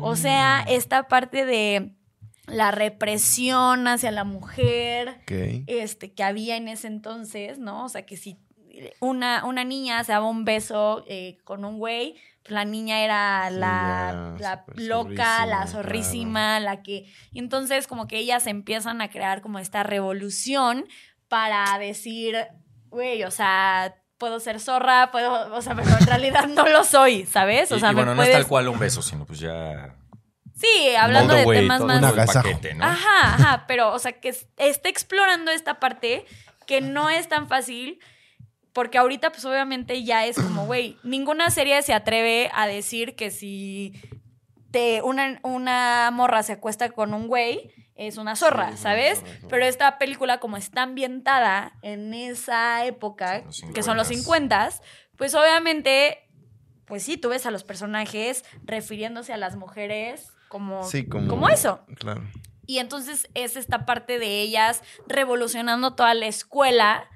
O 0.00 0.16
sea, 0.16 0.64
esta 0.68 1.08
parte 1.08 1.44
de 1.44 1.94
la 2.46 2.70
represión 2.70 3.86
hacia 3.86 4.10
la 4.10 4.24
mujer, 4.24 5.20
este, 5.66 6.12
que 6.12 6.22
había 6.22 6.56
en 6.56 6.68
ese 6.68 6.88
entonces, 6.88 7.58
¿no? 7.58 7.84
O 7.84 7.88
sea, 7.88 8.06
que 8.06 8.16
si 8.16 8.38
una, 9.00 9.44
una 9.44 9.64
niña 9.64 10.02
se 10.04 10.12
daba 10.12 10.28
un 10.28 10.44
beso 10.44 11.04
eh, 11.06 11.38
con 11.44 11.64
un 11.64 11.78
güey, 11.78 12.16
pues 12.42 12.52
la 12.52 12.64
niña 12.64 13.04
era 13.04 13.48
Sí, 13.50 13.56
la, 13.56 14.36
la 14.38 14.64
loca, 14.76 15.46
la 15.46 15.66
zorrísima, 15.66 15.66
zorrísima, 15.66 16.60
la 16.60 16.82
que... 16.82 17.06
Y 17.32 17.38
entonces 17.38 17.86
como 17.86 18.06
que 18.06 18.18
ellas 18.18 18.46
empiezan 18.46 19.00
a 19.00 19.10
crear 19.10 19.42
como 19.42 19.58
esta 19.58 19.82
revolución 19.82 20.86
para 21.28 21.78
decir, 21.78 22.36
güey, 22.88 23.22
o 23.24 23.30
sea, 23.30 23.94
puedo 24.20 24.38
ser 24.38 24.60
zorra, 24.60 25.10
puedo, 25.10 25.52
o 25.52 25.60
sea, 25.62 25.74
pero 25.74 25.88
en 25.98 26.06
realidad 26.06 26.46
no 26.46 26.64
lo 26.68 26.84
soy, 26.84 27.26
¿sabes? 27.26 27.72
O 27.72 27.76
Y- 27.76 27.80
sea, 27.80 27.90
y 27.90 27.94
me 27.94 28.02
bueno, 28.02 28.12
no 28.14 28.18
puedes... 28.18 28.30
es 28.36 28.36
tal 28.42 28.46
cual 28.46 28.68
un 28.68 28.78
beso, 28.78 29.02
sino 29.02 29.26
pues 29.26 29.40
ya... 29.40 29.96
Sí, 30.54 30.94
hablando 30.94 31.34
de 31.34 31.44
way, 31.44 31.60
temas 31.60 31.78
todo 31.78 31.88
más... 31.88 32.02
Un 32.02 32.26
paquete, 32.34 32.74
¿no? 32.74 32.84
Ajá, 32.84 33.34
ajá, 33.34 33.64
pero, 33.66 33.92
o 33.92 33.98
sea, 33.98 34.12
que 34.20 34.28
es- 34.28 34.46
está 34.58 34.88
explorando 34.90 35.50
esta 35.50 35.80
parte 35.80 36.24
que 36.66 36.80
no 36.82 37.08
es 37.10 37.28
tan 37.28 37.48
fácil, 37.48 37.98
porque 38.74 38.98
ahorita, 38.98 39.32
pues 39.32 39.44
obviamente 39.46 40.04
ya 40.04 40.26
es 40.26 40.36
como, 40.36 40.66
güey, 40.66 40.96
ninguna 41.02 41.50
serie 41.50 41.80
se 41.82 41.94
atreve 41.94 42.50
a 42.54 42.66
decir 42.68 43.16
que 43.16 43.30
si 43.30 43.94
te, 44.70 45.02
una, 45.02 45.40
una 45.42 46.10
morra 46.12 46.42
se 46.44 46.52
acuesta 46.52 46.90
con 46.90 47.14
un 47.14 47.26
güey, 47.26 47.72
es 48.00 48.16
una 48.16 48.34
zorra, 48.34 48.78
¿sabes? 48.78 49.22
Pero 49.50 49.66
esta 49.66 49.98
película, 49.98 50.40
como 50.40 50.56
está 50.56 50.82
ambientada 50.82 51.74
en 51.82 52.14
esa 52.14 52.86
época, 52.86 53.44
que 53.74 53.82
son 53.82 53.98
los 53.98 54.10
50s. 54.10 54.20
50, 54.20 54.70
pues 55.16 55.34
obviamente, 55.34 56.18
pues 56.86 57.02
sí, 57.02 57.18
tú 57.18 57.28
ves 57.28 57.44
a 57.44 57.50
los 57.50 57.62
personajes 57.62 58.42
refiriéndose 58.64 59.34
a 59.34 59.36
las 59.36 59.56
mujeres 59.56 60.32
como, 60.48 60.82
Sí, 60.84 61.06
como, 61.06 61.28
como 61.28 61.50
eso. 61.50 61.84
Claro. 61.96 62.22
Y 62.66 62.78
entonces 62.78 63.28
es 63.34 63.56
esta 63.56 63.84
parte 63.84 64.18
de 64.18 64.40
ellas 64.40 64.82
revolucionando 65.06 65.94
toda 65.94 66.14
la 66.14 66.26
escuela 66.26 67.06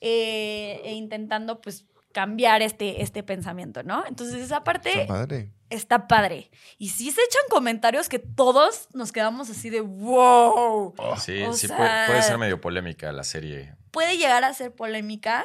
eh, 0.00 0.80
e 0.84 0.92
intentando 0.92 1.60
pues 1.60 1.84
cambiar 2.12 2.62
este, 2.62 3.02
este 3.02 3.24
pensamiento, 3.24 3.82
¿no? 3.82 4.04
Entonces 4.06 4.36
esa 4.36 4.62
parte 4.62 5.02
Está 5.02 5.06
padre. 5.06 5.52
Está 5.70 6.06
padre. 6.08 6.50
Y 6.78 6.88
sí 6.90 7.10
se 7.10 7.20
echan 7.22 7.42
comentarios 7.50 8.08
que 8.08 8.18
todos 8.18 8.88
nos 8.94 9.12
quedamos 9.12 9.50
así 9.50 9.70
de 9.70 9.80
wow. 9.80 10.94
Sí, 11.18 11.42
O 11.42 11.52
sí, 11.52 11.66
sea- 11.68 11.76
puede, 11.76 12.06
puede 12.06 12.22
ser 12.22 12.38
medio 12.38 12.60
polémica 12.60 13.12
la 13.12 13.24
serie. 13.24 13.74
Puede 13.90 14.16
llegar 14.16 14.44
a 14.44 14.52
ser 14.54 14.74
polémica. 14.74 15.44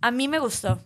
A 0.00 0.10
mí 0.10 0.28
me 0.28 0.38
gustó. 0.38 0.78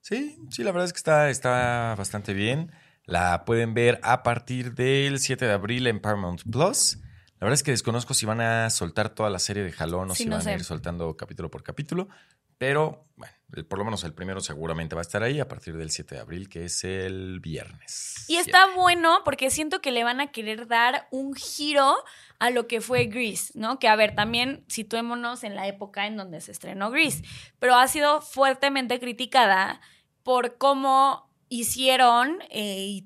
Sí, 0.00 0.36
sí, 0.50 0.62
la 0.64 0.72
verdad 0.72 0.86
es 0.86 0.92
que 0.92 0.98
está, 0.98 1.28
está 1.30 1.94
bastante 1.96 2.32
bien. 2.34 2.72
La 3.04 3.44
pueden 3.44 3.74
ver 3.74 3.98
a 4.02 4.22
partir 4.22 4.74
del 4.74 5.18
7 5.18 5.46
de 5.46 5.52
abril 5.52 5.86
en 5.86 6.00
Paramount 6.00 6.42
Plus. 6.50 6.98
La 7.38 7.46
verdad 7.46 7.54
es 7.54 7.62
que 7.62 7.70
desconozco 7.70 8.12
si 8.14 8.26
van 8.26 8.40
a 8.40 8.68
soltar 8.70 9.10
toda 9.10 9.30
la 9.30 9.38
serie 9.38 9.62
de 9.62 9.72
jalón 9.72 10.10
o 10.10 10.14
Sí, 10.14 10.24
si 10.24 10.28
no 10.28 10.36
van 10.36 10.44
sé. 10.44 10.50
a 10.50 10.54
ir 10.54 10.64
soltando 10.64 11.16
capítulo 11.16 11.50
por 11.50 11.62
capítulo. 11.62 12.08
Pero, 12.58 13.08
bueno, 13.16 13.34
el- 13.54 13.64
por 13.66 13.78
lo 13.78 13.84
menos 13.84 14.04
el 14.04 14.12
primero 14.14 14.40
seguramente 14.40 14.94
va 14.94 15.00
a 15.00 15.02
estar 15.02 15.22
ahí 15.22 15.40
a 15.40 15.48
partir 15.48 15.76
del 15.76 15.90
7 15.90 16.14
de 16.16 16.20
abril, 16.20 16.48
que 16.48 16.64
es 16.64 16.84
el 16.84 17.40
viernes. 17.40 18.24
Y 18.28 18.36
está 18.36 18.74
bueno 18.74 19.20
porque 19.24 19.50
siento 19.50 19.80
que 19.80 19.90
le 19.90 20.04
van 20.04 20.20
a 20.20 20.28
querer 20.32 20.66
dar 20.66 21.08
un 21.10 21.34
giro 21.34 21.94
a 22.38 22.50
lo 22.50 22.66
que 22.66 22.80
fue 22.80 23.04
Grease, 23.06 23.52
¿no? 23.58 23.78
Que 23.78 23.88
a 23.88 23.96
ver, 23.96 24.14
también 24.14 24.64
situémonos 24.68 25.44
en 25.44 25.54
la 25.54 25.66
época 25.66 26.06
en 26.06 26.16
donde 26.16 26.40
se 26.40 26.52
estrenó 26.52 26.90
Grease, 26.90 27.22
pero 27.58 27.74
ha 27.76 27.86
sido 27.88 28.20
fuertemente 28.22 28.98
criticada 29.00 29.80
por 30.22 30.56
cómo 30.58 31.28
hicieron 31.48 32.38
eh, 32.50 33.02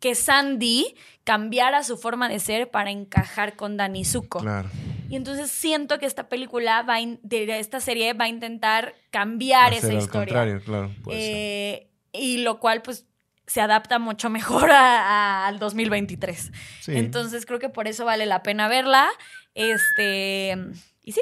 que 0.00 0.14
Sandy 0.14 0.94
cambiara 1.24 1.82
su 1.84 1.96
forma 1.96 2.28
de 2.28 2.40
ser 2.40 2.70
para 2.70 2.90
encajar 2.90 3.56
con 3.56 3.76
Danny 3.76 4.04
Zuko. 4.04 4.38
Claro. 4.40 4.68
Y 5.12 5.16
entonces 5.16 5.50
siento 5.50 5.98
que 5.98 6.06
esta 6.06 6.30
película 6.30 6.80
va 6.82 6.94
a 6.94 7.00
in- 7.02 7.20
de 7.22 7.58
esta 7.58 7.80
serie 7.80 8.14
va 8.14 8.24
a 8.24 8.28
intentar 8.28 8.94
cambiar 9.10 9.74
Hacer 9.74 9.78
esa 9.78 9.88
al 9.88 9.98
historia. 9.98 10.24
contrario, 10.26 10.62
claro. 10.64 10.90
Puede 11.04 11.20
ser. 11.20 11.34
Eh, 11.36 11.90
y 12.14 12.38
lo 12.38 12.58
cual, 12.60 12.80
pues, 12.80 13.04
se 13.46 13.60
adapta 13.60 13.98
mucho 13.98 14.30
mejor 14.30 14.70
a- 14.70 15.02
a- 15.44 15.46
al 15.48 15.58
2023. 15.58 16.50
Sí. 16.80 16.92
Entonces, 16.96 17.44
creo 17.44 17.58
que 17.58 17.68
por 17.68 17.88
eso 17.88 18.06
vale 18.06 18.24
la 18.24 18.42
pena 18.42 18.68
verla. 18.68 19.06
Este. 19.54 20.56
Y 21.02 21.12
sí, 21.12 21.20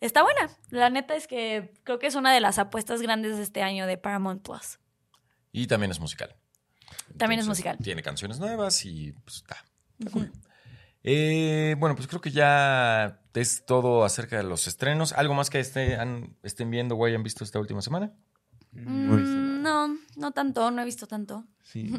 está 0.00 0.22
buena. 0.24 0.50
La 0.70 0.90
neta 0.90 1.14
es 1.14 1.28
que 1.28 1.72
creo 1.84 2.00
que 2.00 2.08
es 2.08 2.16
una 2.16 2.32
de 2.34 2.40
las 2.40 2.58
apuestas 2.58 3.02
grandes 3.02 3.36
de 3.36 3.44
este 3.44 3.62
año 3.62 3.86
de 3.86 3.96
Paramount 3.98 4.42
Plus. 4.42 4.80
Y 5.52 5.68
también 5.68 5.92
es 5.92 6.00
musical. 6.00 6.34
También 7.16 7.40
es 7.40 7.46
musical. 7.46 7.78
Tiene 7.82 8.02
canciones 8.02 8.40
nuevas 8.40 8.84
y 8.84 9.12
pues 9.12 9.36
está. 9.36 9.64
está 10.00 10.10
cool. 10.10 10.32
Eh, 11.04 11.76
bueno, 11.78 11.94
pues 11.94 12.08
creo 12.08 12.20
que 12.20 12.30
ya 12.32 13.20
es 13.40 13.64
todo 13.64 14.04
acerca 14.04 14.36
de 14.36 14.42
los 14.42 14.66
estrenos. 14.66 15.12
¿Algo 15.12 15.34
más 15.34 15.50
que 15.50 15.60
estén, 15.60 16.36
estén 16.42 16.70
viendo 16.70 16.96
o 16.96 17.04
hayan 17.04 17.22
visto 17.22 17.44
esta 17.44 17.58
última 17.58 17.82
semana? 17.82 18.12
No 18.72 19.16
Mm, 19.16 19.62
no, 19.62 19.98
no 20.16 20.32
tanto, 20.32 20.70
no 20.70 20.82
he 20.82 20.84
visto 20.84 21.06
tanto. 21.06 21.44
Sí, 21.62 21.90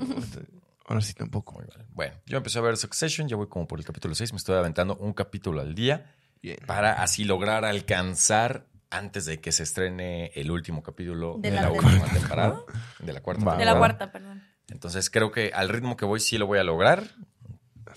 ahora 0.86 1.02
sí 1.02 1.14
tampoco. 1.14 1.54
Muy 1.54 1.66
mal. 1.66 1.86
Bueno, 1.92 2.16
yo 2.26 2.38
empecé 2.38 2.60
a 2.60 2.62
ver 2.62 2.78
Succession, 2.78 3.28
ya 3.28 3.36
voy 3.36 3.48
como 3.48 3.68
por 3.68 3.80
el 3.80 3.86
capítulo 3.86 4.14
6, 4.16 4.34
me 4.34 4.38
estoy 4.38 4.56
aventando 4.56 4.96
un 4.98 5.14
capítulo 5.14 5.62
al 5.62 5.74
día 5.74 6.14
Bien. 6.42 6.58
para 6.66 7.02
así 7.02 7.24
lograr 7.26 7.66
alcanzar 7.66 8.68
antes 8.92 9.26
de 9.26 9.40
que 9.40 9.52
se 9.52 9.64
estrene 9.64 10.32
el 10.36 10.52
último 10.52 10.82
capítulo 10.84 11.38
De 11.40 11.52
de, 11.52 11.58
la 11.58 11.72
última 11.72 12.06
temporada. 12.06 12.62
De 13.00 13.14
la 13.14 13.22
cuarta 13.22 13.46
Va, 13.46 13.58
De 13.58 13.66
la 13.66 13.78
cuarta, 13.78 14.12
perdón. 14.12 14.44
Entonces 14.68 15.10
creo 15.10 15.32
que 15.32 15.52
al 15.54 15.70
ritmo 15.70 15.98
que 15.98 16.06
voy 16.06 16.20
sí 16.20 16.38
lo 16.38 16.48
voy 16.48 16.60
a 16.60 16.64
lograr. 16.64 17.04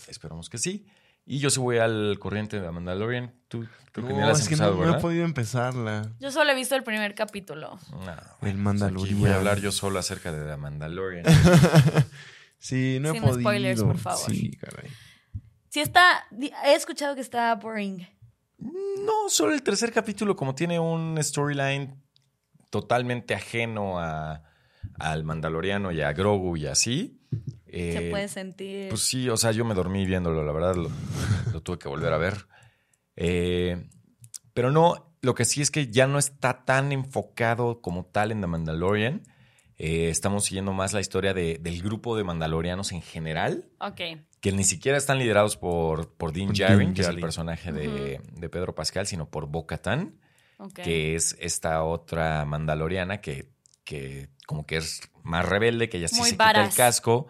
Esperamos 0.09 0.49
que 0.49 0.59
sí. 0.59 0.87
Y 1.25 1.39
yo 1.39 1.51
sí 1.51 1.61
voy 1.61 1.79
al 1.79 2.19
corriente 2.19 2.61
de 2.61 2.71
Mandalorian. 2.71 3.33
Tú 3.49 3.67
creo 3.93 4.07
que 4.09 4.13
ni 4.13 4.19
No, 4.21 4.27
la 4.27 4.33
has 4.33 4.41
es 4.41 4.49
que 4.49 4.55
empezado, 4.55 4.77
no, 4.77 4.87
no 4.91 4.99
he 4.99 5.01
podido 5.01 5.25
empezarla. 5.25 6.11
Yo 6.19 6.31
solo 6.33 6.51
he 6.51 6.55
visto 6.55 6.75
el 6.75 6.83
primer 6.83 7.15
capítulo. 7.15 7.79
No, 7.93 8.11
El 8.13 8.19
pues 8.41 8.55
Mandalorian. 8.57 9.05
aquí 9.07 9.15
voy 9.15 9.31
a 9.31 9.37
hablar 9.37 9.61
yo 9.61 9.71
solo 9.73 9.99
acerca 9.99 10.33
de 10.33 10.45
The 10.51 10.57
Mandalorian. 10.57 11.25
Sí, 12.59 12.99
no 13.01 13.09
he 13.09 13.13
Sin 13.15 13.23
podido. 13.23 13.41
spoilers, 13.41 13.83
por 13.83 13.99
favor. 13.99 14.31
Sí, 14.31 14.57
caray. 14.57 14.89
Sí 15.69 15.81
está, 15.81 16.25
he 16.65 16.75
escuchado 16.75 17.17
que 17.17 17.21
está 17.21 17.53
boring. 17.57 18.07
No, 18.59 19.29
solo 19.29 19.53
el 19.53 19.65
tercer 19.65 19.91
capítulo, 19.93 20.37
como 20.37 20.55
tiene 20.55 20.79
un 20.79 21.19
storyline 21.21 22.01
totalmente 22.71 23.35
ajeno 23.35 23.99
a, 23.99 24.45
al 25.01 25.25
Mandaloriano 25.25 25.91
y 25.91 26.03
a 26.03 26.13
Grogu 26.13 26.57
y 26.57 26.67
así. 26.69 27.21
Se 27.73 28.07
eh, 28.07 28.11
puede 28.11 28.29
sentir. 28.29 28.89
Pues 28.91 29.01
sí, 29.03 29.29
o 29.29 29.37
sea, 29.37 29.51
yo 29.53 29.65
me 29.65 29.75
dormí 29.75 30.05
viéndolo, 30.07 30.45
la 30.45 30.53
verdad, 30.53 30.75
lo, 30.77 30.91
lo 31.53 31.61
tuve 31.63 31.79
que 31.79 31.89
volver 31.89 32.13
a 32.13 32.19
ver. 32.19 32.47
Eh, 33.17 33.89
pero 34.55 34.71
no, 34.71 35.15
lo 35.23 35.35
que 35.35 35.45
sí 35.45 35.63
es 35.63 35.71
que 35.71 35.89
ya 35.89 36.07
no 36.07 36.19
está 36.19 36.65
tan 36.65 36.93
enfocado 36.93 37.81
como 37.81 38.05
tal 38.05 38.33
en 38.33 38.41
The 38.41 38.47
Mandalorian. 38.47 39.23
Eh, 39.79 40.11
estamos 40.11 40.45
siguiendo 40.45 40.73
más 40.73 40.93
la 40.93 41.01
historia 41.01 41.33
de- 41.35 41.59
del 41.61 41.83
grupo 41.83 42.17
de 42.17 42.25
mandalorianos 42.25 42.93
en 42.93 43.03
general, 43.03 43.69
ok. 43.81 44.01
que 44.41 44.53
ni 44.53 44.65
siquiera 44.65 44.97
están 44.99 45.19
liderados 45.19 45.57
por, 45.57 46.13
por 46.15 46.33
Dean 46.33 46.53
Din 46.53 46.95
que 46.95 47.01
es 47.01 47.09
el 47.09 47.19
personaje 47.21 47.73
de, 47.73 48.21
de 48.33 48.49
Pedro 48.49 48.75
Pascal, 48.75 49.07
sino 49.07 49.29
por 49.31 49.47
Bo-Katan, 49.47 50.21
ok. 50.59 50.75
que 50.75 51.15
es 51.17 51.37
esta 51.41 51.83
otra 51.83 52.45
mandaloriana 52.45 53.21
que, 53.21 53.49
que 53.83 54.29
como 54.47 54.67
que 54.67 54.77
es 54.77 55.01
más 55.25 55.49
rebelde, 55.49 55.89
que 55.89 55.99
ya 55.99 56.07
sí 56.07 56.17
Muy 56.17 56.29
se 56.31 56.35
quita 56.37 56.65
el 56.65 56.75
casco 56.75 57.27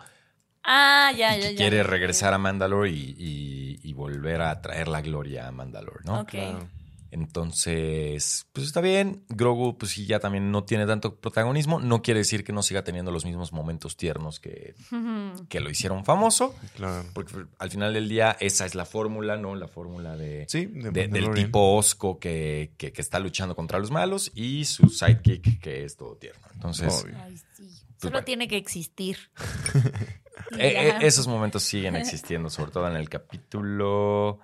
Ah, 0.64 1.10
ya, 1.16 1.36
y 1.36 1.42
ya, 1.42 1.50
ya. 1.50 1.56
quiere 1.56 1.82
regresar 1.82 2.32
a 2.34 2.38
Mandalore 2.38 2.90
y, 2.90 3.14
y- 3.18 3.80
y 3.82 3.92
volver 3.94 4.42
a 4.42 4.60
traer 4.62 4.88
la 4.88 5.00
gloria 5.02 5.48
a 5.48 5.52
Mandalore, 5.52 6.00
¿no? 6.04 6.20
Ok. 6.20 6.30
Claro. 6.30 6.68
Entonces, 7.10 8.46
pues 8.54 8.66
está 8.66 8.80
bien. 8.80 9.24
Grogu, 9.28 9.76
pues 9.76 9.92
sí, 9.92 10.06
ya 10.06 10.18
también 10.18 10.50
no 10.50 10.64
tiene 10.64 10.86
tanto 10.86 11.16
protagonismo. 11.16 11.78
No 11.78 12.00
quiere 12.00 12.20
decir 12.20 12.42
que 12.42 12.54
no 12.54 12.62
siga 12.62 12.84
teniendo 12.84 13.10
los 13.10 13.26
mismos 13.26 13.52
momentos 13.52 13.96
tiernos 13.98 14.40
que, 14.40 14.74
que 15.50 15.60
lo 15.60 15.68
hicieron 15.68 16.04
famoso. 16.06 16.54
Claro. 16.76 17.06
Porque 17.12 17.34
al 17.58 17.70
final 17.70 17.92
del 17.92 18.08
día, 18.08 18.36
esa 18.40 18.64
es 18.64 18.74
la 18.74 18.86
fórmula, 18.86 19.36
¿no? 19.36 19.54
La 19.56 19.68
fórmula 19.68 20.16
de, 20.16 20.46
Sí, 20.48 20.66
de 20.66 20.90
de- 20.90 21.08
del 21.08 21.34
tipo 21.34 21.76
Osco 21.76 22.18
que, 22.18 22.72
que- 22.78 22.92
que 22.92 23.02
está 23.02 23.18
luchando 23.18 23.54
contra 23.56 23.78
los 23.78 23.90
malos 23.90 24.30
y 24.34 24.64
su 24.64 24.88
sidekick 24.88 25.60
que 25.60 25.84
es 25.84 25.96
todo 25.96 26.16
tierno. 26.16 26.46
Entonces, 26.54 27.02
Obvio. 27.04 27.16
Ay, 27.22 27.36
sí. 27.36 27.64
Solo 27.68 27.80
Pues 27.98 28.12
bueno. 28.12 28.24
tiene 28.24 28.48
que 28.48 28.56
existir. 28.56 29.18
Eh, 30.58 30.72
ya. 30.72 30.98
eh, 30.98 30.98
esos 31.02 31.26
momentos 31.26 31.62
siguen 31.62 31.96
existiendo, 31.96 32.50
sobre 32.50 32.70
todo 32.72 32.88
en 32.88 32.96
el 32.96 33.08
capítulo 33.08 34.40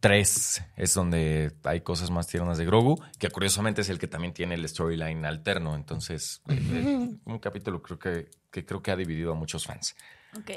3 0.00 0.64
es 0.76 0.94
donde 0.94 1.52
hay 1.64 1.80
cosas 1.80 2.10
más 2.10 2.26
tiernas 2.26 2.58
de 2.58 2.64
Grogu, 2.64 3.00
que 3.18 3.30
curiosamente 3.30 3.82
es 3.82 3.88
el 3.88 3.98
que 3.98 4.08
también 4.08 4.34
tiene 4.34 4.54
el 4.56 4.68
storyline 4.68 5.24
alterno. 5.24 5.76
Entonces, 5.76 6.42
eh, 6.48 6.58
eh, 6.72 7.16
un 7.24 7.38
capítulo 7.38 7.80
creo 7.82 7.98
que, 7.98 8.30
que 8.50 8.64
creo 8.64 8.82
que 8.82 8.90
ha 8.90 8.96
dividido 8.96 9.32
a 9.32 9.34
muchos 9.34 9.64
fans. 9.66 9.94
Ok. 10.36 10.50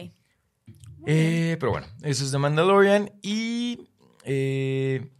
Eh, 1.06 1.58
pero 1.60 1.72
bueno, 1.72 1.88
eso 2.02 2.24
es 2.24 2.32
de 2.32 2.38
Mandalorian. 2.40 3.12
Y 3.22 3.88
eh, 4.24 5.12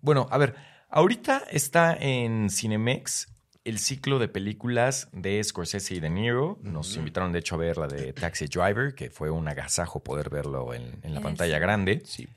bueno, 0.00 0.28
a 0.30 0.38
ver, 0.38 0.54
ahorita 0.88 1.42
está 1.50 1.96
en 1.98 2.50
Cinemex 2.50 3.28
el 3.64 3.78
ciclo 3.78 4.18
de 4.18 4.28
películas 4.28 5.08
de 5.12 5.42
Scorsese 5.42 5.94
y 5.94 6.00
De 6.00 6.10
Niro. 6.10 6.58
Nos 6.62 6.96
invitaron, 6.96 7.32
de 7.32 7.38
hecho, 7.38 7.54
a 7.54 7.58
ver 7.58 7.78
la 7.78 7.86
de 7.86 8.12
Taxi 8.12 8.46
Driver, 8.46 8.94
que 8.94 9.10
fue 9.10 9.30
un 9.30 9.48
agasajo 9.48 10.02
poder 10.02 10.28
verlo 10.30 10.74
en, 10.74 11.00
en 11.02 11.14
la 11.14 11.20
pantalla 11.20 11.58
grande. 11.58 12.02
Sí. 12.04 12.28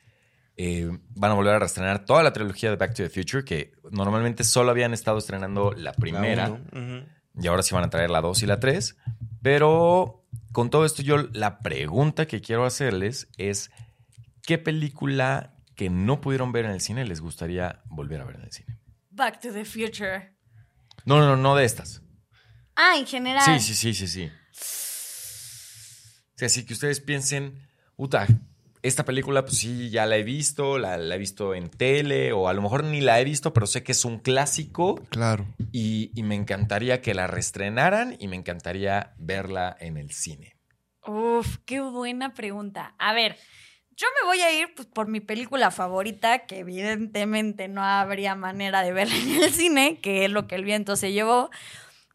Eh, 0.59 0.89
van 1.15 1.32
a 1.32 1.34
volver 1.36 1.53
a 1.53 1.59
reestrenar 1.59 2.05
toda 2.05 2.23
la 2.23 2.34
trilogía 2.34 2.71
de 2.71 2.78
Back 2.78 2.95
to 2.95 3.03
the 3.03 3.09
Future, 3.09 3.43
que 3.43 3.73
normalmente 3.91 4.43
solo 4.43 4.71
habían 4.71 4.93
estado 4.93 5.19
estrenando 5.19 5.71
la 5.73 5.93
primera. 5.93 6.49
La. 6.49 7.05
Y 7.39 7.45
ahora 7.45 7.61
sí 7.61 7.75
van 7.75 7.84
a 7.84 7.89
traer 7.91 8.09
la 8.09 8.21
2 8.21 8.41
y 8.41 8.45
la 8.47 8.59
3. 8.59 8.97
Pero 9.43 10.25
con 10.53 10.71
todo 10.71 10.86
esto, 10.86 11.03
yo 11.03 11.17
la 11.34 11.59
pregunta 11.59 12.25
que 12.25 12.41
quiero 12.41 12.65
hacerles 12.65 13.28
es: 13.38 13.69
¿qué 14.41 14.57
película 14.57 15.53
que 15.75 15.91
no 15.91 16.21
pudieron 16.21 16.51
ver 16.51 16.65
en 16.65 16.71
el 16.71 16.82
cine 16.82 17.05
les 17.05 17.21
gustaría 17.21 17.82
volver 17.86 18.21
a 18.21 18.25
ver 18.25 18.38
en 18.38 18.43
el 18.43 18.51
cine? 18.51 18.80
Back 19.11 19.39
to 19.41 19.51
the 19.51 19.63
Future. 19.63 20.36
No, 21.07 21.19
no, 21.19 21.25
no, 21.25 21.37
no 21.37 21.55
de 21.55 21.63
estas. 21.63 22.01
Ah, 22.75 22.97
en 22.97 23.07
general. 23.07 23.41
Sí, 23.61 23.73
sí, 23.73 23.75
sí, 23.75 23.93
sí, 23.93 24.07
sí. 24.07 24.25
O 26.35 26.37
sea, 26.37 26.47
así 26.47 26.65
que 26.65 26.73
ustedes 26.73 26.99
piensen, 26.99 27.65
Uta, 27.95 28.27
esta 28.83 29.05
película, 29.05 29.43
pues 29.45 29.57
sí, 29.57 29.89
ya 29.89 30.05
la 30.05 30.17
he 30.17 30.23
visto, 30.23 30.77
la, 30.77 30.97
la 30.97 31.15
he 31.15 31.17
visto 31.17 31.55
en 31.55 31.69
tele, 31.69 32.33
o 32.33 32.49
a 32.49 32.53
lo 32.53 32.61
mejor 32.61 32.83
ni 32.83 32.99
la 32.99 33.21
he 33.21 33.23
visto, 33.23 33.53
pero 33.53 33.67
sé 33.67 33.83
que 33.83 33.93
es 33.93 34.03
un 34.03 34.19
clásico. 34.19 34.95
Claro. 35.09 35.47
Y, 35.71 36.11
y 36.13 36.23
me 36.23 36.35
encantaría 36.35 37.01
que 37.01 37.13
la 37.13 37.25
reestrenaran 37.25 38.17
y 38.19 38.27
me 38.27 38.35
encantaría 38.35 39.13
verla 39.17 39.77
en 39.79 39.95
el 39.95 40.11
cine. 40.11 40.57
Uf, 41.07 41.59
qué 41.65 41.79
buena 41.79 42.33
pregunta. 42.33 42.95
A 42.99 43.13
ver, 43.13 43.37
yo 43.97 44.07
me 44.21 44.27
voy 44.27 44.41
a 44.41 44.51
ir 44.51 44.73
pues, 44.75 44.87
por 44.87 45.07
mi 45.07 45.19
película 45.19 45.71
favorita, 45.71 46.45
que 46.45 46.59
evidentemente 46.59 47.67
no 47.67 47.83
habría 47.83 48.35
manera 48.35 48.83
de 48.83 48.93
verla 48.93 49.15
en 49.15 49.43
el 49.43 49.51
cine, 49.51 49.99
que 49.99 50.25
es 50.25 50.31
lo 50.31 50.47
que 50.47 50.55
el 50.55 50.63
viento 50.63 50.95
se 50.95 51.11
llevó. 51.11 51.49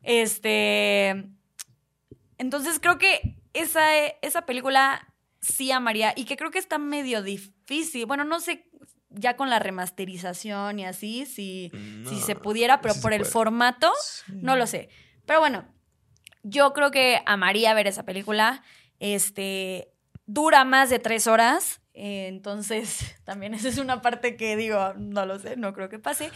Este. 0.03 1.26
Entonces 2.39 2.78
creo 2.80 2.99
que 2.99 3.37
esa, 3.53 3.97
esa 4.22 4.47
película 4.47 5.12
sí 5.41 5.72
amaría 5.72 6.12
y 6.16 6.24
que 6.24 6.37
creo 6.37 6.53
que 6.53 6.59
está 6.61 6.78
medio 6.78 7.22
difícil. 7.22 8.07
Bueno, 8.07 8.24
no 8.24 8.41
sé 8.41 8.68
ya 9.11 9.37
con 9.37 9.51
la 9.51 9.59
remasterización 9.59 10.78
y 10.78 10.87
así, 10.87 11.26
si, 11.26 11.70
No, 11.74 12.09
si 12.09 12.20
se 12.20 12.35
pudiera, 12.35 12.80
pero 12.80 12.95
sí 12.95 13.01
por 13.01 13.12
el 13.12 13.20
puede. 13.22 13.33
formato, 13.33 13.93
no 14.28 14.57
lo 14.57 14.66
sé. 14.66 14.89
Pero 15.26 15.41
bueno, 15.41 15.64
yo 16.43 16.72
creo 16.72 16.91
que 16.91 17.22
amaría 17.26 17.74
ver 17.74 17.89
esa 17.89 18.05
película. 18.05 18.62
Este 19.01 19.91
dura 20.27 20.64
más 20.64 20.91
de 20.91 20.99
tres 20.99 21.27
horas. 21.27 21.81
eh, 21.95 22.27
entonces, 22.29 23.16
también 23.25 23.55
esa 23.55 23.68
es 23.68 23.79
una 23.79 24.01
parte 24.03 24.37
que 24.37 24.57
digo, 24.57 24.95
no 24.97 25.27
lo 25.27 25.39
sé, 25.39 25.57
no 25.57 25.73
creo 25.73 25.89
que 25.89 25.99
pase. 25.99 26.31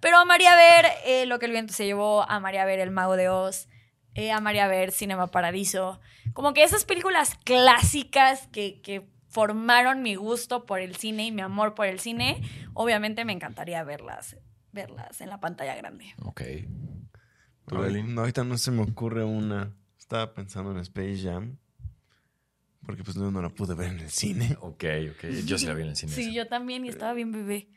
Pero 0.00 0.18
amaría 0.18 0.54
ver 0.56 0.86
eh, 1.04 1.26
lo 1.26 1.38
que 1.38 1.46
el 1.46 1.52
viento 1.52 1.72
se 1.72 1.84
llevó, 1.84 2.28
amaría 2.28 2.64
ver 2.64 2.80
El 2.80 2.90
Mago 2.90 3.16
de 3.16 3.28
Oz, 3.28 3.68
eh, 4.14 4.32
amaría 4.32 4.66
ver 4.68 4.92
Cinema 4.92 5.26
Paradiso. 5.28 6.00
Como 6.32 6.52
que 6.54 6.62
esas 6.64 6.84
películas 6.84 7.38
clásicas 7.44 8.48
que, 8.48 8.80
que 8.80 9.06
formaron 9.28 10.02
mi 10.02 10.14
gusto 10.14 10.66
por 10.66 10.80
el 10.80 10.96
cine 10.96 11.26
y 11.26 11.32
mi 11.32 11.40
amor 11.40 11.74
por 11.74 11.86
el 11.86 12.00
cine, 12.00 12.42
obviamente 12.74 13.24
me 13.24 13.32
encantaría 13.32 13.82
verlas, 13.82 14.36
verlas 14.72 15.20
en 15.22 15.30
la 15.30 15.40
pantalla 15.40 15.74
grande. 15.74 16.14
Ok. 16.22 16.42
No, 17.70 18.20
ahorita 18.20 18.44
no 18.44 18.58
se 18.58 18.70
me 18.70 18.82
ocurre 18.82 19.24
una. 19.24 19.74
Estaba 19.98 20.34
pensando 20.34 20.72
en 20.72 20.78
Space 20.78 21.22
Jam. 21.22 21.56
Porque 22.84 23.04
pues 23.04 23.16
no, 23.16 23.30
no 23.30 23.40
la 23.42 23.48
pude 23.50 23.74
ver 23.74 23.88
en 23.90 24.00
el 24.00 24.10
cine. 24.10 24.56
Ok, 24.60 24.84
ok. 25.12 25.30
Yo 25.44 25.56
sí 25.58 25.66
la 25.66 25.74
vi 25.74 25.82
en 25.82 25.88
el 25.90 25.96
cine. 25.96 26.12
Sí, 26.12 26.22
esa. 26.22 26.30
yo 26.32 26.46
también 26.48 26.84
y 26.84 26.88
estaba 26.88 27.12
bien 27.14 27.30
bebé. 27.32 27.68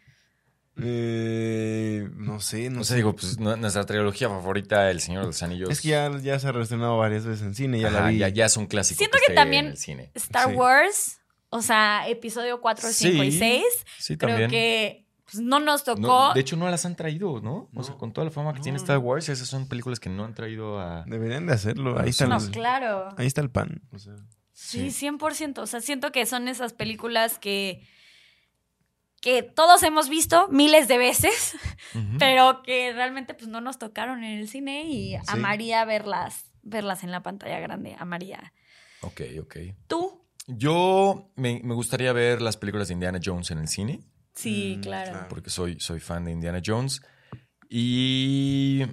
Eh, 0.77 2.09
no 2.15 2.39
sé, 2.41 2.69
no 2.69 2.77
No 2.79 2.83
sé. 2.83 2.89
sé, 2.89 2.95
digo, 2.97 3.15
pues 3.15 3.39
nu- 3.39 3.55
nuestra 3.55 3.85
trilogía 3.85 4.27
favorita, 4.29 4.91
El 4.91 4.99
Señor 4.99 5.21
de 5.21 5.27
los 5.27 5.41
Anillos. 5.43 5.69
Es 5.69 5.81
que 5.81 5.89
ya, 5.89 6.11
ya 6.19 6.37
se 6.39 6.47
ha 6.47 6.51
reestrenado 6.51 6.97
varias 6.97 7.25
veces 7.25 7.43
en 7.45 7.55
cine, 7.55 7.79
ya 7.79 7.89
la 7.91 8.07
vi. 8.07 8.17
ya, 8.17 8.29
ya 8.29 8.45
es 8.45 8.57
un 8.57 8.65
clásico. 8.67 8.97
Siento 8.97 9.17
que 9.25 9.33
también 9.33 9.65
en 9.65 9.71
el 9.71 9.77
cine. 9.77 10.11
Star 10.15 10.49
Sí. 10.49 10.55
Wars, 10.55 11.17
o 11.49 11.61
sea, 11.61 12.07
episodio 12.09 12.59
4, 12.59 12.89
5 12.91 13.23
y 13.23 13.31
Sí, 13.31 13.37
6, 13.39 13.63
Sí, 13.99 14.17
creo 14.17 14.31
también. 14.31 14.49
que 14.51 15.05
pues, 15.31 15.41
no 15.41 15.59
nos 15.61 15.83
tocó. 15.85 16.01
No, 16.01 16.33
de 16.33 16.41
hecho, 16.41 16.57
no 16.57 16.69
las 16.69 16.85
han 16.85 16.95
traído, 16.95 17.39
¿no? 17.41 17.69
O 17.73 17.83
sea, 17.83 17.95
con 17.95 18.11
toda 18.11 18.25
la 18.25 18.31
fama 18.31 18.51
que 18.51 18.59
No. 18.59 18.63
tiene 18.63 18.77
Star 18.77 18.97
Wars, 18.97 19.29
esas 19.29 19.47
son 19.47 19.67
películas 19.69 19.99
que 20.01 20.09
no 20.09 20.25
han 20.25 20.33
traído 20.33 20.79
a. 20.79 21.05
Deberían 21.07 21.45
de 21.45 21.53
hacerlo. 21.53 21.97
Ahí 21.99 22.09
está, 22.09 22.25
el, 22.25 22.51
claro. 22.51 23.09
ahí 23.17 23.27
está 23.27 23.39
el 23.41 23.49
pan. 23.49 23.81
O 23.91 23.97
sea, 23.99 24.13
Sí, 24.57 24.87
100%. 24.87 25.59
O 25.59 25.67
sea, 25.67 25.81
siento 25.81 26.11
que 26.13 26.25
son 26.25 26.47
esas 26.47 26.71
películas 26.73 27.37
que, 27.39 27.85
que 29.21 29.43
todos 29.43 29.83
hemos 29.83 30.07
visto 30.09 30.47
miles 30.47 30.87
de 30.87 30.97
veces, 30.97 31.55
pero 32.19 32.63
que 32.63 32.93
realmente 32.93 33.33
pues 33.33 33.47
no 33.49 33.59
nos 33.61 33.77
tocaron 33.77 34.23
en 34.23 34.39
el 34.39 34.47
cine 34.47 34.85
y 34.85 35.15
amaría 35.27 35.83
verlas, 35.83 36.45
verlas 36.63 37.03
en 37.03 37.11
la 37.11 37.21
pantalla 37.21 37.59
grande. 37.59 37.95
Amaría. 37.99 38.53
Ok, 39.01 39.21
ok. 39.41 39.57
¿Tú? 39.87 40.25
Yo 40.47 41.31
me, 41.35 41.59
me 41.63 41.73
gustaría 41.73 42.13
ver 42.13 42.41
las 42.41 42.55
películas 42.55 42.87
de 42.87 42.93
Indiana 42.93 43.19
Jones 43.23 43.51
en 43.51 43.57
el 43.59 43.67
cine, 43.67 43.99
Sí, 44.35 44.75
Mm, 44.77 44.81
claro. 44.81 45.11
claro. 45.11 45.27
porque 45.29 45.49
soy, 45.49 45.79
soy 45.79 45.99
fan 45.99 46.23
de 46.25 46.31
Indiana 46.31 46.61
Jones. 46.65 47.01
Y, 47.69 48.83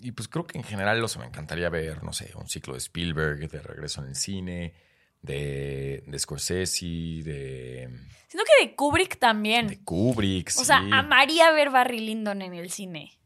y 0.00 0.12
pues 0.12 0.28
creo 0.28 0.46
que 0.46 0.58
en 0.58 0.64
general, 0.64 1.02
o 1.02 1.08
sea, 1.08 1.20
me 1.22 1.28
encantaría 1.28 1.68
ver, 1.70 2.02
no 2.02 2.12
sé, 2.12 2.30
un 2.36 2.48
ciclo 2.48 2.72
de 2.74 2.78
Spielberg 2.78 3.48
de 3.48 3.60
regreso 3.62 4.02
en 4.02 4.08
el 4.08 4.16
cine, 4.16 4.74
de, 5.22 6.04
de 6.06 6.18
Scorsese, 6.18 6.86
de, 6.86 7.88
Siento 8.28 8.44
que 8.44 8.66
de 8.66 8.74
Kubrick 8.74 9.18
también. 9.18 9.68
de 9.68 9.82
Kubrick. 9.82 10.52
O 10.58 10.64
sea, 10.64 10.78
amaría 10.92 11.50
ver 11.52 11.70
Barry 11.70 12.00
Lyndon 12.00 12.42
en 12.42 12.54
el 12.54 12.70
cine. 12.70 13.18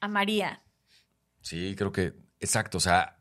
Amaría. 0.00 0.62
Sí, 1.42 1.74
creo 1.76 1.92
que, 1.92 2.14
exacto, 2.40 2.78
o 2.78 2.80
sea, 2.80 3.18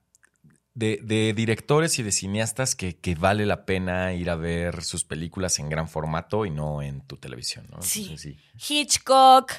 de, 0.74 1.00
de 1.04 1.34
directores 1.34 2.00
y 2.00 2.04
de 2.04 2.12
cineastas 2.12 2.76
que, 2.76 2.98
que 2.98 3.16
vale 3.16 3.46
la 3.46 3.66
pena 3.66 4.14
ir 4.14 4.30
a 4.30 4.36
ver 4.36 4.84
sus 4.84 5.04
películas 5.04 5.60
en 5.60 5.70
gran 5.70 5.90
formato 5.90 6.46
y 6.46 6.52
no 6.52 6.82
en 6.82 7.02
tu 7.02 7.18
televisión, 7.18 7.68
¿no? 7.70 7.82
Sí. 7.82 8.04
Entonces, 8.04 8.36
sí. 8.58 8.74
Hitchcock. 8.74 9.52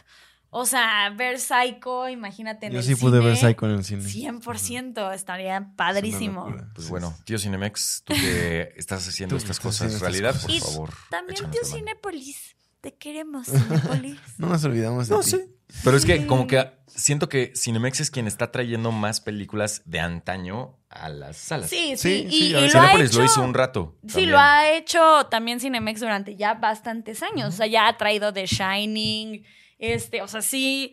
O 0.52 0.66
sea, 0.66 1.10
ver 1.16 1.38
Psycho, 1.38 2.08
imagínate 2.08 2.66
en 2.66 2.72
yo 2.72 2.78
el 2.80 2.84
sí 2.84 2.96
pude 2.96 3.20
ver. 3.20 3.36
Psycho 3.36 3.66
en 3.66 3.72
el 3.72 3.84
cine. 3.84 4.02
100%, 4.02 5.14
estaría 5.14 5.70
padrísimo. 5.76 6.52
Pues 6.74 6.88
bueno, 6.88 7.14
tío 7.24 7.38
Cinemex, 7.38 8.02
tú 8.04 8.14
que 8.14 8.72
estás 8.76 9.06
haciendo 9.08 9.36
estas 9.36 9.60
cosas 9.60 9.86
estas 9.88 10.00
realidad, 10.02 10.40
por 10.40 10.50
Y 10.50 10.58
favor. 10.60 10.90
También 11.10 11.50
tío. 11.50 11.60
Cinépolis. 11.64 12.56
Te 12.80 12.94
queremos, 12.96 13.46
Cinépolis. 13.50 14.18
No 14.38 14.48
nos 14.48 14.64
olvidamos 14.64 15.08
de 15.08 15.14
No, 15.14 15.20
ti. 15.20 15.30
sí. 15.30 15.40
Pero 15.84 15.96
es 15.96 16.04
que 16.04 16.26
como 16.26 16.48
que 16.48 16.68
siento 16.88 17.28
que 17.28 17.52
Cinemex 17.54 18.00
es 18.00 18.10
quien 18.10 18.26
está 18.26 18.50
trayendo 18.50 18.90
más 18.90 19.20
películas 19.20 19.82
de 19.84 20.00
antaño 20.00 20.78
a 20.88 21.08
las 21.10 21.36
salas. 21.36 21.70
Sí, 21.70 21.94
Sí, 21.96 22.26
sí. 22.28 22.28
sí, 22.28 22.46
y, 22.46 22.50
lo 22.52 22.58
ha 22.58 22.68
Cinépolis 22.68 23.10
hecho, 23.10 23.18
lo 23.20 23.24
hizo 23.26 23.42
un 23.42 23.54
rato. 23.54 23.96
Sí, 24.02 24.08
también. 24.08 24.30
lo 24.32 24.38
ha 24.40 24.68
hecho 24.72 25.26
también 25.30 25.60
Cinemex 25.60 26.00
durante 26.00 26.34
ya 26.34 26.54
bastantes 26.54 27.22
años. 27.22 27.54
O 27.54 27.56
sea, 27.56 27.68
ya 27.68 27.86
ha 27.86 27.96
traído 27.96 28.32
The 28.32 28.46
Shining. 28.46 29.44
Este, 29.80 30.22
o 30.22 30.28
sea, 30.28 30.40
sí. 30.42 30.92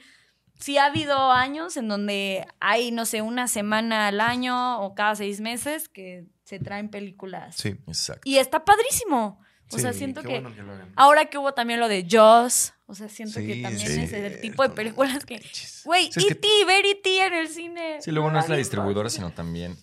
Sí 0.59 0.79
ha 0.79 0.85
habido 0.85 1.31
años 1.31 1.77
en 1.77 1.87
donde 1.87 2.43
hay, 2.59 2.89
no 2.89 3.05
sé, 3.05 3.21
una 3.21 3.47
semana 3.47 4.07
al 4.07 4.19
año 4.19 4.81
o 4.81 4.95
cada 4.95 5.13
seis 5.13 5.39
meses 5.39 5.87
que 5.87 6.25
se 6.45 6.57
traen 6.57 6.89
películas. 6.89 7.55
Sí. 7.57 7.75
Exacto. 7.85 8.21
Y 8.25 8.37
está 8.39 8.65
padrísimo. 8.65 9.39
O 9.71 9.75
Sí, 9.75 9.81
sea, 9.81 9.93
siento 9.93 10.23
que 10.23 10.39
bueno 10.39 10.51
ahora 10.95 11.25
que 11.25 11.37
hubo 11.37 11.53
también 11.53 11.79
lo 11.79 11.87
de 11.89 12.07
Jaws, 12.09 12.73
o 12.87 12.95
sea, 12.95 13.07
siento 13.09 13.39
que 13.39 13.61
también 13.61 13.77
sí. 13.87 14.01
es 14.01 14.13
el 14.13 14.39
tipo 14.41 14.63
de 14.63 14.69
películas 14.69 15.25
que, 15.25 15.41
güey, 15.85 16.07
es 16.07 16.15
que- 16.15 16.31
E.T., 16.31 16.47
ver 16.65 16.85
E.T. 16.85 17.19
en 17.27 17.33
el 17.33 17.49
cine. 17.49 17.97
Sí, 18.01 18.09
luego 18.11 18.31
no 18.31 18.39
es 18.39 18.47
la 18.49 18.55
distribuidora, 18.55 19.09
sino 19.09 19.31
también. 19.33 19.75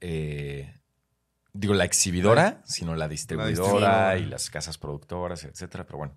eh, 0.00 0.80
digo, 1.52 1.74
la 1.74 1.84
exhibidora, 1.84 2.62
sino 2.64 2.94
la 2.96 3.06
distribuidora 3.08 3.50
distribuidora. 3.50 4.16
y 4.18 4.24
las 4.26 4.48
casas 4.48 4.78
productoras, 4.78 5.44
etcétera. 5.44 5.84
Pero 5.84 5.98
bueno, 5.98 6.16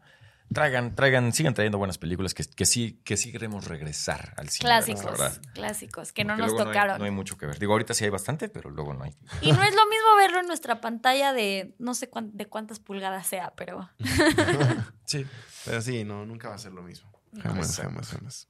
traigan, 0.54 0.96
traigan, 0.96 1.34
sigan 1.34 1.54
trayendo 1.54 1.78
buenas 1.78 1.98
películas 1.98 2.34
que, 2.34 2.44
que 2.46 2.66
sí, 2.66 3.02
que 3.04 3.18
sí 3.18 3.32
queremos 3.32 3.66
regresar 3.68 4.34
al 4.38 4.50
cine. 4.50 4.70
la 4.70 4.76
Clásicos, 4.78 5.04
verdad. 5.20 5.42
clásicos, 5.54 6.12
que 6.14 6.24
no 6.24 6.36
nos 6.38 6.48
luego 6.48 6.64
no 6.66 6.70
hay- 6.70 6.74
tocaron. 6.76 7.00
No 7.00 7.06
hay, 7.06 7.12
mucho 7.12 7.38
que 7.38 7.46
ver. 7.46 7.60
Digo, 7.60 7.74
ahorita 7.74 7.94
sí 7.94 8.04
hay 8.06 8.10
bastante, 8.10 8.48
pero 8.50 8.70
luego 8.70 8.94
no 8.94 9.04
hay. 9.04 9.16
Y 9.42 9.52
no 9.52 9.62
es 9.64 9.76
lo 9.76 9.86
mismo 9.90 10.16
verlo 10.18 10.40
en 10.40 10.48
nuestra 10.48 10.80
pantalla 10.82 11.34
de 11.34 11.76
no 11.80 11.94
sé 11.94 12.10
cuán- 12.10 12.32
de 12.34 12.46
cuántas 12.48 12.80
pulgadas 12.80 13.28
sea, 13.28 13.54
pero 13.56 13.90
Sí. 15.06 15.26
Pero 15.66 15.82
sí, 15.82 16.04
no, 16.04 16.26
nunca 16.26 16.50
va 16.50 16.56
a 16.56 16.60
ser 16.60 16.72
lo 16.74 16.82
mismo. 16.84 17.12
Jamás, 17.42 17.70
Exacto. 17.70 17.90
jamás, 17.92 18.08
jamás. 18.10 18.48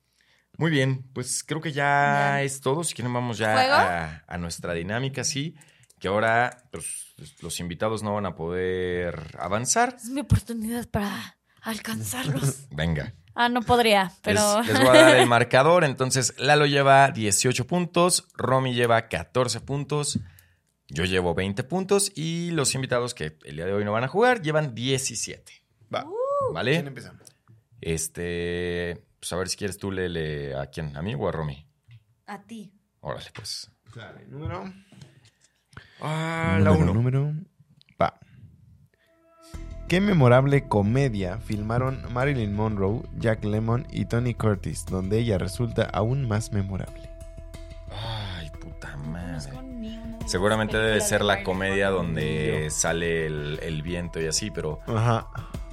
Muy 0.57 0.71
bien, 0.71 1.03
pues 1.13 1.43
creo 1.43 1.59
que 1.59 1.71
ya, 1.73 2.41
es 2.41 2.61
todo. 2.61 2.83
Si 2.83 2.93
quieren, 2.93 3.13
vamos 3.13 3.37
ya 3.37 3.57
a, 3.57 4.23
a 4.27 4.37
nuestra 4.37 4.73
dinámica, 4.73 5.23
sí. 5.23 5.55
Que 5.99 6.07
ahora 6.07 6.63
pues, 6.71 7.13
los 7.41 7.59
invitados 7.59 8.03
no 8.03 8.13
van 8.13 8.25
a 8.25 8.35
poder 8.35 9.35
avanzar. 9.39 9.95
es 9.97 10.09
mi 10.09 10.21
oportunidad 10.21 10.87
para 10.89 11.37
alcanzarlos. 11.65 12.67
Venga. 12.71 13.13
ah, 13.35 13.49
no 13.49 13.61
podría, 13.61 14.11
pero 14.21 14.61
Les, 14.61 14.67
les 14.69 14.79
voy 14.79 14.97
a 14.97 15.01
dar 15.01 15.15
el 15.17 15.27
marcador. 15.27 15.83
Entonces, 15.83 16.33
Lalo 16.39 16.65
lleva 16.65 17.11
18 17.11 17.67
puntos, 17.67 18.27
Romy 18.35 18.73
lleva 18.73 19.07
14 19.09 19.59
puntos, 19.61 20.19
yo 20.87 21.03
llevo 21.05 21.33
20 21.33 21.63
puntos 21.63 22.11
y 22.15 22.51
los 22.51 22.73
invitados 22.75 23.13
que 23.13 23.37
el 23.45 23.55
día 23.57 23.65
de 23.65 23.73
hoy 23.73 23.83
no 23.83 23.91
van 23.91 24.03
a 24.03 24.07
jugar 24.07 24.41
llevan 24.41 24.73
17. 24.75 25.51
Va. 25.93 26.05
Uh. 26.05 26.11
¿Quién 26.39 26.53
¿Vale? 26.53 26.75
empieza? 26.77 27.13
Este, 27.81 29.03
pues 29.19 29.31
a 29.33 29.35
ver 29.35 29.49
si 29.49 29.57
quieres 29.57 29.77
tú 29.77 29.91
lele 29.91 30.55
a 30.55 30.67
quién, 30.67 30.95
a 30.95 31.01
mí 31.01 31.13
o 31.15 31.27
a 31.27 31.31
Romy. 31.31 31.67
a 32.27 32.41
ti. 32.43 32.71
Órale, 33.01 33.29
pues. 33.33 33.69
Dale, 33.95 34.25
número. 34.27 34.71
Ah, 36.01 36.57
la 36.61 36.71
número, 36.71 36.91
1. 36.91 36.93
número. 36.93 37.33
¿Qué 39.87 40.01
memorable 40.01 40.67
comedia 40.67 41.37
filmaron 41.37 42.01
Marilyn 42.11 42.55
Monroe, 42.55 43.03
Jack 43.17 43.43
Lemmon 43.43 43.85
y 43.91 44.05
Tony 44.05 44.33
Curtis, 44.33 44.85
donde 44.87 45.19
ella 45.19 45.37
resulta 45.37 45.83
aún 45.83 46.27
más 46.27 46.51
memorable? 46.51 47.07
Ay, 47.91 48.49
puta 48.59 48.97
madre. 48.97 49.51
Seguramente 50.25 50.77
debe 50.77 51.01
ser 51.01 51.23
la 51.23 51.43
comedia 51.43 51.91
donde 51.91 52.69
sale 52.71 53.27
el, 53.27 53.59
el 53.61 53.83
viento 53.83 54.19
y 54.19 54.25
así, 54.25 54.49
pero 54.49 54.79
Ajá. 54.87 55.27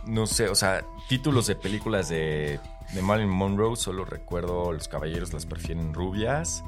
no 0.04 0.26
sé, 0.26 0.50
o 0.50 0.54
sea, 0.54 0.84
títulos 1.08 1.46
de 1.46 1.56
películas 1.56 2.10
de, 2.10 2.60
de 2.92 3.02
Marilyn 3.02 3.30
Monroe, 3.30 3.76
solo 3.76 4.04
recuerdo 4.04 4.72
Los 4.72 4.88
caballeros 4.88 5.32
las 5.32 5.46
prefieren 5.46 5.94
rubias 5.94 6.62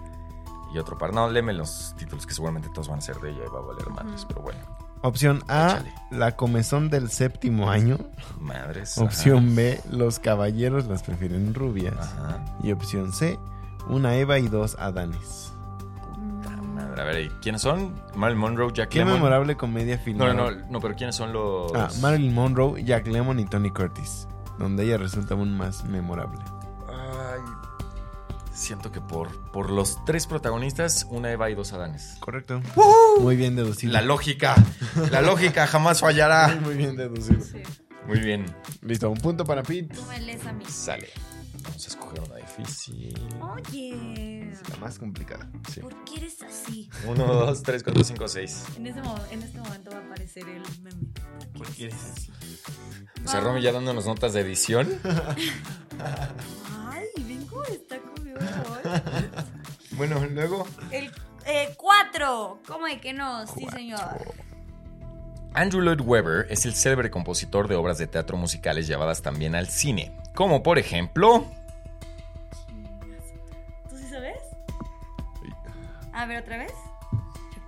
y 0.75 0.79
otro 0.79 0.97
par. 0.97 1.13
No, 1.13 1.29
léeme 1.29 1.53
los 1.53 1.95
títulos 1.99 2.27
que 2.27 2.33
seguramente 2.33 2.71
todos 2.73 2.89
van 2.89 2.99
a 3.01 3.03
ser 3.03 3.17
de 3.17 3.33
ella 3.33 3.43
y 3.47 3.53
va 3.53 3.59
a 3.59 3.63
valer 3.63 3.91
madres, 3.91 4.25
pero 4.27 4.41
bueno, 4.41 4.61
Opción 5.07 5.43
A, 5.49 5.67
Échale. 5.81 5.93
La 6.11 6.35
comezón 6.37 6.89
del 6.91 7.11
séptimo 7.11 7.71
año. 7.71 7.99
madres. 8.41 8.97
ajá. 8.97 9.05
Opción 9.07 9.55
B, 9.55 9.81
Los 9.91 10.19
caballeros 10.19 10.87
las 10.87 11.03
prefieren 11.03 11.53
rubias. 11.55 11.95
Ajá. 11.99 12.45
Y 12.63 12.73
opción 12.73 13.13
C, 13.13 13.39
Una 13.89 14.17
Eva 14.17 14.39
y 14.39 14.49
dos 14.49 14.77
Adanes. 14.79 15.53
Puta 16.15 16.57
madre. 16.63 17.03
A 17.03 17.05
ver, 17.05 17.21
¿y 17.27 17.29
¿quiénes 17.43 17.61
son? 17.63 17.93
Marilyn 18.17 18.41
Monroe, 18.41 18.73
Jack 18.73 18.89
¿Qué 18.89 19.01
Lemmon. 19.01 19.15
memorable 19.15 19.57
comedia 19.57 19.97
No, 19.97 20.03
filmaron? 20.03 20.37
no, 20.37 20.51
no, 20.51 20.67
no, 20.71 20.81
pero 20.81 20.95
¿quiénes 20.97 21.15
son 21.17 21.33
los...? 21.35 21.73
Ah, 21.75 21.89
Marilyn 22.01 22.33
Monroe, 22.35 22.83
Jack 22.83 23.07
Lemmon 23.07 23.39
y 23.41 23.45
Tony 23.45 23.71
Curtis, 23.71 24.27
donde 24.59 24.85
ella 24.85 24.97
resulta 24.97 25.35
aún 25.35 25.55
más 25.57 25.85
memorable. 25.85 26.39
Siento 28.55 28.93
que 28.93 29.01
por, 29.01 29.51
por 29.51 29.69
los 29.71 30.05
tres 30.05 30.27
protagonistas, 30.27 31.07
una 31.11 31.31
Eva 31.33 31.51
y 31.51 31.55
dos 31.55 31.73
Adanes. 31.73 32.17
Correcto. 32.21 32.63
Muy 33.21 33.35
bien 33.37 33.57
deducido. 33.57 33.93
La 33.93 34.01
lógica, 34.03 34.55
la 35.11 35.21
lógica 35.23 35.67
jamás 35.67 36.01
fallará. 36.01 36.57
Muy 36.63 36.75
bien 36.75 36.97
deducido. 36.97 37.41
Sí. 37.41 37.59
Muy 38.07 38.21
bien, 38.21 38.45
Listo, 38.83 39.09
un 39.11 39.17
punto 39.19 39.45
para 39.45 39.63
Pete. 39.63 39.95
Tú 39.95 40.03
me 40.05 40.21
lees 40.21 40.47
a 40.47 40.53
mí. 40.53 40.65
sale. 40.69 41.09
Vamos 41.63 41.83
a 41.87 41.89
escoger 41.89 42.21
una 42.21 42.37
difícil. 42.37 43.19
Oye, 43.41 44.53
La 44.71 44.77
más 44.77 44.99
complicada. 44.99 45.51
Sí. 45.73 45.81
¿por 45.81 46.05
qué 46.05 46.17
eres 46.19 46.43
así? 46.43 46.91
Uno, 47.07 47.25
dos, 47.25 47.63
tres, 47.63 47.83
cuatro, 47.83 48.05
cinco, 48.05 48.29
seis. 48.29 48.63
En 48.77 48.87
este, 48.87 49.01
mo- 49.03 49.19
en 49.31 49.43
este 49.43 49.59
momento 49.59 49.91
va 49.91 49.97
a 49.99 50.05
aparecer 50.05 50.45
el 50.47 50.63
meme. 50.83 51.09
¿Por 51.57 51.67
qué 51.69 51.85
eres 51.87 51.97
así? 52.05 52.31
O 53.25 53.29
sea, 53.29 53.41
Romy 53.41 53.63
ya 53.63 53.73
dándonos 53.73 54.05
notas 54.05 54.35
de 54.35 54.41
edición. 54.43 54.87
Ay, 56.91 57.07
ven 57.27 57.47
cómo 57.47 57.65
está. 57.65 57.97
Bueno, 59.97 60.25
luego. 60.29 60.67
El 60.91 61.11
eh, 61.47 61.75
cuatro. 61.77 62.59
¿Cómo 62.67 62.87
de 62.87 62.99
que 62.99 63.13
no? 63.13 63.47
Sí, 63.47 63.67
señor. 63.73 64.01
Andrew 65.53 65.83
Lloyd 65.83 66.01
Webber 66.01 66.47
es 66.51 66.67
el 66.67 66.75
célebre 66.75 67.11
compositor 67.11 67.69
de 67.69 67.77
obras 67.77 67.99
de 67.99 68.09
teatro 68.09 68.37
musicales 68.37 68.89
llevadas 68.89 69.23
también 69.23 69.55
al 69.55 69.69
cine. 69.69 70.17
Como 70.35 70.63
por 70.63 70.79
ejemplo. 70.79 71.45
¿Tú 73.89 73.97
sí 73.97 74.09
sabes? 74.09 74.41
A 76.13 76.27
ver, 76.27 76.43
otra 76.43 76.59
vez. 76.59 76.73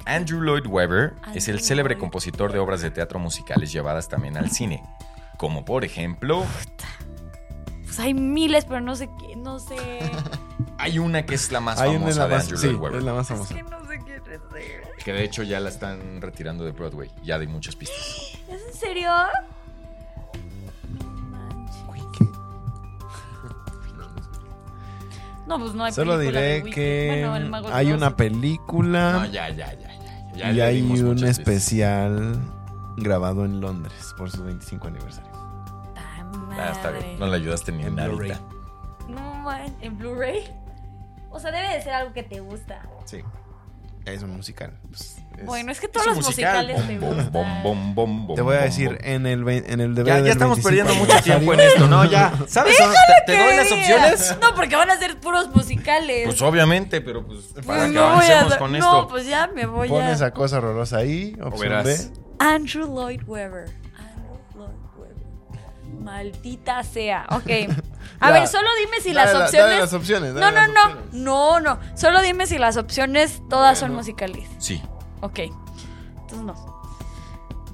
Andrew 0.04 0.40
Lloyd 0.40 0.66
Webber 0.66 1.14
es 1.34 1.48
el 1.48 1.60
célebre 1.60 1.96
Lloyd 1.96 1.98
compositor 1.98 2.52
de 2.52 2.58
obras 2.58 2.80
de 2.80 2.90
teatro 2.90 3.18
musicales 3.18 3.72
llevadas 3.72 4.08
también 4.08 4.36
al 4.36 4.50
cine. 4.50 4.82
Como 5.36 5.64
por 5.64 5.84
ejemplo. 5.84 6.44
Pues 7.84 8.00
hay 8.00 8.14
miles, 8.14 8.64
pero 8.64 8.80
no 8.80 8.96
sé 8.96 9.08
qué, 9.20 9.36
no 9.36 9.58
sé. 9.58 9.76
Hay 10.78 10.98
una 10.98 11.24
que 11.24 11.34
es 11.34 11.50
la 11.52 11.60
más 11.60 11.78
Hay 11.80 11.90
una 11.90 12.00
famosa 12.00 12.18
la 12.20 12.26
de 12.28 12.34
más, 12.34 12.42
Andrew 12.44 12.58
sí, 12.58 12.66
Lloyd 12.68 12.76
Webber. 12.80 12.98
es 12.98 13.04
la 13.04 13.12
más 13.14 13.22
es 13.22 13.28
famosa. 13.28 13.54
que 13.54 13.62
no 13.62 13.86
sé 13.86 13.98
qué 14.04 14.20
decir. 14.20 14.80
Que 15.04 15.12
de 15.12 15.24
hecho 15.24 15.42
ya 15.42 15.60
la 15.60 15.68
están 15.70 16.20
retirando 16.20 16.64
de 16.64 16.72
Broadway. 16.72 17.10
Ya 17.22 17.36
hay 17.36 17.46
muchas 17.46 17.76
pistas. 17.76 17.98
¿Es 18.48 18.62
en 18.68 18.74
serio? 18.74 19.10
No 25.46 25.58
pues 25.60 25.74
no 25.74 25.84
hay 25.84 25.92
Solo 25.92 26.16
película 26.18 26.40
de 26.40 26.54
diré 26.60 26.70
que 26.72 27.26
Bueno, 27.30 27.62
de 27.62 27.72
hay 27.72 27.92
una 27.92 28.16
película 28.16 29.12
No, 29.12 29.24
ya, 29.26 29.48
ya, 29.50 29.72
ya, 29.74 29.88
ya. 30.34 30.34
ya 30.34 30.52
y 30.52 30.60
hay 30.60 30.82
un 31.02 31.24
especial 31.24 32.36
grabado 32.96 33.44
en 33.44 33.60
Londres 33.60 34.12
por 34.16 34.30
su 34.30 34.42
25 34.42 34.88
aniversario. 34.88 35.30
¡Ta 35.94 36.02
Ah, 36.58 36.72
está 36.72 36.90
bien. 36.90 37.18
No 37.18 37.26
le 37.26 37.36
ayudaste 37.36 37.70
ni 37.70 37.82
en 37.84 37.88
En 37.90 37.94
Blu-ray. 38.08 38.30
ahorita. 38.32 38.40
No 39.08 39.34
man, 39.44 39.76
en 39.82 39.98
Blu-ray. 39.98 40.50
O 41.36 41.40
sea, 41.40 41.50
debe 41.52 41.68
de 41.74 41.82
ser 41.82 41.92
algo 41.94 42.12
que 42.12 42.22
te 42.22 42.40
gusta. 42.40 42.82
Sí. 43.04 43.22
Es 44.06 44.22
un 44.22 44.36
musical. 44.36 44.72
pues, 44.88 45.16
es- 45.36 45.44
Bueno, 45.44 45.72
es 45.72 45.80
que 45.80 45.88
todos 45.88 46.06
Es 46.06 46.16
los 46.16 46.24
musical. 46.26 46.64
musicales 46.68 46.86
te 46.86 46.98
Bom, 46.98 47.08
bom, 47.10 47.16
gustan. 47.16 47.32
bom, 47.64 47.94
bom, 47.94 48.26
bom, 48.28 48.36
Te 48.36 48.42
voy 48.42 48.56
a 48.56 48.60
decir, 48.60 48.88
bom. 48.90 48.98
en 49.02 49.26
el, 49.26 49.48
en 49.48 49.80
el 49.80 49.94
DVD 49.96 50.06
Ya, 50.24 50.32
estamos 50.32 50.58
25 50.62 50.62
perdiendo 50.62 50.94
mucho 50.94 51.22
tiempo 51.24 51.52
en 51.54 51.60
esto, 51.60 51.88
¿no? 51.88 52.04
Ya. 52.04 52.32
¿Sabes? 52.46 52.76
¿Te, 52.76 53.32
te 53.32 53.38
doy 53.44 53.56
las 53.56 53.72
opciones? 53.72 54.36
No, 54.40 54.54
porque 54.54 54.76
van 54.76 54.90
a 54.90 54.96
ser 54.96 55.18
puros 55.18 55.52
musicales. 55.54 56.24
Pues 56.26 56.40
obviamente, 56.40 57.00
pero 57.00 57.26
pues 57.26 57.50
Pues 57.52 57.66
para 57.66 57.86
que 57.86 57.92
no 57.92 58.00
voy 58.14 58.26
a 58.26 58.40
avancemos 58.40 58.56
con 58.58 58.72
No, 58.72 58.78
esto. 58.78 59.08
pues 59.08 59.26
ya 59.26 59.48
me 59.48 59.66
voy 59.66 59.88
Pon 59.88 60.02
a... 60.02 60.12
esa 60.12 60.30
cosa 60.30 60.58
horrorosa 60.58 60.98
ahí, 60.98 61.36
opción. 61.42 61.82
B. 61.84 61.96
Andrew 62.38 62.86
Lloyd 62.86 63.22
Webber. 63.26 63.64
Andrew 63.98 64.38
Lloyd 64.54 64.70
Webber. 64.96 66.00
Maldita 66.00 66.82
sea. 66.84 67.26
Ok. 67.30 67.50
A 68.20 68.28
Ya. 68.28 68.32
ver, 68.40 68.48
solo 68.48 68.68
dime 68.84 69.00
si 69.00 69.12
Dale 69.12 69.26
las 69.32 69.38
la- 69.38 69.44
opciones. 69.46 69.68
dale 69.70 69.80
las 69.80 69.92
opciones, 69.92 70.34
no, 70.34 70.40
dale 70.40 70.52
no, 70.52 70.60
las 70.60 70.68
no. 70.74 70.82
opciones. 70.82 71.12
No, 71.12 71.60
no. 71.60 71.78
Solo 71.96 72.22
dime 72.22 72.46
si 72.46 72.58
las 72.58 72.76
opciones 72.76 73.42
todas 73.48 73.78
son 73.78 73.94
musicales. 73.94 74.48
Sí. 74.58 74.82
Ok. 75.20 75.38
Entonces 75.40 76.42
no. 76.42 76.76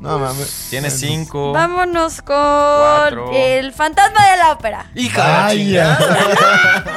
No 0.00 0.18
mames. 0.18 0.66
Tienes 0.70 0.98
cinco. 0.98 1.52
Vámonos 1.52 2.22
con 2.22 2.34
Cuatro. 2.36 3.30
el 3.32 3.72
fantasma 3.72 4.30
de 4.32 4.36
la 4.36 4.52
ópera. 4.52 4.90
¡Hija 4.96 5.46
Ay, 5.46 5.58
chingada! 5.58 5.98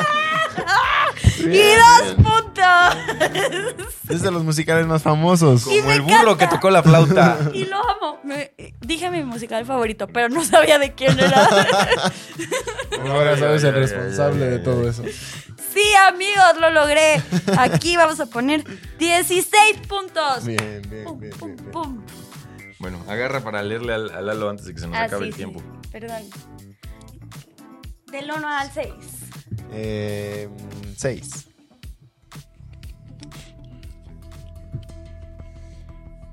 y 1.40 1.76
dos 1.76 2.18
Es 4.10 4.22
de 4.22 4.32
los 4.32 4.44
musicales 4.44 4.86
más 4.88 5.02
famosos. 5.02 5.66
Y 5.68 5.80
Como 5.80 5.92
el 5.92 6.02
burro 6.02 6.14
encanta. 6.32 6.38
que 6.38 6.56
tocó 6.56 6.70
la 6.70 6.84
flauta. 6.84 7.38
Y 7.54 7.66
lo 7.66 7.78
amo. 7.78 8.20
Me- 8.24 8.52
dije 8.82 9.10
mi 9.10 9.24
musical 9.24 9.66
favorito, 9.66 10.08
pero 10.08 10.30
no 10.30 10.44
sabía 10.44 10.78
de 10.80 10.94
quién 10.94 11.20
era. 11.20 11.48
Ahora 13.10 13.38
sabes 13.38 13.64
el 13.64 13.74
responsable 13.74 14.46
de 14.48 14.60
todo 14.60 14.88
eso. 14.90 15.04
Sí, 15.04 15.84
amigos, 16.10 16.60
lo 16.60 16.70
logré. 16.70 17.22
Aquí 17.58 17.98
vamos 17.98 18.20
a 18.20 18.26
poner 18.28 18.64
16 18.98 19.88
puntos. 19.88 20.46
Bien, 20.46 20.82
bien, 20.90 21.04
Pum, 21.04 21.20
bien, 21.20 21.34
pum, 21.38 21.48
bien. 21.50 21.58
bien. 21.58 21.72
pum. 21.72 22.06
Bueno, 22.80 23.04
agarra 23.08 23.42
para 23.42 23.62
leerle 23.64 23.94
al, 23.94 24.10
a 24.12 24.22
Lalo 24.22 24.50
antes 24.50 24.66
de 24.66 24.74
que 24.74 24.80
se 24.80 24.88
nos 24.88 24.96
Ah, 24.98 25.04
acabe 25.04 25.24
sí, 25.24 25.28
el 25.28 25.34
sí. 25.34 25.38
tiempo. 25.38 25.62
Perdón. 25.92 26.24
Del 28.12 28.32
1 28.32 28.48
al 28.48 28.72
6. 28.72 28.90
Eh, 29.72 30.50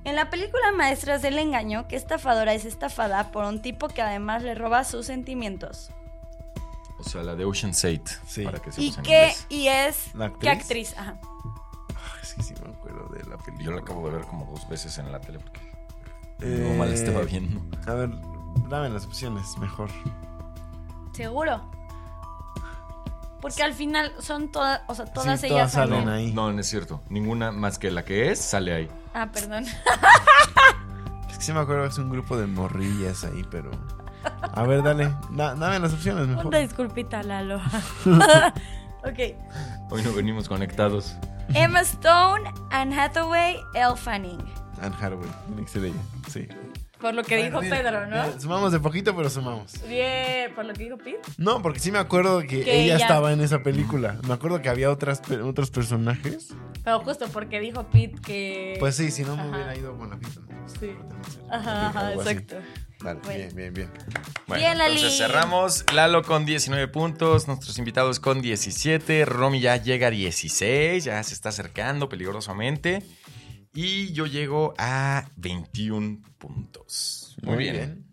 En 0.04 0.16
la 0.16 0.30
película 0.30 0.72
Maestras 0.72 1.22
del 1.22 1.38
Engaño, 1.38 1.86
¿qué 1.86 1.96
estafadora 1.96 2.54
es 2.54 2.64
estafada 2.64 3.30
por 3.30 3.44
un 3.44 3.62
tipo 3.62 3.88
que 3.88 4.02
además 4.02 4.42
le 4.42 4.54
roba 4.54 4.82
sus 4.84 5.06
sentimientos? 5.06 5.90
O 6.98 7.04
sea, 7.04 7.22
la 7.22 7.34
de 7.34 7.44
Ocean's 7.44 7.84
8. 7.84 8.02
Sí. 8.26 8.44
Para 8.44 8.58
que 8.60 8.70
¿Y 8.76 8.88
en 8.88 9.02
qué? 9.02 9.18
inglés. 9.18 9.46
¿Y 9.48 9.68
es? 9.68 10.14
¿La 10.14 10.32
¿Qué 10.38 10.48
actriz? 10.50 10.90
actriz? 10.92 10.98
Ajá. 10.98 11.18
Ah, 11.94 12.34
que 12.36 12.42
sí 12.42 12.54
me 12.64 12.70
acuerdo 12.70 13.08
de 13.08 13.22
la 13.24 13.36
película. 13.38 13.64
Yo 13.64 13.70
la 13.72 13.80
acabo 13.80 14.08
de 14.08 14.16
ver 14.16 14.26
como 14.26 14.46
dos 14.46 14.68
veces 14.68 14.98
en 14.98 15.10
la 15.12 15.20
tele 15.20 15.38
porque 15.38 15.60
Eh, 16.40 16.66
no 16.68 16.74
mal 16.78 16.92
estaba 16.92 17.20
viendo. 17.22 17.60
A 17.86 17.94
ver, 17.94 18.10
dame 18.68 18.88
las 18.90 19.04
opciones, 19.06 19.44
mejor. 19.58 19.90
¿Seguro? 21.12 21.70
Porque 23.42 23.62
al 23.62 23.74
final 23.74 24.12
son 24.20 24.50
todas, 24.50 24.80
o 24.86 24.94
sea, 24.94 25.04
todas 25.04 25.38
Sí, 25.40 25.48
ellas 25.48 25.72
todas 25.72 25.72
salen 25.72 26.04
salen. 26.04 26.08
ahí. 26.08 26.32
No, 26.32 26.50
no 26.52 26.60
es 26.60 26.66
cierto. 26.68 27.02
Ninguna 27.10 27.50
más 27.52 27.78
que 27.78 27.90
la 27.90 28.04
que 28.04 28.30
es 28.30 28.38
sale 28.40 28.72
ahí. 28.72 28.88
Ah, 29.12 29.28
perdón. 29.30 29.66
Es 31.30 31.38
que 31.38 31.44
sí 31.44 31.52
me 31.52 31.60
acuerdo 31.60 31.82
que 31.82 31.88
es 31.88 31.98
un 31.98 32.08
grupo 32.10 32.36
de 32.36 32.46
morrillas 32.46 33.24
ahí, 33.24 33.44
pero. 33.50 33.70
A 34.54 34.62
ver, 34.64 34.82
dale. 34.82 35.12
da- 35.30 35.54
dame 35.56 35.78
las 35.80 35.92
opciones 35.92 36.28
mejor. 36.28 36.46
Una 36.46 36.58
disculpita, 36.58 37.22
Lalo. 37.22 37.56
ok. 38.06 39.18
Hoy 39.90 40.02
no 40.02 40.12
venimos 40.14 40.48
conectados. 40.48 41.16
Emma 41.54 41.80
Stone, 41.80 42.48
Anne 42.70 42.98
Hathaway, 42.98 43.56
Elle 43.74 43.96
Fanning. 43.96 44.38
Anne 44.80 44.94
Hathaway, 44.94 45.28
tiene 45.48 45.62
que 45.64 45.68
ser 45.68 45.84
ella. 45.86 46.00
Sí. 46.30 46.48
Por 47.02 47.12
lo 47.14 47.22
que 47.24 47.36
dijo 47.44 47.60
Mira, 47.60 47.76
Pedro, 47.76 48.00
¿no? 48.06 48.06
mira, 48.24 48.40
sumamos 48.40 48.72
de 48.72 48.80
poquito, 48.80 49.14
pero 49.14 49.28
sumamos. 49.28 49.72
Bien, 49.88 50.54
por 50.54 50.64
lo 50.64 50.72
que 50.72 50.84
dijo 50.84 50.96
Pete. 50.96 51.20
No, 51.36 51.60
porque 51.60 51.80
sí 51.80 51.90
me 51.92 51.98
acuerdo 51.98 52.40
que, 52.40 52.62
Que 52.62 52.82
ella 52.84 52.94
ella- 52.94 52.96
estaba 53.04 53.32
en 53.32 53.40
esa 53.40 53.62
película. 53.62 54.16
Me 54.26 54.32
acuerdo 54.34 54.62
que 54.62 54.68
había 54.70 54.90
otras, 54.90 55.20
otros 55.44 55.70
personajes. 55.70 56.54
Pero 56.84 57.00
justo 57.00 57.26
porque 57.32 57.60
dijo 57.60 57.84
Pete 57.88 58.20
que. 58.24 58.76
Pues 58.78 58.96
sí, 58.96 59.10
si 59.10 59.24
no 59.24 59.36
me 59.36 59.42
Ajá. 59.42 59.50
hubiera 59.50 59.76
ido 59.76 59.96
con 59.98 60.10
la. 60.10 60.16
¿no? 60.16 60.28
Sí. 60.68 60.78
Ser 60.80 60.96
Ajá, 61.50 62.12
exacto. 62.14 62.56
Vale, 63.02 63.18
Bueno. 63.24 63.38
bien, 63.38 63.56
bien, 63.56 63.74
bien. 63.74 63.90
Bueno, 64.46 64.62
Bien, 64.62 64.78
Lali. 64.78 64.94
entonces 64.94 65.18
cerramos. 65.18 65.84
Lalo 65.92 66.22
con 66.22 66.46
19 66.46 66.86
puntos, 66.86 67.48
nuestros 67.48 67.76
invitados 67.78 68.20
con 68.20 68.40
17. 68.40 69.24
Romy 69.24 69.60
ya 69.60 69.76
llega 69.76 70.06
a 70.06 70.10
16, 70.10 71.02
ya 71.02 71.20
se 71.24 71.34
está 71.34 71.48
acercando 71.48 72.08
peligrosamente. 72.08 73.02
Y 73.74 74.12
yo 74.12 74.26
llego 74.26 74.74
a 74.78 75.28
21 75.36 76.20
puntos. 76.38 77.36
Muy, 77.42 77.56
bien. 77.56 78.04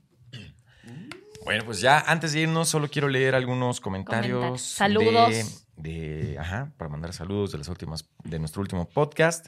Bueno, 1.43 1.65
pues 1.65 1.81
ya 1.81 1.99
antes 1.99 2.33
de 2.33 2.41
irnos, 2.41 2.69
solo 2.69 2.89
quiero 2.89 3.07
leer 3.09 3.35
algunos 3.35 3.79
comentarios. 3.81 4.61
Saludos. 4.61 5.65
De, 5.75 6.25
de- 6.31 6.37
ajá, 6.39 6.71
para 6.77 6.89
mandar 6.89 7.13
saludos 7.13 7.51
de 7.51 7.57
las 7.57 7.67
últimas, 7.69 8.09
de 8.23 8.39
nuestro 8.39 8.61
último 8.61 8.87
podcast. 8.87 9.47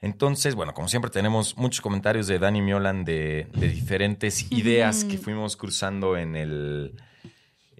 Entonces, 0.00 0.54
bueno, 0.54 0.74
como 0.74 0.88
siempre 0.88 1.10
tenemos 1.10 1.56
muchos 1.56 1.80
comentarios 1.80 2.26
de 2.26 2.38
Dani 2.38 2.60
Miolan 2.60 3.04
de, 3.04 3.48
de 3.54 3.68
diferentes 3.68 4.46
ideas 4.52 5.04
que 5.04 5.18
fuimos 5.18 5.56
cruzando 5.56 6.16
en 6.16 6.36
el, 6.36 6.94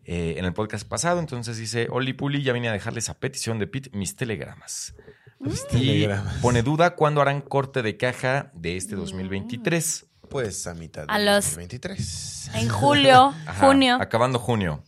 eh, 0.05 0.35
en 0.39 0.45
el 0.45 0.53
podcast 0.53 0.87
pasado. 0.89 1.21
Entonces 1.21 1.57
dice, 1.59 1.89
Oli 1.91 2.13
Puli, 2.15 2.43
ya 2.43 2.53
vine 2.53 2.69
a 2.69 2.73
dejarles 2.73 3.09
a 3.11 3.15
petición 3.15 3.59
de 3.59 3.67
Pete 3.67 3.91
mis 3.93 4.17
telegramas. 4.17 4.95
Y 5.41 5.51
Telegramas. 5.71 6.35
pone 6.41 6.63
duda 6.63 6.95
cuándo 6.97 7.21
harán 7.21 7.41
corte 7.43 7.83
de 7.83 7.97
caja 7.97 8.51
de 8.55 8.77
este 8.77 8.97
2023. 8.97 10.07
Pues 10.31 10.67
a 10.67 10.75
mitad 10.75 11.07
de 11.07 11.13
A 11.13 11.19
los- 11.19 11.45
2023. 11.45 12.51
En 12.55 12.69
julio, 12.69 13.35
Ajá, 13.47 13.67
junio. 13.67 13.99
Acabando 14.01 14.39
junio. 14.39 14.83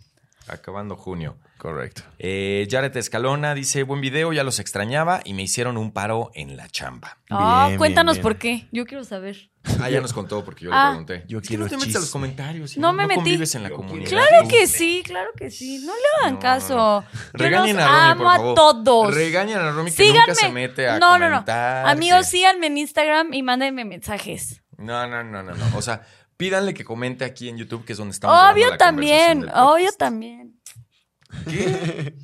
Acabando 0.49 0.97
junio. 0.97 1.37
Correcto. 1.59 2.03
Eh, 2.21 2.69
Jared 2.71 2.97
Escalona 2.97 3.53
dice, 3.55 3.83
buen 3.83 4.01
video, 4.01 4.33
ya 4.33 4.45
los 4.45 4.61
extrañaba 4.61 5.21
y 5.25 5.35
me 5.35 5.43
hicieron 5.43 5.77
un 5.77 5.91
paro 5.93 6.31
en 6.35 6.57
la 6.57 6.69
chamba. 6.69 7.19
Ah, 7.31 7.65
Bien, 7.67 7.79
cuéntanos 7.79 8.15
bien, 8.15 8.23
por 8.23 8.39
qué. 8.39 8.69
Yo 8.71 8.87
quiero 8.87 9.03
saber. 9.05 9.51
Ah, 9.81 9.91
ya 9.91 10.01
nos 10.01 10.13
contó 10.13 10.45
porque 10.45 10.65
yo 10.67 10.71
Ah. 10.73 10.85
le 10.97 11.05
pregunté. 11.05 11.25
Yo 11.29 11.39
Es 11.39 11.43
que 11.43 11.49
quiero 11.49 11.65
no 11.65 11.69
te 11.71 11.77
metes 11.77 11.97
a 11.97 11.99
los 11.99 12.11
comentarios. 12.11 12.79
No 12.79 12.93
me 12.93 13.07
metí. 13.09 13.17
convives 13.17 13.55
en 13.57 13.65
la 13.65 13.71
comunidad. 13.71 14.09
Claro 14.09 14.49
que 14.49 14.67
sí, 14.69 15.03
claro 15.05 15.31
que 15.37 15.51
sí. 15.51 15.79
No 15.85 15.93
le 15.95 16.01
hagan 16.23 16.35
No, 16.35 16.39
caso. 16.41 16.77
no, 16.77 17.01
no. 17.01 17.07
Regañen 17.33 17.77
los 17.77 17.85
a 17.85 17.89
Romy, 17.89 18.01
amo 18.13 18.23
por 18.25 18.37
favor. 18.37 18.51
a 18.53 18.55
todos. 18.55 19.15
Regañen 19.15 19.59
a 19.59 19.71
Romy 19.73 19.91
que 19.91 19.97
Síganme. 19.97 20.19
nunca 20.21 20.35
se 20.37 20.49
mete 20.53 20.89
a 20.89 20.99
no, 21.01 21.19
no, 21.19 21.27
no. 21.29 21.31
comentar. 21.39 21.87
Amigos, 21.89 22.21
que- 22.21 22.25
síganme 22.39 22.69
en 22.69 22.79
Instagram 22.79 23.35
y 23.35 23.43
mándenme 23.43 23.85
mensajes. 23.85 24.63
No, 24.77 25.07
no, 25.09 25.25
no, 25.25 25.43
no, 25.43 25.55
no. 25.55 25.77
O 25.77 25.83
sea, 25.83 26.03
pídanle 26.37 26.73
que 26.73 26.85
comente 26.85 27.25
aquí 27.25 27.49
en 27.49 27.59
YouTube, 27.59 27.85
que 27.85 27.93
es 27.93 27.99
donde 27.99 28.13
estamos. 28.13 28.53
Obvio 28.53 28.77
también, 28.77 29.49
obvio 29.55 29.91
también. 29.93 30.58
¿Qué? 31.49 32.15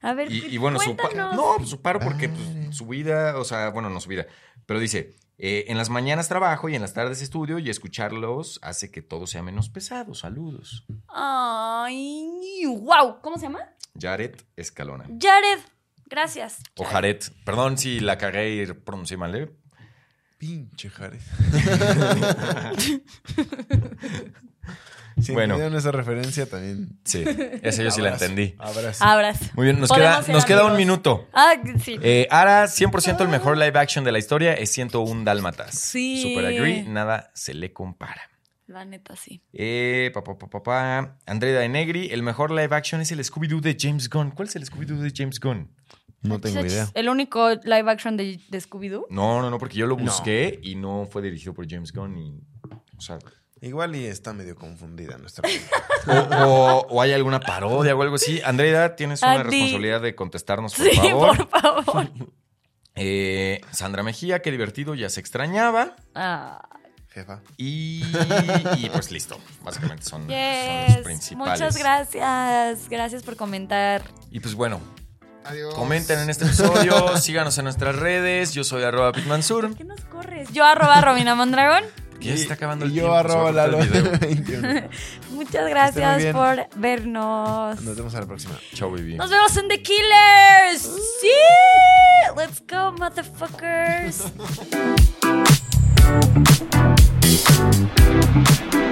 A 0.00 0.12
ver, 0.14 0.30
Y, 0.30 0.44
y 0.54 0.58
bueno, 0.58 0.78
su, 0.78 0.96
cuéntanos. 0.96 1.34
no, 1.34 1.54
pues 1.56 1.70
su 1.70 1.80
paro 1.80 1.98
porque 2.00 2.28
pues, 2.28 2.76
su 2.76 2.86
vida, 2.86 3.38
o 3.38 3.44
sea, 3.44 3.70
bueno, 3.70 3.88
no 3.88 4.00
su 4.00 4.08
vida, 4.10 4.26
pero 4.66 4.78
dice, 4.78 5.14
eh, 5.38 5.64
en 5.68 5.78
las 5.78 5.88
mañanas 5.88 6.28
trabajo 6.28 6.68
y 6.68 6.74
en 6.74 6.82
las 6.82 6.92
tardes 6.92 7.22
estudio 7.22 7.58
y 7.58 7.70
escucharlos 7.70 8.60
hace 8.62 8.90
que 8.90 9.00
todo 9.02 9.26
sea 9.26 9.42
menos 9.42 9.70
pesado. 9.70 10.14
Saludos. 10.14 10.84
Ay, 11.08 12.64
wow. 12.66 13.20
¿Cómo 13.22 13.36
se 13.36 13.44
llama? 13.46 13.60
Jared 13.98 14.36
Escalona. 14.56 15.04
Jared. 15.20 15.60
Gracias. 16.06 16.58
O 16.76 16.84
Jared. 16.84 17.22
Perdón 17.44 17.78
si 17.78 17.98
la 18.00 18.18
cagué 18.18 18.62
y 18.62 18.66
pronuncié 18.72 19.16
mal, 19.16 19.34
¿eh? 19.34 19.50
Pinche 20.38 20.90
Jared. 20.90 21.20
si 25.20 25.32
Bueno. 25.32 25.54
entendieron 25.54 25.76
esa 25.78 25.92
referencia 25.92 26.46
también. 26.46 26.98
Sí, 27.04 27.24
esa 27.62 27.82
yo 27.82 27.90
sí 27.90 28.00
la 28.00 28.10
entendí. 28.14 28.54
Abrazo. 28.58 29.04
Abrazo. 29.04 29.44
Muy 29.54 29.64
bien, 29.66 29.80
nos 29.80 29.90
queda, 29.92 30.22
nos 30.28 30.44
queda 30.44 30.64
un 30.66 30.76
minuto. 30.76 31.28
Ah, 31.32 31.54
sí. 31.82 31.96
Eh, 32.02 32.26
Ara, 32.30 32.66
100% 32.66 33.20
el 33.22 33.28
mejor 33.28 33.56
live 33.56 33.78
action 33.78 34.04
de 34.04 34.12
la 34.12 34.18
historia 34.18 34.54
es 34.54 34.70
101 34.70 35.24
Dálmatas. 35.24 35.78
Sí. 35.78 36.22
Super 36.22 36.46
agree, 36.46 36.84
nada 36.84 37.30
se 37.34 37.54
le 37.54 37.72
compara. 37.72 38.22
La 38.66 38.84
neta, 38.86 39.14
sí. 39.14 39.42
Eh, 39.52 40.10
pa, 40.14 40.24
pa, 40.24 40.38
pa, 40.38 40.48
pa, 40.48 40.62
pa. 40.62 41.18
Andrea 41.26 41.60
de 41.60 41.68
Negri, 41.68 42.08
el 42.10 42.22
mejor 42.22 42.50
live 42.50 42.74
action 42.74 43.00
es 43.02 43.12
el 43.12 43.18
Scooby-Doo 43.20 43.60
de 43.60 43.76
James 43.78 44.08
Gunn. 44.08 44.30
¿Cuál 44.30 44.48
es 44.48 44.56
el 44.56 44.64
Scooby-Doo 44.64 44.96
de 45.00 45.12
James 45.14 45.38
Gunn? 45.38 45.70
No 46.22 46.40
tengo 46.40 46.64
idea. 46.64 46.88
¿El 46.94 47.10
único 47.10 47.50
live 47.50 47.90
action 47.90 48.16
de, 48.16 48.40
de 48.48 48.58
Scooby-Doo? 48.58 49.04
No, 49.10 49.42
no, 49.42 49.50
no, 49.50 49.58
porque 49.58 49.76
yo 49.76 49.86
lo 49.86 49.96
No. 49.98 50.04
busqué 50.04 50.58
y 50.62 50.76
no 50.76 51.06
fue 51.10 51.20
dirigido 51.20 51.52
por 51.52 51.68
James 51.68 51.92
Gunn. 51.92 52.16
Y, 52.16 52.40
o, 52.96 53.00
sea, 53.02 53.18
Igual 53.64 53.96
y 53.96 54.04
está 54.06 54.32
medio 54.32 54.54
confundida 54.56 55.16
nuestra. 55.18 55.48
o, 56.06 56.12
o- 56.46 56.86
o 56.88 57.00
hay 57.02 57.12
alguna 57.12 57.40
parodia 57.40 57.96
o 57.96 58.02
algo 58.02 58.16
así. 58.16 58.40
Andrea, 58.44 58.94
tienes 58.96 59.22
una 59.22 59.42
responsabilidad 59.42 60.00
de 60.02 60.14
contestarnos, 60.14 60.74
por 60.74 60.86
Sí, 60.90 60.96
favor. 60.96 61.48
por 61.48 61.84
favor. 61.84 62.10
Eh, 62.94 63.60
Sandra 63.72 64.02
Mejía, 64.02 64.40
qué 64.42 64.50
divertido, 64.50 64.94
ya 64.94 65.08
se 65.08 65.20
extrañaba. 65.20 65.96
Ah, 66.14 66.68
Jefa. 67.08 67.40
Y, 67.56 68.02
y 68.78 68.90
pues 68.90 69.10
listo. 69.10 69.38
Básicamente 69.62 70.04
son, 70.04 70.22
son 70.22 70.28
yes. 70.28 70.96
los 70.96 71.04
principales. 71.04 71.60
Muchas 71.60 71.76
gracias. 71.76 72.88
Gracias 72.88 73.22
por 73.22 73.36
comentar. 73.36 74.02
Y 74.30 74.40
pues 74.40 74.54
bueno, 74.54 74.80
Adiós. 75.44 75.74
comenten 75.74 76.18
en 76.18 76.28
este 76.30 76.44
episodio, 76.44 77.16
síganos 77.18 77.56
en 77.58 77.64
nuestras 77.64 77.96
redes. 77.96 78.52
Yo 78.52 78.64
soy 78.64 78.82
arroba 78.82 79.12
pitmansur. 79.12 79.68
¿Por 79.68 79.76
qué 79.76 79.84
nos 79.84 80.00
corres? 80.02 80.48
Yo 80.52 80.64
arroba 80.64 81.00
Romina 81.00 81.34
Mondragón 81.36 81.84
porque 82.24 82.30
ya 82.30 82.36
se 82.36 82.42
está 82.42 82.54
acabando 82.54 82.86
el 82.86 82.92
yo 82.92 83.02
tiempo. 83.02 83.52
Yo. 84.50 84.88
Muchas 85.34 85.68
gracias 85.68 86.34
por 86.34 86.66
vernos. 86.76 87.80
Nos 87.82 87.96
vemos 87.96 88.14
a 88.14 88.20
la 88.20 88.26
próxima. 88.26 88.54
Chao, 88.72 88.90
baby. 88.90 89.16
Nos 89.16 89.30
vemos 89.30 89.56
en 89.56 89.68
The 89.68 89.82
Killers. 89.82 90.82
Sí. 91.20 91.28
Let's 92.36 92.62
go, 92.66 92.92
motherfuckers. 92.92 94.24